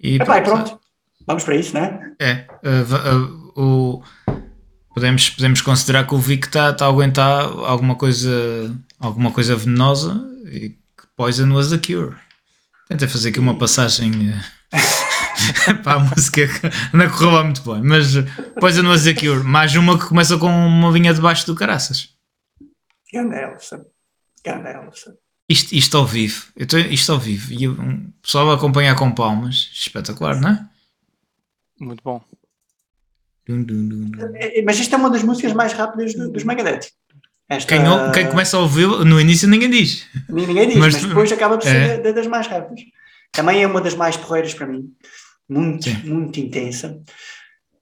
[0.00, 0.80] E Epá, e pronto,
[1.24, 2.14] vamos para isso, não é?
[2.18, 4.02] É, uh, uh, o,
[4.92, 10.28] podemos, podemos considerar que o Vic está tá a aguentar alguma coisa, alguma coisa venenosa
[10.46, 10.81] e
[11.22, 12.16] Poison was the cure.
[12.88, 14.34] Tentei fazer aqui uma passagem uh,
[15.84, 18.06] para a música que não correu lá muito bem, mas
[18.58, 19.44] Poison was the cure.
[19.44, 22.08] Mais uma que começa com uma linha debaixo do caraças.
[23.12, 23.84] Grande Ellison.
[25.48, 29.12] Isto, isto ao vivo, eu tô, isto ao vivo, e um pessoal a acompanhar com
[29.12, 30.68] palmas, espetacular, não é?
[31.78, 32.20] Muito bom.
[33.46, 34.32] Dum, dum, dum, dum.
[34.34, 36.90] Eh, Mas isto é uma das músicas mais rápidas do- dos Megadeth.
[37.56, 40.06] Esta, Quem, quem começa a ouvir no início ninguém diz.
[40.28, 41.70] Ninguém diz, Mas- mas, depois acaba por é.
[41.96, 42.80] ser da- das mais rápidas.
[43.30, 44.90] Também é uma das mais porreiras para mim.
[45.48, 45.96] Muito, Sim.
[46.04, 47.00] muito intensa.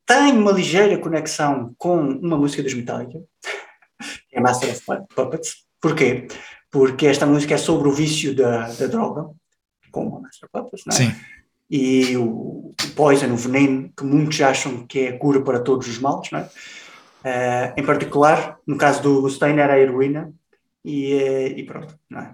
[0.07, 3.21] Tem uma ligeira conexão com uma música dos Metallica,
[4.29, 4.83] que é Master of
[5.15, 5.55] Puppets.
[5.81, 6.27] Porquê?
[6.71, 9.27] Porque esta música é sobre o vício da, da droga,
[9.93, 10.97] como a Master of Puppets, não é?
[10.97, 11.15] Sim.
[11.71, 15.87] e o, o poison, o veneno, que muitos acham que é a cura para todos
[15.87, 16.49] os males, não é?
[17.25, 20.33] Eh, em particular, no caso do Mustaine era a heroína
[20.85, 22.31] e, eh, e pronto, é?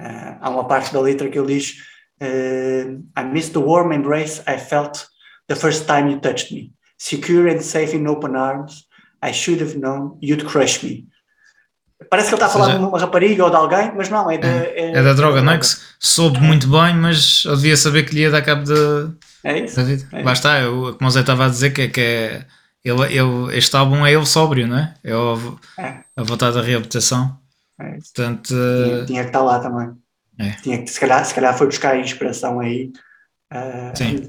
[0.00, 1.76] Eh, há uma parte da letra que ele diz
[2.20, 2.86] eh,
[3.18, 5.06] I miss the warm embrace I felt
[5.48, 6.72] the first time you touched me.
[6.96, 8.86] Secure and safe in open arms,
[9.24, 11.06] I should have known you'd crush me.
[12.10, 14.30] Parece que ele está a falar seja, de uma rapariga ou de alguém, mas não,
[14.30, 15.58] é, de, É da droga, não é?
[15.58, 15.66] Que
[15.98, 19.10] soube muito bem, mas eu devia saber que lhe ia dar cabo da,
[19.42, 19.76] É isso.
[19.76, 20.08] da vida.
[20.12, 20.22] É.
[20.22, 22.46] Lá está, eu, como o Zé estava a dizer, que, é- que é.
[22.84, 24.94] Ele, ele, este álbum é ele sóbrio, não é?
[25.04, 26.00] É o- É.
[26.16, 27.38] a vontade da reabilitação.
[27.80, 27.92] É.
[27.92, 29.94] Portanto, Tinha, tinha que estar lá também.
[30.38, 30.50] É.
[30.62, 32.92] Tinha que, se, calhar, se calhar foi buscar a inspiração aí.
[33.50, 34.24] ah, Sim.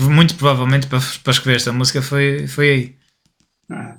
[0.00, 2.96] muito provavelmente para, para escrever esta música foi, foi aí.
[3.70, 3.96] Ah.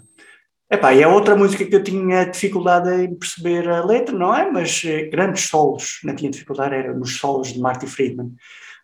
[0.69, 4.51] Epá, e é outra música que eu tinha dificuldade em perceber a letra, não é?
[4.51, 8.35] Mas eh, grandes solos, não tinha dificuldade, era nos solos de Marty Friedman.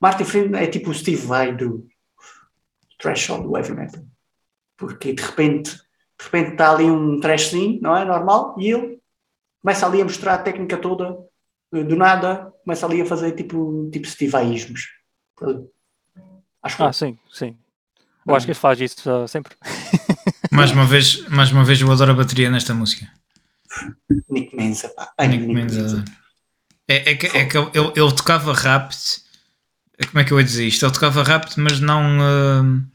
[0.02, 1.86] Marty Friedman é tipo o Steve Vai do
[3.02, 4.02] threshold do heavy metal.
[4.86, 8.06] Porque de repente, de repente está ali um trashzinho, não é?
[8.06, 9.00] Normal, e ele
[9.62, 11.18] começa ali a mostrar a técnica toda,
[11.74, 14.88] eh, do nada, começa ali a fazer tipo, tipo Steve Vaísmos.
[16.62, 17.58] Acho que Ah, sim, sim.
[18.26, 19.56] Eu acho que ele faz isso uh, sempre.
[20.52, 23.12] Mais uma vez, mais uma vez eu adoro a bateria nesta música.
[24.30, 25.12] Nick Menza, pá.
[25.18, 26.06] Ai, Nick Menza.
[26.88, 29.00] É, é que, é que ele, ele- tocava rápido.
[30.10, 30.86] Como é que eu ia dizer isto?
[30.86, 32.02] Ele tocava rápido, mas não.
[32.04, 32.86] hum,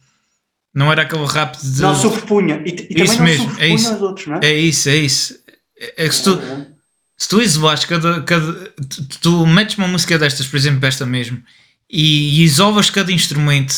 [0.78, 1.82] não era aquele rápido de.
[1.82, 2.62] Não sobrepunha.
[2.64, 3.94] E, e Isso também não mesmo, é isso.
[3.94, 4.40] os outros, não é?
[4.44, 5.34] É isso, é isso.
[5.76, 6.40] É é que se tu,
[7.16, 8.52] se tu isolares cada, cada
[8.88, 11.42] tu, tu metes uma música destas, por exemplo, esta mesmo,
[11.90, 13.74] e, e isolas cada instrumento,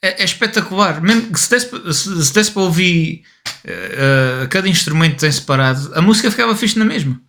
[0.00, 1.02] é, é espetacular.
[1.02, 3.24] Mesmo que se desse, se, se desse para ouvir
[3.64, 7.20] eh, cada instrumento em separado, a música ficava fixe na mesma.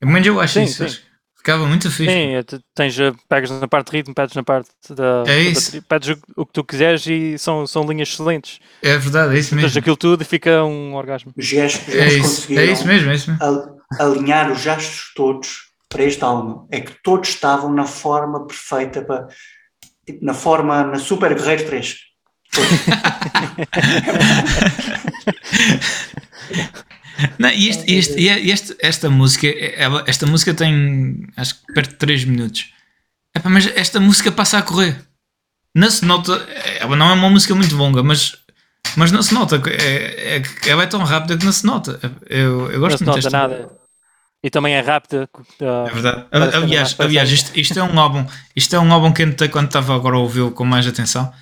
[0.00, 0.76] Pelo menos eu acho Sim, isso.
[0.78, 0.84] sim.
[0.86, 1.02] acho
[1.44, 2.10] Ficava muito fixe.
[2.10, 5.24] Sim, é, tu tens, eh, pegas na parte de ritmo, pedes na parte da.
[5.26, 5.72] É da isso.
[5.72, 8.58] bateria, pedes o, o que tu quiseres e são, são linhas excelentes.
[8.82, 9.78] É verdade, é isso Tens mesmo.
[9.78, 11.34] aquilo tudo e fica um orgasmo.
[11.36, 13.44] Os gajos, os É isso, conseguiram é isso mesmo, é isso mesmo.
[13.44, 16.66] al- alinhar os astros todos para este álbum.
[16.72, 19.28] É que todos estavam na forma perfeita para.
[20.06, 21.98] Tipo, na forma, na Super Guerreiro 3.
[27.38, 29.46] Não, e isto- isto- e é- este- esta música,
[29.76, 32.72] ela- esta música tem acho que perto de 3 minutos.
[33.34, 34.96] Epá, mas esta música passa a correr.
[35.74, 36.32] Não se nota,
[36.80, 38.36] ela não é uma música muito longa, mas,
[38.96, 39.60] mas não se nota.
[39.70, 41.98] É, é, ela é tão rápida que não se nota.
[42.28, 43.30] Eu, eu Não gosto se muito nota desta.
[43.38, 43.70] nada.
[44.42, 45.28] E também é rápida.
[45.34, 46.26] uh, É verdade.
[46.30, 49.48] Aliás, é aliás isto, isto é um álbum, isto é um álbum que eu notei
[49.48, 51.32] quando estava agora a ouvi-lo com mais atenção.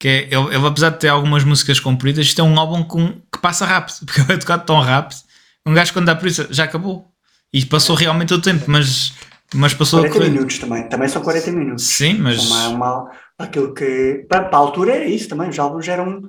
[0.00, 3.12] Que é, ele, ele, apesar de ter algumas músicas compridas, isto é um álbum com,
[3.30, 5.20] que passa rápido, porque ele é tocado tão rápido.
[5.66, 7.06] Um gajo quando dá por isso já acabou.
[7.52, 9.12] E passou realmente o tempo, mas,
[9.54, 10.30] mas passou a 40 correr.
[10.30, 10.88] minutos também.
[10.88, 11.84] Também são 40 minutos.
[11.84, 14.24] Sim, mas Uma, uma, aquilo que.
[14.26, 15.50] Para, para a altura era isso também.
[15.50, 16.22] Os álbuns eram.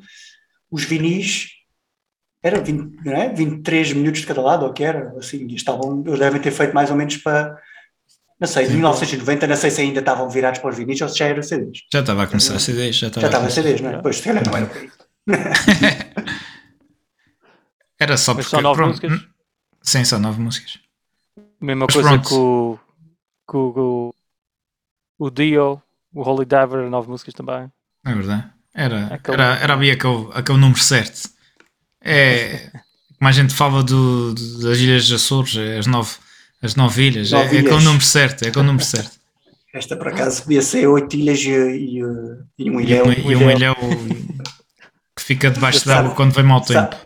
[0.70, 1.48] Os vinis.
[2.44, 3.30] Era 20, não é?
[3.30, 5.14] 23 minutos de cada lado, ou o que era?
[5.18, 7.58] Assim, estavam, eles devem ter feito mais ou menos para.
[8.42, 11.20] Não sei, de 1990, não sei se ainda estavam virados para os vinis ou se
[11.20, 11.84] já eram CDs.
[11.94, 12.96] já estava a começar a CDs.
[12.96, 13.62] Já estava Já a estavam começar.
[13.62, 14.02] CDs, não é?
[14.02, 14.92] Pois, se calhar não era por aí.
[18.00, 18.50] Era só Mas porque.
[18.56, 19.28] são nove pronto, músicas?
[19.82, 20.80] Sim, são nove músicas.
[21.60, 22.28] Mesma Mas coisa pronto.
[22.28, 22.80] que o,
[23.50, 24.14] que o,
[25.20, 25.82] o, o Dio,
[26.14, 27.72] o Holy Diver, nove músicas também.
[28.06, 28.50] É verdade.
[28.74, 31.30] Era, Aquele- era, era ali aquele, aquele número certo.
[32.02, 32.72] É
[33.20, 36.16] como a gente fala do, das Ilhas Açores, é as nove,
[36.62, 37.32] as nove ilhas.
[37.32, 39.20] Nove é, é com o número certo, é com o número certo.
[39.74, 43.06] Esta, por acaso, podia ser oito ilhas e, e, uh, e um E, ilhéu.
[43.06, 43.76] um, e um ilhéu
[45.16, 46.94] que fica debaixo Sabe- d'água quando vem mau tempo.
[46.96, 46.98] Sabe-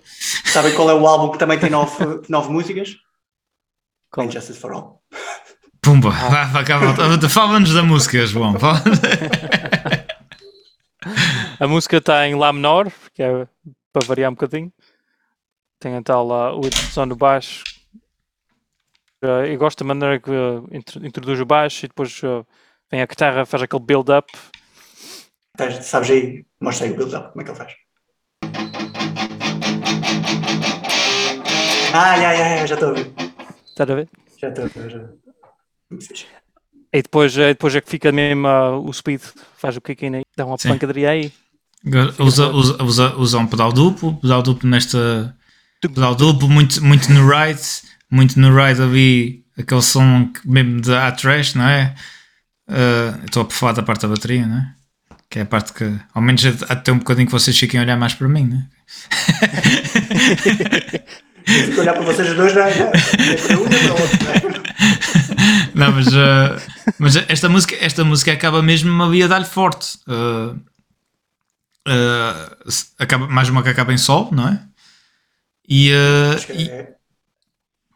[0.51, 1.93] Sabem qual é o álbum que também tem nove,
[2.27, 2.95] nove músicas?
[4.11, 4.25] Qual?
[4.25, 5.01] Injustice for All.
[5.81, 7.29] Pumba, vá, vá cá, volta.
[7.29, 8.55] fala-nos da música, João.
[11.59, 13.47] A música está em Lá menor, que é
[13.93, 14.71] para variar um bocadinho.
[15.79, 17.63] Tem então lá o introdução do baixo.
[19.25, 22.45] Uh, eu gosto da maneira que uh, intro- introduz o baixo e depois uh,
[22.91, 24.31] vem a guitarra, faz aquele build-up.
[25.81, 26.45] Sabes aí?
[26.61, 27.73] Mostra aí o build-up, como é que ele faz.
[31.91, 33.13] Ah, já, já, já, já estou a ver.
[33.65, 34.09] Estás a ver?
[34.39, 34.91] Já estou a ver.
[34.91, 36.27] Já.
[36.93, 39.21] E depois, depois é que fica mesmo uh, o speed,
[39.57, 40.69] faz o kick-in aí, dá uma Sim.
[40.69, 41.33] pancadaria aí.
[42.19, 45.35] Usa, usa, usa, usa um pedal duplo, pedal duplo nesta.
[45.81, 47.61] Pedal duplo, muito, muito no ride,
[48.11, 51.95] muito no ride ali, aquele som mesmo de a trash, não é?
[52.69, 54.73] Uh, Estou a falar da parte da bateria, não é?
[55.29, 57.97] Que é a parte que, ao menos até um bocadinho que vocês fiquem a olhar
[57.97, 58.65] mais para mim, não é?
[61.45, 62.67] Fico a olhar para vocês os dois, já.
[62.69, 64.25] É para um para o outro.
[64.25, 64.55] não é?
[65.75, 66.59] Não, mas, uh,
[66.97, 69.97] mas esta, música, esta música acaba mesmo ali a dar-lhe forte.
[70.07, 70.55] Uh,
[71.87, 72.55] uh,
[72.97, 74.59] acaba, mais uma que acaba em sol, não é?
[75.67, 75.91] E,
[76.35, 76.94] Acho que e- é.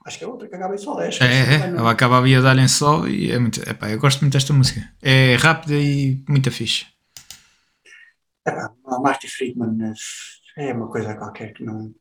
[0.10, 1.00] Acho que é outra que acaba em sol.
[1.00, 3.62] É, É, é, ela acaba ali a dar em sol e é muito.
[3.62, 4.92] Epá, eu gosto muito desta música.
[5.04, 6.88] É rápida e muito fixe.
[8.44, 9.94] Epá, a Marty Friedman
[10.58, 11.94] é uma coisa qualquer que não.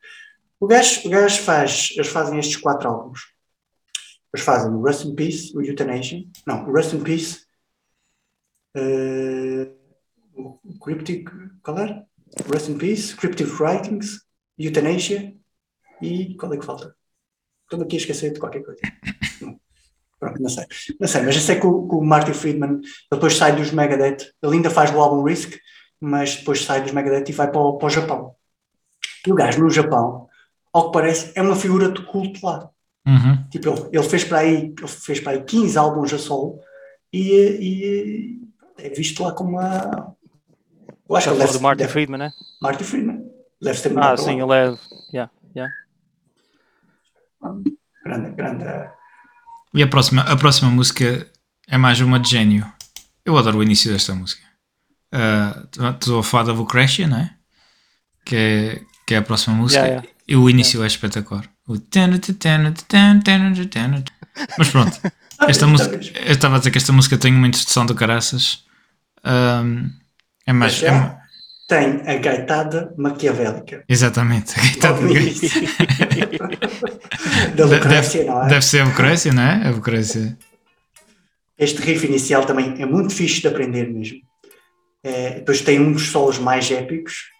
[0.58, 1.90] O gajo, o gajo faz.
[1.96, 3.20] Eles fazem estes quatro álbuns.
[4.32, 6.24] Eles fazem o Rust in Peace, o Euthanasia.
[6.46, 7.40] Não, o Rust in Peace.
[8.74, 9.70] eh,
[10.32, 11.28] o o Cryptic.
[11.62, 12.06] Qual era?
[12.50, 14.22] Rust in Peace, Cryptic Writings,
[14.56, 15.34] Euthanasia
[16.00, 16.34] e.
[16.36, 16.97] Qual é que falta?
[17.68, 18.80] Estou-me aqui a esquecer de qualquer coisa.
[19.42, 19.60] Não.
[20.18, 20.64] Pronto, não sei.
[20.98, 22.80] Não sei, mas eu sei que o, que o Marty Friedman
[23.12, 24.32] depois sai dos Megadeth.
[24.42, 25.58] Ele ainda faz o álbum Risk,
[26.00, 28.34] mas depois sai dos Megadeth e vai para o, para o Japão.
[29.26, 30.26] E o gajo no Japão,
[30.72, 32.70] ao que parece, é uma figura de culto lá.
[33.06, 33.48] Uhum.
[33.50, 36.58] Tipo, ele, ele fez para aí, ele fez para aí 15 álbuns a solo
[37.12, 38.40] e,
[38.78, 40.16] e é visto lá como uma.
[41.06, 42.32] Eu acho que ele deve, do Martin deve, Friedman, né?
[42.62, 43.30] Marty Friedman.
[43.60, 44.74] Deve ter Ah, sim, ele é.
[45.12, 45.74] Yeah, yeah.
[48.04, 48.64] Grande, grande.
[49.74, 51.26] E a próxima, a próxima música
[51.66, 52.70] é mais uma de gênio.
[53.24, 54.42] Eu adoro o início desta música.
[55.12, 57.34] Uh, Estou a falar da Lucretia, não é?
[58.24, 59.80] Que é, que é a próxima música.
[59.80, 60.18] Yeah, yeah.
[60.26, 61.48] E o início é espetacular.
[61.66, 61.76] O.
[64.56, 65.00] Mas pronto,
[65.46, 68.64] esta música, eu estava a dizer que esta música tem uma introdução do caraças.
[69.24, 69.90] Um,
[70.46, 70.80] é mais.
[70.80, 71.17] Mas é
[71.68, 73.84] tem a gaitada maquiavélica.
[74.76, 75.18] exatamente.
[75.18, 75.60] Início.
[75.60, 75.68] bem.
[77.54, 78.48] da Lucrécia, não é?
[78.48, 79.68] Deve ser a Lucrécia, não é?
[79.68, 80.38] A Lucrécia.
[81.58, 84.18] Este riff inicial também é muito fixe de aprender mesmo.
[85.04, 87.30] É, depois tem um dos solos mais épicos,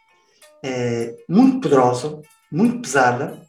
[0.63, 2.21] é, muito poderosa,
[2.53, 3.41] muito pesada,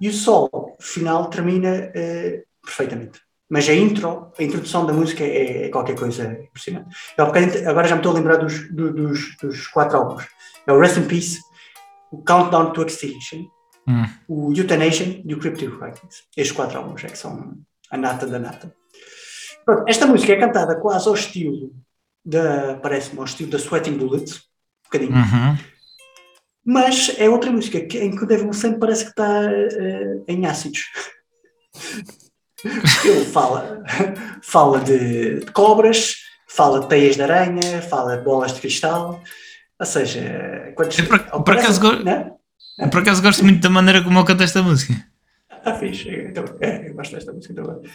[0.00, 3.20] e o solo final termina é, perfeitamente.
[3.50, 6.94] Mas a intro, a introdução da música é, é qualquer coisa impressionante.
[7.18, 10.26] Eu, agora já me estou a lembrar dos, do- dos, dos quatro álbuns.
[10.66, 11.38] É o Rest in Peace,
[12.12, 13.46] o Countdown to Extinction,
[13.88, 14.04] Hum.
[14.28, 16.22] o Euthanasia e o Cryptic Writings.
[16.36, 17.54] Estes quatro álbuns é que são
[17.90, 18.72] a nata da nata.
[19.64, 21.72] Pronto, esta música é cantada quase ao estilo
[22.24, 25.12] da, parece-me, ao estilo da Sweating Bullets, um bocadinho.
[25.16, 25.58] Uhum.
[26.64, 30.46] Mas é outra música que, em que o Dave Mustaine parece que está eh, em
[30.46, 30.84] ácidos.
[33.04, 33.82] Ele fala,
[34.42, 36.16] fala de, de cobras,
[36.48, 39.22] fala de teias de aranha, fala de bolas de cristal.
[39.78, 44.24] Ou seja, quando Eu por- acaso go- Por acaso gosto muito da maneira como eu
[44.24, 44.94] canto esta música.
[45.64, 46.08] Ah, fixe.
[46.10, 47.90] Então, é, eu gosto desta música também.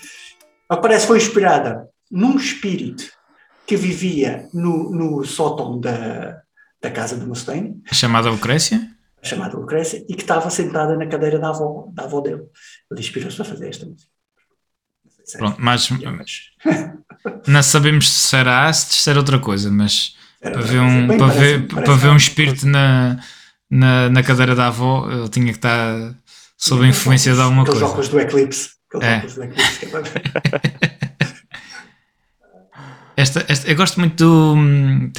[0.70, 3.04] Ao que parece foi inspirada num espírito
[3.68, 6.42] que vivia no, no sótão da,
[6.82, 8.80] da casa do Mustaine, A chamada Lucrécia.
[9.24, 12.44] chamada Lucrécia, e que estava sentada na cadeira da avó, da avó dele.
[12.92, 14.10] Ele inspirou-se a fazer esta música.
[15.34, 16.52] É- Pronto, mas mas
[17.48, 21.96] não sabemos se ácido, se era outra coisa, mas para ver um, para ver, para
[21.96, 23.20] ver um espírito na,
[23.70, 26.14] na, na cadeira da avó, ele tinha que estar
[26.58, 27.92] sob a influência de alguma Aqueles coisa.
[27.92, 28.70] óculos do Eclipse.
[28.94, 29.16] Aqueles É.
[29.18, 29.86] óculos do Eclipse.
[29.86, 30.06] é para-
[33.18, 34.54] Esta, esta, eu gosto muito do.
[34.56, 35.10] hum.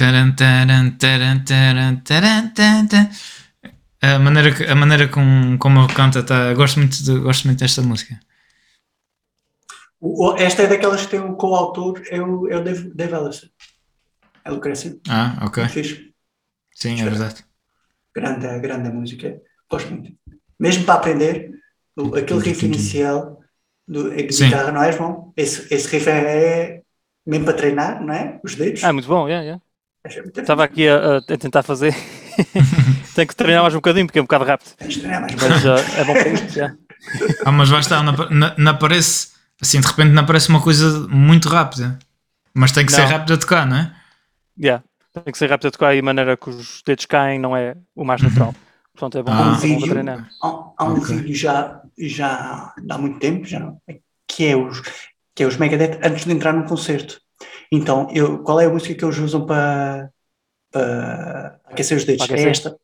[4.01, 7.81] A maneira, a maneira com, como ele canta, tá, gosto, muito de- gosto muito desta
[7.81, 8.19] música.
[9.99, 13.47] O- Esta é daquelas que tem o coautor, é o, é o Dave, Dave Ellison.
[14.45, 14.97] É Lucrécia.
[15.09, 15.63] Ah, ok.
[15.63, 16.13] Muito fixe.
[16.73, 17.43] Sim, é verdade.
[18.15, 19.41] grande, grande música.
[19.69, 20.11] Gosto muito.
[20.59, 21.51] Mesmo para aprender,
[21.97, 23.39] o- aquele riff inicial
[23.87, 24.45] do, a Sim.
[24.45, 25.33] guitarra, não é, João?
[25.35, 26.13] Esse, esse riff é,
[26.77, 26.81] é
[27.25, 28.39] mesmo para treinar, não é?
[28.43, 28.83] Os dedos.
[28.83, 29.61] Ah, muito bom, yeah, yeah.
[30.23, 31.93] Muito Estava aqui a, a- tentar fazer.
[33.15, 34.69] Tenho que treinar mais um bocadinho porque é um bocado rápido.
[34.77, 36.55] Tens de treinar mais Mas ah, é bom para isto.
[36.57, 36.77] yeah.
[37.45, 39.29] Ah, mas vai estar, não, apa- não, não aparece,
[39.61, 41.97] assim, de repente não aparece uma coisa muito rápida.
[42.53, 43.09] Mas tem que ser Não.
[43.09, 43.95] rápido a tocar, não é?
[44.59, 44.83] Yeah.
[45.13, 47.75] Tem que ser rápido a tocar e a maneira que os dedos caem não é
[47.95, 48.53] o mais natural.
[48.93, 49.37] Portanto, é bom, Ah.
[49.45, 50.29] Há um é vídeo, treinar.
[50.43, 50.47] há,
[50.77, 51.15] há um Ok.
[51.15, 53.71] vídeo já, já há muito tempo, já
[54.27, 54.81] que, é os,
[55.35, 57.19] que é os Megadeth antes de entrar no concerto.
[57.71, 60.09] Então, eu, qual é a música que eles usam para,
[60.71, 62.25] para aquecer os dedos?
[62.25, 62.47] Para aquecer.
[62.47, 62.77] É esta.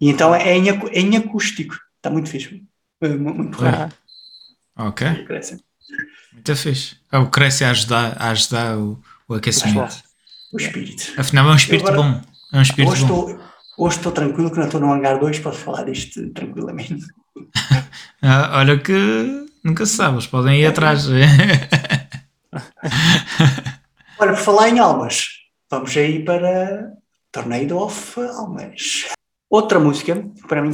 [0.00, 1.74] E então é em, é em acústico.
[1.96, 2.62] Está muito fixe.
[3.00, 3.90] É mu- Muito raro.
[4.76, 5.62] Ah, Ok, Cresce.
[6.34, 6.96] Muito fixe.
[7.10, 9.96] É o cresce a ajudar, a ajudar o, o aquecimento.
[10.52, 11.12] O espírito.
[11.18, 12.20] Afinal, é um espírito agora- bom.
[12.52, 13.28] É um espírito Hoje bom.
[13.30, 13.44] estou,
[13.78, 16.96] hoje estou tranquilo que não estou no hangar 2, posso falar disto tranquilamente.
[18.26, 18.94] Ah, olha que
[19.62, 21.06] nunca se sabe, eles podem ir atrás.
[24.18, 25.26] Olha, por falar em almas,
[25.70, 26.90] vamos aí para
[27.30, 29.08] Tornado of Almas.
[29.50, 30.70] Outra música, para mim,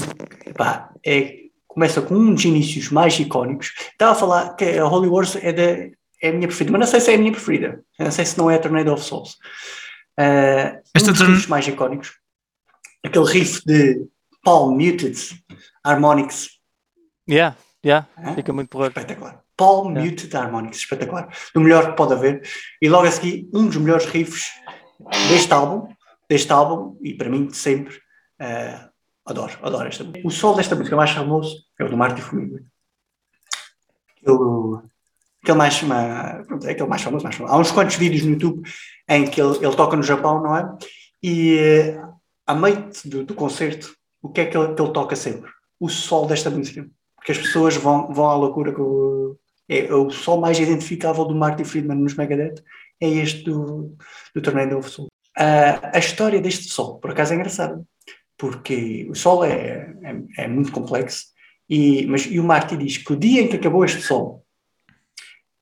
[0.57, 1.40] pá, é,
[1.75, 3.73] começa com um dos inícios mais icónicos.
[3.93, 5.63] Estava a falar que a Holy Wars é, da,
[6.23, 7.83] é a minha preferida, mas não sei se é a minha preferida.
[7.99, 9.37] Eu não sei se não é a Tornado of Souls.
[10.19, 12.13] Ah, Esta um dos riffs mais icónicos.
[13.05, 14.07] Aquele riff de
[14.43, 15.17] Paul Muted
[15.85, 16.61] Harmonics
[17.29, 18.07] yeah, yeah.
[18.17, 18.35] Ah.
[18.35, 18.93] Fica muito porreiro.
[18.93, 19.41] espetacular.
[19.57, 20.05] Paul Yeah.
[20.11, 21.29] Muted Harmonics, espetacular.
[21.55, 22.43] Do melhor que pode haver.
[22.81, 24.49] E logo a seguir, um dos melhores riffs
[25.29, 25.95] deste álbum,
[26.29, 28.01] deste álbum, e para mim sempre,
[28.41, 28.81] eh,
[29.25, 30.27] adoro, adoro esta música.
[30.27, 32.65] O sol desta música mais famoso é o do Marty Fluido.
[35.43, 35.83] Aquele, mais,
[36.65, 37.55] é aquele mais famoso, mais famoso.
[37.55, 38.63] Há uns quantos vídeos no YouTube
[39.09, 40.77] em que ele, ele toca no Japão, não é?
[41.23, 42.03] E eh,
[42.47, 45.51] à noite do, do concerto, o que é que ele, que ele toca sempre?
[45.79, 46.87] O sol desta música.
[47.17, 49.39] Porque as pessoas vão, vão à loucura com o,
[49.69, 52.63] é, o sol mais identificável do Marty Friedman nos Megadeth
[53.01, 53.97] é este do,
[54.35, 55.09] do Tornado of Soul.
[55.37, 57.83] Ah, a história deste sol, por acaso, é engraçada,
[58.41, 61.27] porque o sol é, é, é muito complexo,
[61.69, 64.45] e, mas, e o Marty diz que o dia em que acabou este sol,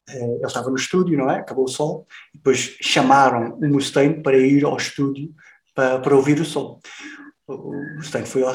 [0.09, 1.41] eh, ele estava no estúdio, não é?
[1.41, 5.35] Acabou o sol, depois chamaram o Mustaine para ir ao estúdio
[5.75, 6.81] para, para ouvir o sol.
[7.49, 8.55] O Mustaine foi ao,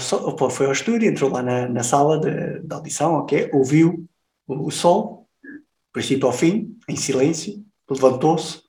[0.50, 3.50] foi ao estúdio, entrou lá na, na sala de, de audição, ok?
[3.52, 4.08] Ouviu
[4.48, 5.28] o, o sol,
[5.92, 8.62] princípio ao fim, em silêncio, levantou-se,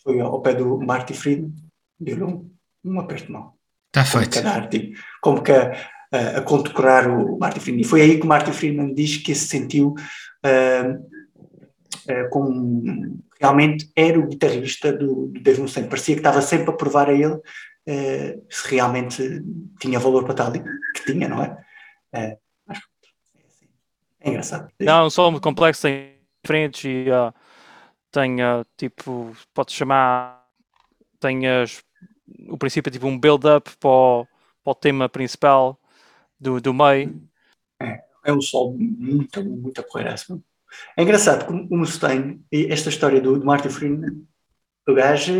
[0.00, 1.52] foi ao pé do Marty Friedman,
[1.98, 2.48] deu-lhe um,
[2.84, 3.59] um aperto de mão.
[3.92, 4.32] Está Como feito.
[4.32, 5.72] que a dar, tipo, como que a,
[6.12, 7.82] a, a condecorar o Marty Friedman.
[7.82, 9.94] E foi aí que o Marty Friedman diz que se sentiu
[10.44, 10.96] ah,
[12.08, 12.82] ah, como
[13.40, 15.88] realmente era o guitarrista do, do Dave Mustaine.
[15.88, 19.42] Parecia que estava sempre a provar a ele ah, se realmente
[19.80, 20.62] tinha valor para tal, que
[21.04, 21.56] tinha, não é?
[22.66, 23.14] Mas pronto,
[24.20, 24.68] é engraçado.
[24.80, 26.14] Não, é um solo muito complexo, tem
[26.44, 27.34] diferentes e ah,
[28.12, 30.44] tem ah, tipo, pode chamar,
[31.18, 31.82] tem as-
[32.48, 34.26] o princípio é tipo um build-up para, o-
[34.64, 35.78] para o tema principal
[36.38, 37.20] do, do meio.
[38.24, 40.42] É um sol muito, muito porreiraço.
[40.96, 44.22] É engraçado que o Mustaine, e esta história do, do Martin Freeman,
[44.88, 45.32] o gajo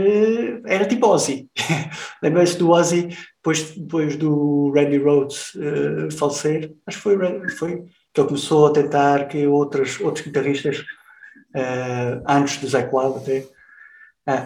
[0.67, 1.51] era tipo Ozzy.
[2.23, 7.17] Lembra-se do Ozzy, depois, depois do Randy Rhodes uh, falecer, acho que foi,
[7.51, 13.19] foi que ele começou a tentar que outros, outros guitarristas, uh, antes do Zac Wild
[13.19, 13.47] até,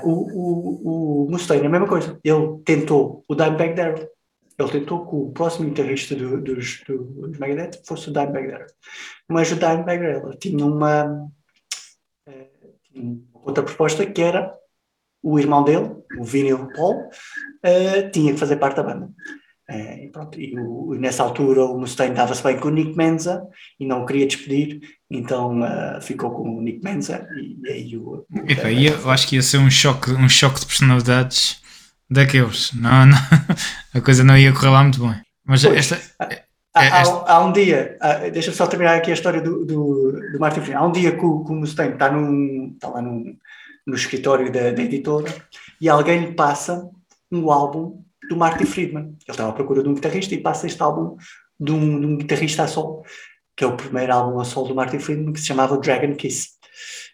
[0.02, 4.08] uh, o, o, o Mustaine, a mesma coisa, ele tentou o Dimebag Darrell,
[4.58, 8.70] ele tentou que o próximo guitarrista do, dos, dos Megadeth fosse o Dimebag Darrell,
[9.28, 11.28] mas o Dimebag Darrell tinha uma,
[12.92, 14.54] tinha outra proposta que era
[15.22, 19.10] o irmão dele, o Vinyl Paul, uh, tinha que fazer parte da banda.
[19.70, 22.94] Uh, e, pronto, e, o, e nessa altura o Mustaine dava-se bem com o Nick
[22.94, 23.42] Menza
[23.80, 24.80] e não o queria despedir,
[25.10, 28.26] então uh, ficou com o Nick Menza e, e aí o.
[28.30, 31.62] o Epa, eu acho que ia ser um choque, um choque de personalidades
[32.10, 32.72] daqueles.
[32.74, 33.18] Não, não,
[33.94, 35.14] a coisa não ia correr lá muito bem.
[35.46, 35.98] Mas Pois, esta.
[36.18, 39.64] há, é- há- esta- há um dia, há- deixa-me só terminar aqui a história do,
[39.64, 40.72] do, do Martin.
[40.72, 43.34] Há um dia que o, que o Mustaine está, num, está lá num,
[43.86, 45.34] no escritório da, da editora
[45.80, 46.86] e alguém lhe passa
[47.32, 49.04] um álbum do Martin Friedman.
[49.04, 51.16] Ele estava à procura de um guitarrista e passa este álbum
[51.58, 53.02] de um, de um guitarrista a solo,
[53.56, 56.50] que é o primeiro álbum a solo do Martin Friedman, que se chamava Dragon Kiss.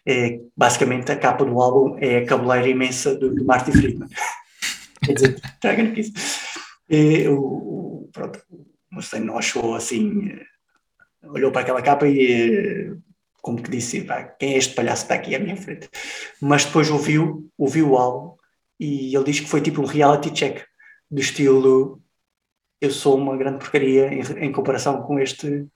[0.05, 4.09] É, basicamente, a capa do álbum é a cabeleira imensa do, do Martin Friedman.
[5.03, 6.11] Quer dizer, Dragon Kiss.
[6.89, 10.45] E, o, o, pronto, o Mustaine não achou assim, eh,
[11.23, 12.93] olhou para aquela capa e, eh,
[13.41, 15.89] como que disse, "Pá, quem é este palhaço que está aqui à minha frente?
[16.41, 18.35] Mas depois ouviu, ouviu o álbum
[18.79, 20.63] e ele diz que foi tipo um reality check,
[21.11, 22.01] do estilo
[22.81, 25.67] eu sou uma grande porcaria em, em comparação com este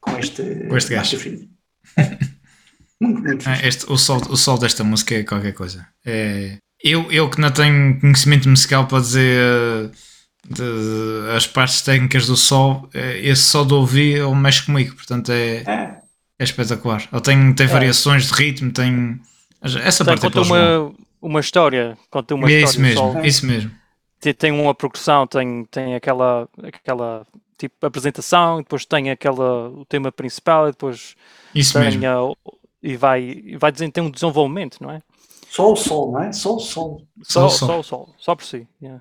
[0.00, 1.18] com este, Com este gajo.
[3.00, 5.86] Muito, muito Ah, este- o, sol, o sol desta música é qualquer coisa.
[6.06, 9.90] É, eu, eu que não tenho conhecimento musical para dizer eh,
[10.48, 15.32] de- as partes técnicas do sol, eh, esse só de ouvir ele mexe comigo, portanto
[15.32, 15.98] é, É,
[16.38, 17.06] é espetacular.
[17.12, 19.20] Ele tem, tem variações de ritmo, tem.
[19.62, 20.88] Essa Tem, parte é conta João.
[20.88, 21.98] uma, uma história.
[22.10, 23.70] Conta uma É história isso mesmo, isso mesmo.
[24.24, 27.26] Tem- Tem uma progressão, tem, tem aquela, aquela
[27.58, 31.14] tipo apresentação, depois tem aquela, o tema principal, e depois
[31.54, 32.06] Isso tem mesmo.
[32.06, 32.52] a-
[32.82, 35.00] e vai, e vai dizer, tem um desenvolvimento, não é?
[35.50, 36.32] só o sol, não é?
[36.32, 37.02] Só o sol.
[37.22, 37.68] Só, Só o sol.
[37.68, 38.66] só o sol, só por si.
[38.82, 39.00] yeah.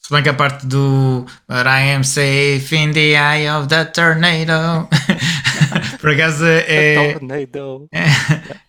[0.00, 3.84] Se bem que a parte do But I am safe in the eye of the
[3.84, 4.88] tornado.
[6.00, 7.88] Por acaso é, Tornado.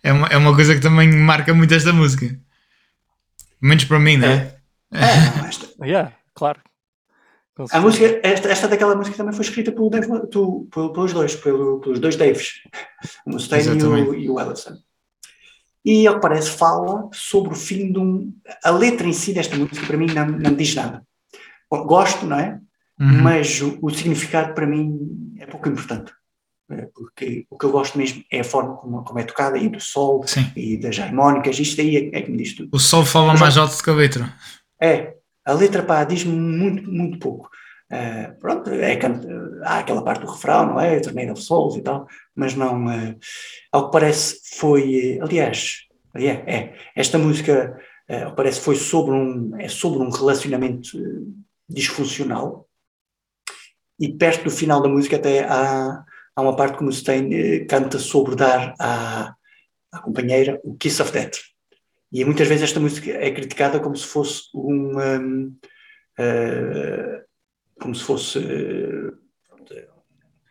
[0.04, 2.38] é, uma, é uma coisa que também marca muito esta música.
[3.60, 4.32] Menos para mim, né?
[4.34, 4.61] É,
[4.92, 6.60] não, esta, Yeah, claro.
[7.70, 11.36] A música, esta, esta daquela música também foi escrita pelo Dave, tu- pelo- pelos dois,
[11.36, 12.62] pelo- pelos dois Daves,
[13.26, 14.76] o Mustaine e o, e o Ellison.
[15.84, 18.32] E ao que parece fala sobre o fim de um.
[18.64, 21.04] A letra em si desta música para mim não, não me diz nada.
[21.70, 22.58] Gosto, não é?
[23.00, 23.22] Uhum.
[23.22, 26.12] Mas o, o significado para mim é pouco importante.
[26.70, 29.68] É, Porque o que eu gosto mesmo é a forma como, como é tocada e
[29.68, 30.50] do sol Sim.
[30.56, 32.70] e das harmónicas, isto aí é, é que me diz tudo.
[32.72, 34.32] O sol fala Mas mais alto do que a letra.
[34.82, 35.14] É,
[35.44, 37.48] a letra pá, diz-me muito, muito pouco.
[37.92, 38.98] Ah, pronto, é,
[39.64, 40.98] há aquela parte do refrão, não é?
[40.98, 43.14] Torneio of Souls e tal, mas não, ah,
[43.70, 45.82] ao que parece foi, aliás,
[46.14, 47.78] é, é, esta música,
[48.08, 50.98] ah, ao que parece foi sobre um, é sobre um relacionamento
[51.68, 52.66] disfuncional
[54.00, 56.02] e perto do final da música até há,
[56.34, 59.34] há uma parte que o Mustaine canta sobre dar à,
[59.92, 61.51] à companheira o Kiss of Death.
[62.12, 64.98] E muitas vezes esta música é criticada como se fosse um.
[64.98, 65.56] um,
[66.18, 67.22] eh,
[67.80, 68.38] como se fosse.
[68.38, 69.10] eh,
[69.48, 69.74] pronto,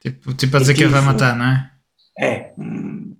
[0.01, 1.71] Tipo, tipo a dizer que vai matar, não é?
[2.19, 2.53] é.
[2.57, 3.15] hum,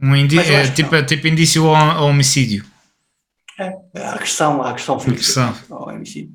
[0.00, 2.64] Um indi Mas eu é, tipo, é tipo indício ao, ao homicídio.
[3.58, 5.76] é, a agressão, a agressão física Agressão.
[5.76, 6.32] ao homicídio.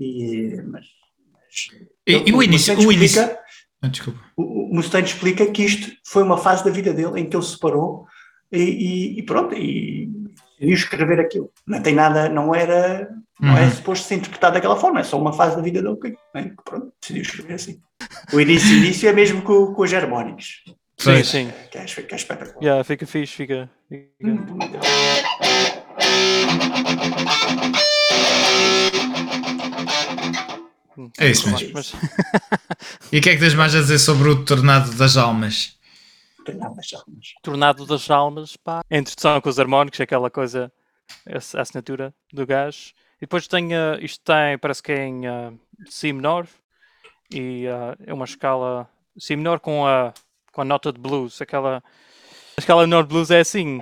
[0.00, 0.86] E, mas,
[1.32, 1.68] mas-
[2.06, 2.74] E, e o início?
[2.78, 3.20] O início.
[3.22, 3.42] explica-
[3.82, 4.20] Ah, desculpa.
[4.36, 7.44] o o Mustaine explica que isto foi uma fase da vida dele em que ele
[7.44, 8.06] se separou
[8.54, 8.62] e,
[9.16, 10.08] e- e pronto, e
[10.58, 11.50] decidiu escrever aquilo.
[11.66, 13.08] Não tem nada, não era,
[13.40, 13.70] não é Uhum.
[13.70, 16.62] suposto ser interpretado daquela forma, é só uma fase da vida dele que, né, que
[16.64, 17.80] pronto, decidiu escrever assim.
[18.32, 20.62] O início, o início é mesmo com, com os harmónicos,
[20.96, 21.26] Sim, Pois.
[21.26, 21.52] sim.
[21.72, 22.62] que é, que é espetacular.
[22.62, 23.68] Yeah, fica fixe, fica.
[23.88, 24.78] fica- Muito, muito.
[31.18, 31.70] É isso mesmo.
[31.74, 31.92] mas-
[33.12, 35.76] E o que é que tens mais a dizer sobre o Tornado das Almas?
[36.46, 38.82] Não tem nada, já, mas- Tornado das Almas, pá.
[38.90, 40.70] A introdução com os harmónicos, aquela coisa,
[41.26, 42.92] a assinatura do gajo.
[43.16, 45.52] E depois tem, ah, isto tem, parece que é em ah,
[45.86, 46.46] Si menor,
[47.32, 50.12] e ah, é uma escala Si menor com a,
[50.52, 53.80] com a nota de blues, aquela, a escala menor de blues é assim.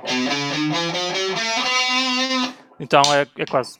[2.78, 3.78] Então é, é quase.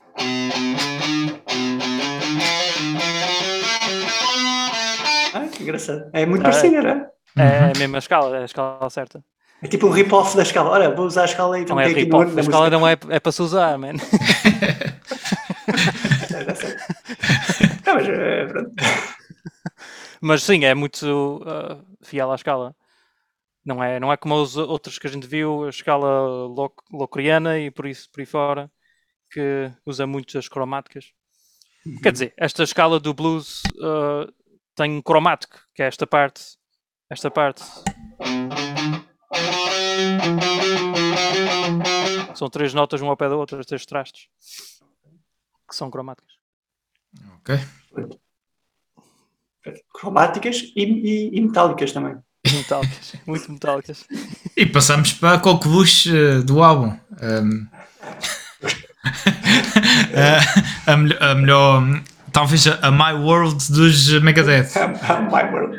[5.35, 6.11] Ah, que engraçado.
[6.13, 6.51] É muito Ah, é.
[6.53, 7.11] parecido, não é?
[7.37, 9.25] É a mesma escala, é a escala certa.
[9.63, 10.71] É tipo um rip-off da escala.
[10.71, 13.33] Olha, vou usar a escala e Não é na a escala não é, é para
[13.33, 13.93] se usar, man.
[16.33, 16.45] É.
[17.87, 18.47] Não, mas, eh.
[20.21, 22.75] Mas sim, é muito ah, fiel à escala.
[23.65, 27.59] Não é, não é como os outros que a gente viu, a escala lo- locriana
[27.59, 28.71] e por isso por aí fora,
[29.31, 31.13] que usa muito as cromáticas.
[32.03, 34.27] Quer dizer, esta escala do blues ah,
[34.75, 36.43] tem um cromático, que é esta parte.
[37.13, 37.63] Esta parte.
[42.35, 44.29] São três notas, uma ao pé da outra, três trastes.
[45.69, 46.33] Que são cromáticas.
[47.37, 47.61] Ok.
[49.93, 52.17] Cromáticas e, e- e metálicas também.
[52.51, 54.07] Metálicas, muito metálicas.
[54.57, 56.99] E passamos para a coqueluche eh, do álbum.
[57.23, 57.67] Um,
[60.87, 62.03] a, a melhor, a melhor-
[62.33, 64.71] Talvez a, a My World dos Megadeth.
[65.31, 65.77] My World.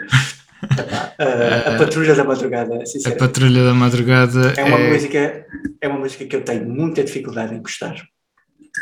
[1.18, 3.11] A, a Patrulha da Madrugada, A.
[3.11, 4.90] Patrulha da Madrugada É uma, é.
[4.91, 5.45] música,
[5.81, 7.95] é uma música que eu tenho muita dificuldade em gostar.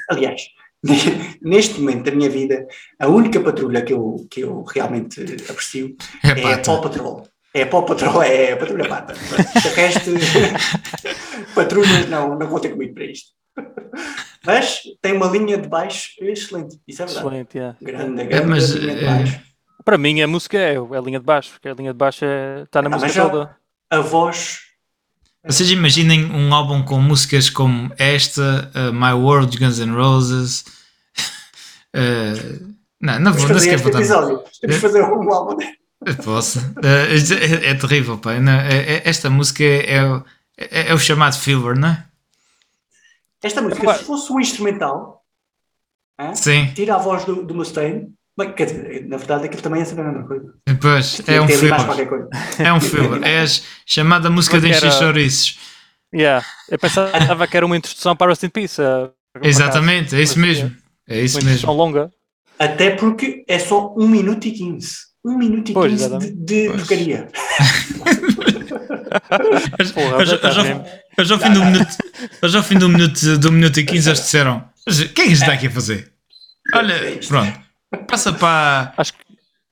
[0.09, 0.43] Aliás,
[1.41, 2.65] neste momento da minha vida,
[2.99, 6.57] a única patrulha que eu, que eu realmente aprecio É é, a.
[6.59, 7.27] Paw Patrol.
[7.53, 9.13] É a Paw Patrol, é a patrulha pata.
[9.13, 10.11] De resto,
[11.53, 13.31] patrulhas não, não contem comigo para isto.
[14.45, 17.27] Mas tem uma linha de baixo excelente, isso é verdade.
[17.27, 17.77] Excelente, yeah.
[17.81, 19.50] Grande, grande mas, linha de eh, baixo.
[19.83, 22.23] Para mim, a música é, é a linha de baixo, porque a linha de baixo
[22.25, 23.57] é- está na Ah, música já- toda.
[23.89, 24.59] A voz
[25.43, 30.63] Vocês imaginem um álbum com músicas como esta, uh, My World, Guns N' Roses.
[31.95, 34.43] Uh, não, não vou, não fazer este episódio.
[34.61, 35.57] Temos de fazer um álbum.
[36.23, 36.59] Posso.
[36.59, 38.39] Uh, é, é terrível, pá.
[38.39, 40.23] Não, é- é- esta música é, o-
[40.57, 42.05] é, é o chamado filler, não é?
[43.43, 45.25] Esta música, se fosse um instrumental?
[46.35, 48.13] Sim, tira a voz do, do Mustaine.
[48.37, 50.53] Bem, quer dizer, na verdade, aquilo também é sempre a mesma coisa.
[50.81, 51.73] pois, é um filler.
[52.59, 53.23] É um filler.
[53.23, 53.45] É a
[53.85, 55.59] chamada música de é encher chouriços.
[56.13, 56.45] Yeah.
[56.69, 58.81] Eu pensava que era uma introdução para Rust in Peace.
[58.81, 59.49] uh, por acaso.
[59.49, 60.75] Exatamente, é isso mesmo.
[61.07, 61.83] É isso Uma introdução mesmo.
[61.83, 62.11] longa.
[62.59, 64.95] Até porque é só 1 minuto e 15.
[65.25, 66.45] 1 minuto e Pois, 15 de, exatamente.
[66.45, 66.79] de Pois.
[66.81, 67.27] porcaria.
[71.17, 71.97] Hoje, ao fim do minuto,
[72.41, 75.25] hoje ao fim do minuto, do minuto e 15 eles disseram: "Mas O que é
[75.25, 76.11] que isto está aqui a fazer?
[76.73, 77.59] Olha, pronto,
[78.07, 78.93] passa para.
[78.97, 79.19] Acho que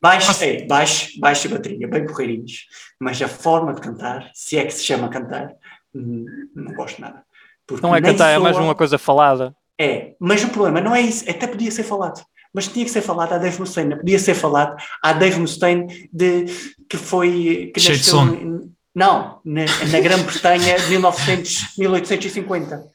[0.01, 2.67] Baixo, ei, baixo, baixo e bateria, bem porreirinhos.
[3.01, 5.49] Mas a forma de cantar, se é que se chama cantar,
[5.93, 6.25] hum,
[6.55, 7.21] não gosto nada.
[7.67, 9.53] Porque não é cantar, é mais soa- uma coisa falada.
[9.77, 12.23] É, mas o problema não é isso, até podia ser falado.
[12.53, 16.45] Mas tinha que ser falado a Dave Mustaine, podia ser falado a Dave Mustaine de,
[16.89, 17.69] que foi.
[17.73, 18.35] Que Cheio de nasceu sono.
[18.35, 22.89] em- não, na, na Grã-Bretanha de 1900, 1850.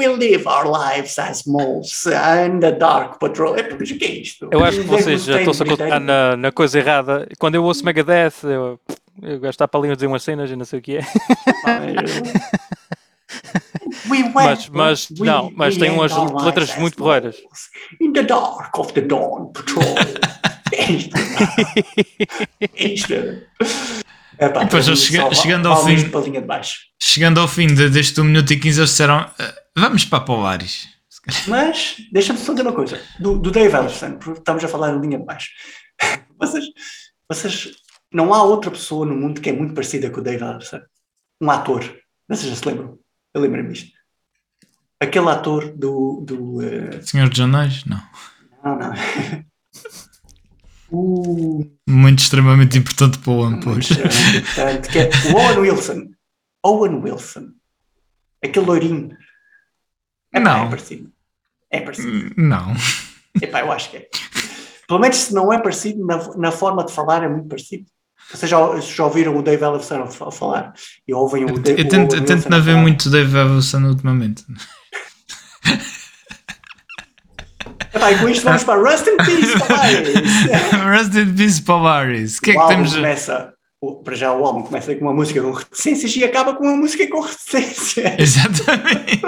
[0.00, 3.54] We live our lives as moles and the dark patrol.
[3.56, 4.48] É, o que é isto?
[4.50, 6.00] Eu acho que vocês já estão-se a britânico.
[6.00, 7.28] na, na coisa errada.
[7.38, 8.80] Quando eu ouço Megadeth, eu,
[9.22, 11.00] eu estar para ali a dizer umas cenas e não sei o que é.
[14.08, 16.12] We went, Mas- mas we- não, mas we tem umas
[16.44, 17.36] letras muito as porreiras.
[18.00, 19.84] In the dark of the dawn patrol.
[20.72, 20.92] É
[22.86, 23.12] isto.
[24.40, 26.78] É E depois, chega- só chegando ao fim- para a linha de baixo.
[27.00, 30.88] Chegando ao fim de- deste 1 minuto e 15, eles disseram: "Ah, Vamos para Polaris.
[31.46, 33.00] Mas, deixa-me só dizer uma coisa.
[33.18, 35.50] Do, do Dave Ellison, porque estamos a falar de linha de baixo.
[36.40, 36.64] Vocês,
[37.28, 37.68] vocês,
[38.12, 40.80] não há outra pessoa no mundo que é muito parecida com o Dave Ellison.
[41.40, 41.82] Um ator.
[42.28, 42.98] Vocês já se lembram?
[43.34, 43.92] Eu lembro-me disto.
[44.98, 46.22] Aquele ator do...
[46.26, 47.84] do eh, Senhor de Janais?
[47.84, 48.02] Não.
[48.64, 48.92] não, não.
[50.92, 51.64] o...
[51.88, 53.88] Muito extremamente importante para o One, pois.
[53.88, 56.08] Portanto, que é o Owen Wilson.
[56.64, 57.48] Owen Wilson.
[58.44, 59.10] Aquele loirinho.
[60.32, 60.64] Epá, Não.
[60.66, 61.12] É parecido.
[61.70, 62.34] É parecido.
[62.36, 62.74] Não.
[63.40, 64.08] Epá, eu acho que é.
[64.88, 67.84] Pelo menos se não é parecido, na, na forma de falar é muito parecido.
[68.32, 70.72] Vocês já, já ouviram o Dave Ellison a fa- a falar?
[71.06, 72.82] E ouvem o, Dave, eu tento, eu tento não ver falar.
[72.82, 74.44] muito Dave Evelson ultimamente.
[77.92, 79.94] Epá, e com isto vamos para Rust in Peace, papai!
[80.90, 82.38] Rest in Peace Polaris.
[82.38, 82.94] O que é o que temos.
[82.94, 86.64] começa, o- para já o álbum começa com uma música com reticências e acaba com
[86.64, 88.14] uma música com reticências.
[88.18, 89.20] Exatamente.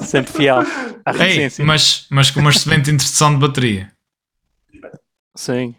[0.00, 0.58] Sempre fiel
[1.04, 1.64] à Ei, reticência.
[1.64, 3.90] mas, mas com uma excelente introdução de bateria.
[5.36, 5.74] Sim.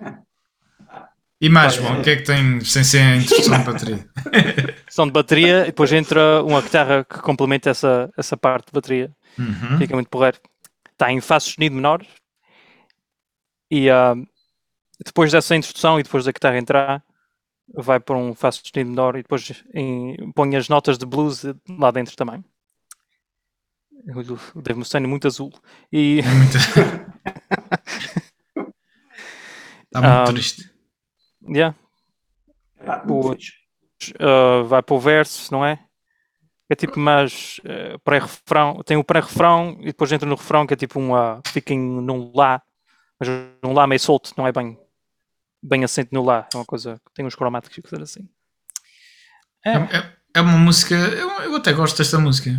[1.41, 4.05] E mais, bom, o que é que tem sem ser a introdução de bateria?
[4.89, 9.11] Som de bateria e depois entra uma guitarra que complementa essa, essa parte de bateria.
[9.37, 9.77] Uhum.
[9.77, 10.37] Fica muito porreiro.
[10.95, 12.05] Está em Fá sustenido menor.
[13.69, 14.15] E ah,
[15.05, 17.03] depois dessa introdução e depois da guitarra entrar,
[17.73, 21.91] vai para um Fá sustenido menor e depois em, põe as notas de blues lá
[21.91, 22.43] dentro também.
[24.53, 25.51] O Dave Mustaine muito azul.
[25.91, 26.57] E muito...
[26.57, 27.05] Está
[30.01, 30.71] muito Ah, triste.
[31.49, 31.75] yeah,
[32.79, 35.83] Ah, O- uh, vai para o verso, não é?
[36.69, 40.77] É tipo mais uh, pré-refrão, tem o pré-refrão e depois entra no refrão que é
[40.77, 42.61] tipo um uh, fica em, num lá,
[43.19, 43.29] mas
[43.63, 44.77] um lá meio solto, não é bem,
[45.61, 48.27] bem assente no lá, é uma coisa, tem uns cromáticos e coisas assim.
[49.63, 50.93] É, é- é uma música.
[50.95, 52.51] Eu, eu até gosto desta música.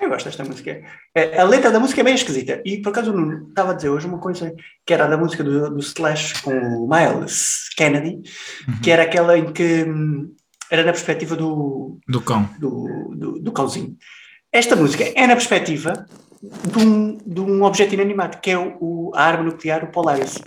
[0.00, 0.80] Eu gosto desta música.
[1.14, 2.62] É, a letra da música é bem esquisita.
[2.64, 4.54] E por acaso Nuno estava a dizer hoje uma coisa
[4.86, 8.22] que era da música do, do Slash com o Miles Kennedy,
[8.82, 10.34] que era aquela em que hum,
[10.70, 12.48] era na perspectiva do, Do cão.
[12.58, 13.96] do, do, do cãozinho.
[14.52, 16.06] Esta música é na perspectiva
[16.42, 20.38] de um, de um objeto inanimado, que é o, a arma nuclear, o Polaris.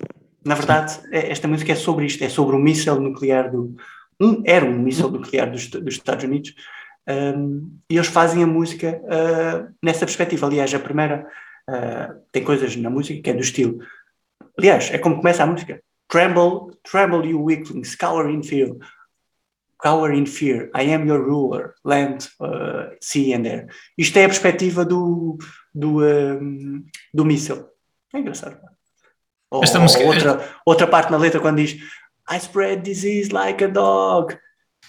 [0.45, 3.75] Na verdade, é- esta música é sobre isto, é sobre o míssil nuclear do.
[4.19, 6.53] Um, era um míssil nuclear dos, dos Estados Unidos.
[7.09, 10.47] um, e eles fazem a música uh, nessa perspectiva.
[10.47, 11.27] Aliás, a primeira
[11.69, 13.79] uh, tem coisas na música que é do estilo.
[14.57, 15.79] Aliás, é como começa a música.
[16.09, 18.71] Tremble, tremble, you weaklings, cower in fear.
[19.79, 23.67] Cower in fear, I am your ruler, land, uh, sea and air.
[23.97, 25.37] Isto é a perspectiva do,
[25.73, 26.83] do, um,
[27.13, 27.65] do míssil.
[28.13, 28.57] É engraçado.
[29.51, 31.73] Ou, música- é- outra, outra parte na letra quando diz
[32.29, 34.35] I spread disease like a dog.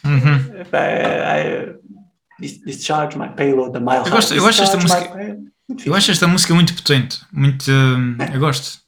[0.04, 0.62] Uhum.
[0.72, 1.74] I, I,
[2.40, 5.38] dis- discharge my payload a mile Eu gosto- eu acho esta Discharge música-
[5.86, 7.20] Eu acho esta música muito potente.
[7.30, 7.70] Muito.
[7.70, 8.78] hum, eu gosto.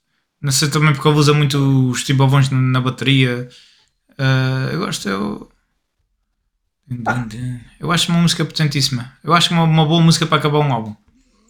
[0.40, 3.48] Não sei também porque ele usa muito os timbovões na, na bateria.
[4.18, 5.06] Ah, eu gosto.
[5.08, 5.50] Eu.
[7.78, 9.12] Eu acho uma música potentíssima.
[9.22, 10.94] Eu acho uma, uma boa música para acabar um álbum.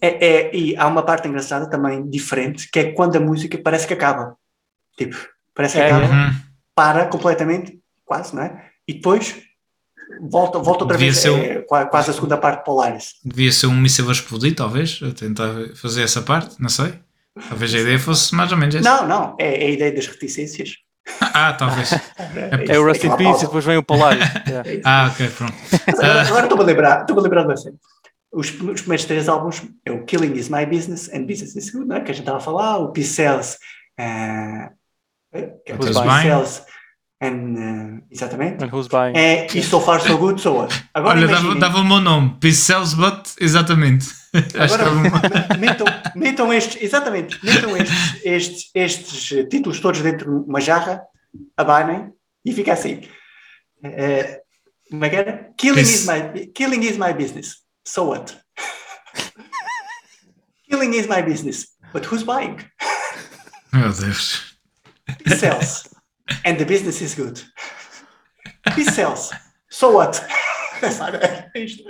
[0.01, 3.87] É, é- e há uma parte engraçada também, diferente, que é quando a música parece
[3.87, 4.35] que acaba.
[4.97, 5.15] Tipo,
[5.53, 6.35] parece que É, acaba, Uhum.
[6.75, 8.65] para completamente, quase, não é?
[8.87, 9.35] E depois
[10.29, 13.13] volta, volta outra Devia vez, ser um- é, qua- quase a segunda parte de Polaris.
[13.23, 14.99] Devia ser um míssil a explodir, talvez.
[15.03, 16.93] A tentar fazer essa parte, não sei.
[17.47, 18.83] Talvez a ideia fosse mais ou menos essa.
[18.89, 20.75] Não, não, é, é a ideia das reticências.
[21.33, 21.91] Ah, talvez.
[22.67, 24.23] É o Rust in Peace e depois vem o Polaris.
[24.47, 24.69] Yeah.
[24.69, 24.81] É.
[24.83, 25.53] Ah, ok, pronto.
[25.87, 27.73] Agora agora estou-me a lembrar, estou-me a lembrar de você.
[28.33, 31.87] Os, os primeiros três álbuns é o Killing is My Business and Business is Good,
[31.87, 32.01] não é?
[32.01, 33.57] que a gente estava a falar, o Peace Cells,
[33.97, 34.69] eh,
[35.65, 36.21] que é o Who's Peace Buying?
[36.23, 36.61] Cells,
[37.21, 38.63] and, eh, exatamente.
[38.63, 39.17] And who's buying?
[39.17, 40.83] É, e So Far So Good, So What.
[40.93, 42.37] Agora Olha, dava, dava o meu nome.
[42.39, 43.29] Peace Sells, but.
[43.39, 44.20] Exatamente.
[44.33, 45.85] Agora metam,
[46.15, 51.03] metam estes, exatamente, metam estes, estes, estes eh, títulos todos dentro de uma jarra,
[51.57, 52.13] abanem
[52.45, 53.01] e fica assim.
[53.83, 54.41] Eh,
[54.89, 55.53] como é que era?
[55.57, 57.57] Killing is, my, killing is my business.
[57.85, 58.37] So what?
[60.69, 61.67] killing is my business.
[61.91, 62.59] But who's buying?
[63.73, 64.57] Meu Deus.
[65.25, 65.89] He sells.
[66.45, 67.41] And the business is good.
[68.75, 69.31] He sells.
[69.69, 70.23] So what?
[70.89, 71.17] Sabe?
[71.53, 71.83] É isto.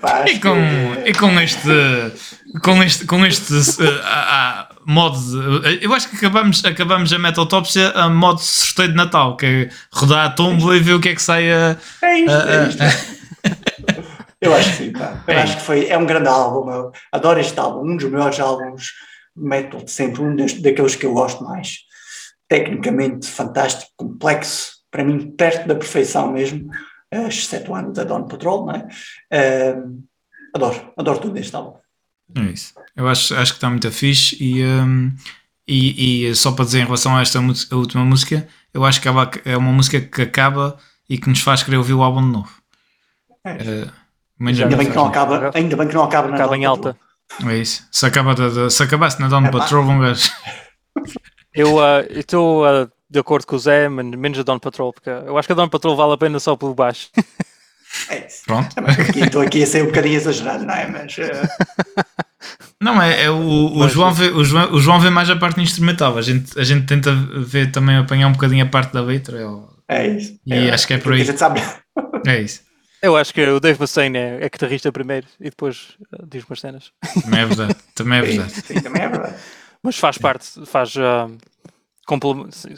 [0.00, 1.68] Pá, E com, que- e com este.
[2.62, 3.06] Com este.
[3.06, 3.54] Com este
[4.02, 5.60] ah, ah, modo.
[5.60, 9.46] de- eu acho que acabamos, acabamos a Metaltopsia a modo de sorteio de Natal, que
[9.46, 11.76] é rodar a tomba e ver o que é que sai a.
[12.02, 13.14] É isto, é isto.
[14.40, 15.22] Eu acho que sim, pá.
[15.26, 16.70] Eu É acho que foi, é um grande álbum.
[16.70, 18.88] Eu adoro este álbum, um dos melhores álbuns
[19.36, 21.78] metal de sempre, um das, daqueles que eu gosto mais.
[22.48, 26.68] Tecnicamente fantástico, complexo, para mim perto da perfeição mesmo,
[27.14, 28.88] eh, excetuando da Dawn Patrol, não é?
[29.30, 29.76] Eh,
[30.54, 31.78] adoro, adoro tudo neste álbum.
[32.36, 32.74] É isso.
[32.96, 35.14] Eu acho, acho que está muito fixe e, hum,
[35.68, 39.08] e, e só para dizer em relação a esta a última música, eu acho que
[39.08, 40.76] ela é uma música que acaba
[41.08, 42.50] e que nos faz querer ouvir o álbum de novo.
[43.44, 43.84] É.
[44.40, 46.64] A Ainda bem que não acaba, ainda bem que não acaba na Acaba Dawn em
[46.64, 46.96] alta.
[47.28, 47.50] Patrol.
[47.50, 47.86] É isso.
[47.90, 49.50] Se, acaba da- da- se acabasse na Dawn É.
[49.50, 50.30] Patrol, um gajo.
[51.54, 54.92] Eu ah, eu estou ah, de acordo com o Zé, men- menos a Dawn Patrol,
[54.92, 57.08] porque eu acho que a Dawn Patrol vale a pena só pelo baixo.
[58.10, 58.42] É isso.
[58.44, 58.74] Pronto.
[58.74, 58.92] Também
[59.24, 60.84] Estou aqui, a ser um bocadinho exagerado, não é?
[60.88, 61.42] Mas eh,
[62.82, 65.36] Não, é, é o, o, Mas- João vê, o, João, o João vê mais a
[65.36, 66.18] parte instrumental.
[66.18, 69.38] A gente, a gente tenta ver também apanhar um bocadinho a parte da letra.
[69.88, 70.36] é- é isso.
[70.44, 71.22] E acho que é por aí.
[71.22, 71.62] A gente sabe.
[72.26, 72.62] É isso.
[73.00, 76.58] Eu acho que o Dave Mustaine é, é guitarrista primeiro e depois ah, diz umas
[76.58, 76.90] cenas.
[77.22, 77.76] Também é verdade.
[77.94, 78.52] Também é Sim, verdade.
[78.66, 79.34] sim, também é verdade.
[79.84, 81.28] Mas faz parte, faz, complementa-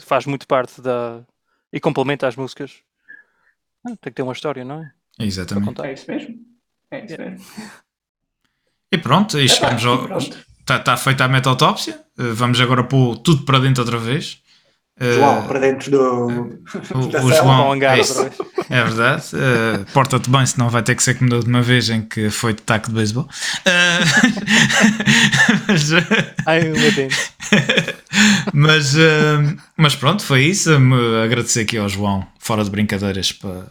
[0.01, 1.21] faz muito parte da.
[1.71, 2.81] e complementa as músicas.
[3.85, 4.91] Ah, tem que ter uma história, não é?
[5.19, 5.81] Exatamente.
[5.81, 6.35] É isso mesmo.
[6.91, 7.45] É isso mesmo.
[8.91, 10.19] E pronto, e chegamos Epá, ao.
[10.19, 12.01] Está tá feita a metaltópsia.
[12.17, 14.41] Uh, vamos agora pôr tudo para dentro outra vez.
[14.99, 16.27] Uh, João, para dentro do.
[16.27, 17.43] o, da o cela.
[17.43, 17.73] João.
[17.75, 17.97] É.
[18.69, 19.23] é verdade.
[19.33, 22.53] Uh, Porta-te bem, senão vai ter que ser como da última vez em que foi
[22.53, 23.23] de taco de beisebol.
[23.23, 24.03] Uh,
[25.67, 25.97] mas, uh,
[26.45, 27.31] Ai, meu Deus.
[28.53, 30.79] mas, uh, mas pronto, foi isso.
[30.79, 33.67] Me agradecer aqui ao João, fora de brincadeiras, para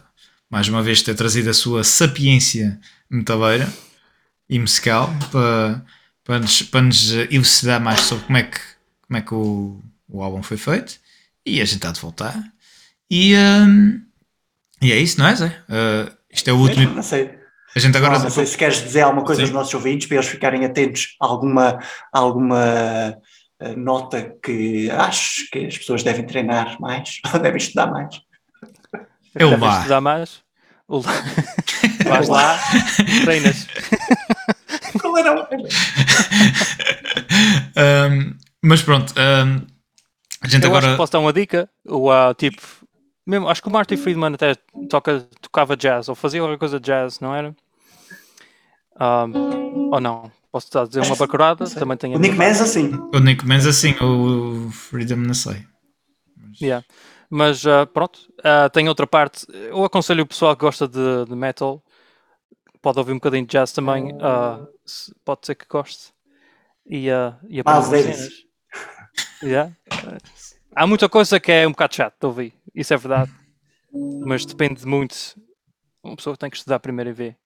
[0.49, 2.79] mais uma vez ter trazido a sua sapiência
[3.09, 3.71] metaleira
[4.49, 5.83] e musical para,
[6.23, 8.59] para, nos, para nos elucidar mais sobre como é que,
[9.07, 10.95] como é que o, o álbum foi feito.
[11.45, 12.41] E a gente está de voltar.
[13.09, 13.33] E,
[14.81, 15.47] E é isso, não é, Zé?
[15.69, 16.93] Uh, isto é o último.
[16.95, 17.37] Não sei.
[17.75, 18.19] A gente agora.
[18.19, 19.47] Não sei se queres dizer alguma coisa Sim.
[19.47, 21.79] aos nossos ouvintes para eles ficarem atentos a alguma,
[22.11, 23.17] alguma
[23.59, 28.19] eh, nota que achas que as pessoas devem treinar mais ou devem estudar mais.
[29.35, 29.77] Eu Devem lá.
[29.77, 30.41] estudar mais.
[30.87, 31.13] O lá.
[32.05, 32.59] Vais lá,
[33.25, 33.67] treinas.
[35.01, 35.47] Qual era o-
[37.77, 39.61] Um, mas pronto, um,
[40.41, 40.91] a gente Eu acho agora.
[40.91, 41.69] que posso dar uma dica.
[41.85, 42.61] O, ah, tipo,
[43.27, 44.55] mesmo, acho que o Marty Friedman até
[44.89, 47.55] toca, tocava jazz, ou fazia qualquer coisa de jazz, não era?
[48.99, 50.31] Um, ou não?
[50.51, 51.69] Posso dar- dizer uma bacurada?
[51.69, 52.91] Também tem O Nick Menza, sim.
[53.13, 55.63] O Nick Menz assim, o Freedom não sei.
[56.59, 56.83] Yeah.
[57.29, 59.45] Mas ah, pronto, ah, tem outra parte.
[59.51, 61.83] Eu aconselho o pessoal que gosta de, de metal,
[62.81, 64.15] pode ouvir um bocadinho de jazz também,
[64.85, 66.13] se- pode ser que goste.
[66.89, 67.59] E, ah, e
[70.75, 73.31] Há muita coisa que é um bocado chato de ouvir, isso é verdade.
[74.23, 75.15] Mas depende muito.
[76.03, 77.37] Uma pessoa tem que estudar primeiro e ver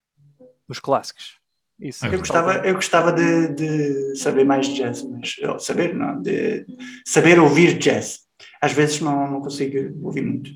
[0.68, 1.40] os clássicos.
[1.80, 2.06] Isso.
[2.06, 6.66] Eu gostava, eu gostava de, de saber mais de jazz, mas ou saber, não, de
[7.06, 8.20] saber ouvir jazz.
[8.62, 10.52] Às vezes não, não consigo ouvir muito.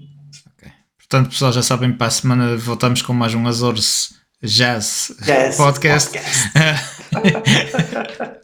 [0.97, 6.19] Portanto, pessoal, já sabem, para a semana voltamos com mais um Azores Jazz, Jazz podcast.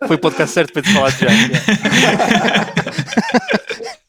[0.08, 1.68] Foi o podcast certo para te falar de jazz.
[2.02, 2.74] yeah.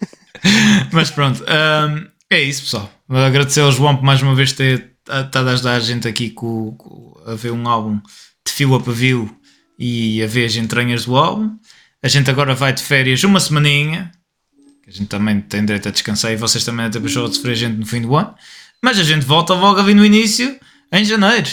[0.93, 2.91] Mas pronto, hum, é isso, pessoal.
[3.09, 6.73] Agradecer ao João por mais uma vez ter estado a ajudar a gente aqui com,
[6.77, 8.01] com- a ver um álbum
[8.47, 9.35] de fio a pavio
[9.79, 11.57] e a ver as entranhas do álbum.
[12.03, 14.11] A gente agora vai de férias uma semaninha,
[14.83, 17.53] que a gente também tem direito a descansar e vocês também até puxou de sofrer
[17.53, 18.35] a gente no fim do ano.
[18.83, 20.59] Mas a gente volta logo a vir no início,
[20.93, 21.49] em janeiro,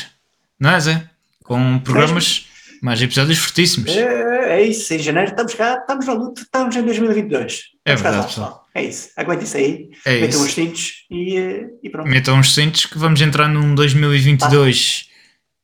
[0.60, 1.04] não é, Zé?
[1.44, 2.46] Com programas,
[2.82, 3.92] mais episódios fortíssimos.
[3.92, 7.64] É, é isso, em janeiro estamos cá, estamos na luta, estamos em 2022.
[7.86, 8.59] É Estamos verdade, pessoal.
[8.76, 10.46] É isso, aguente isso aí, É metam isso.
[10.46, 12.08] os cintos e, eh, e pronto.
[12.10, 15.10] metam uns cintos que vamos entrar num 2022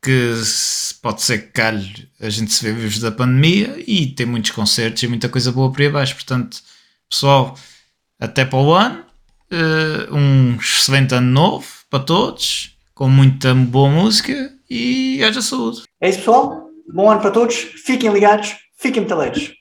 [0.02, 4.26] que se- pode ser que calhe a gente se vê vivos da pandemia e tem
[4.26, 6.16] muitos concertos e muita coisa boa por aí abaixo.
[6.16, 6.58] Portanto,
[7.10, 7.58] pessoal,
[8.20, 9.04] até para o ano.
[9.52, 15.84] eh, um excelente ano novo para todos, com muita boa música e haja saúde.
[16.02, 16.68] É isso, pessoal.
[16.92, 17.56] Bom ano para todos.
[17.56, 19.54] Fiquem ligados, fiquem metaleiros.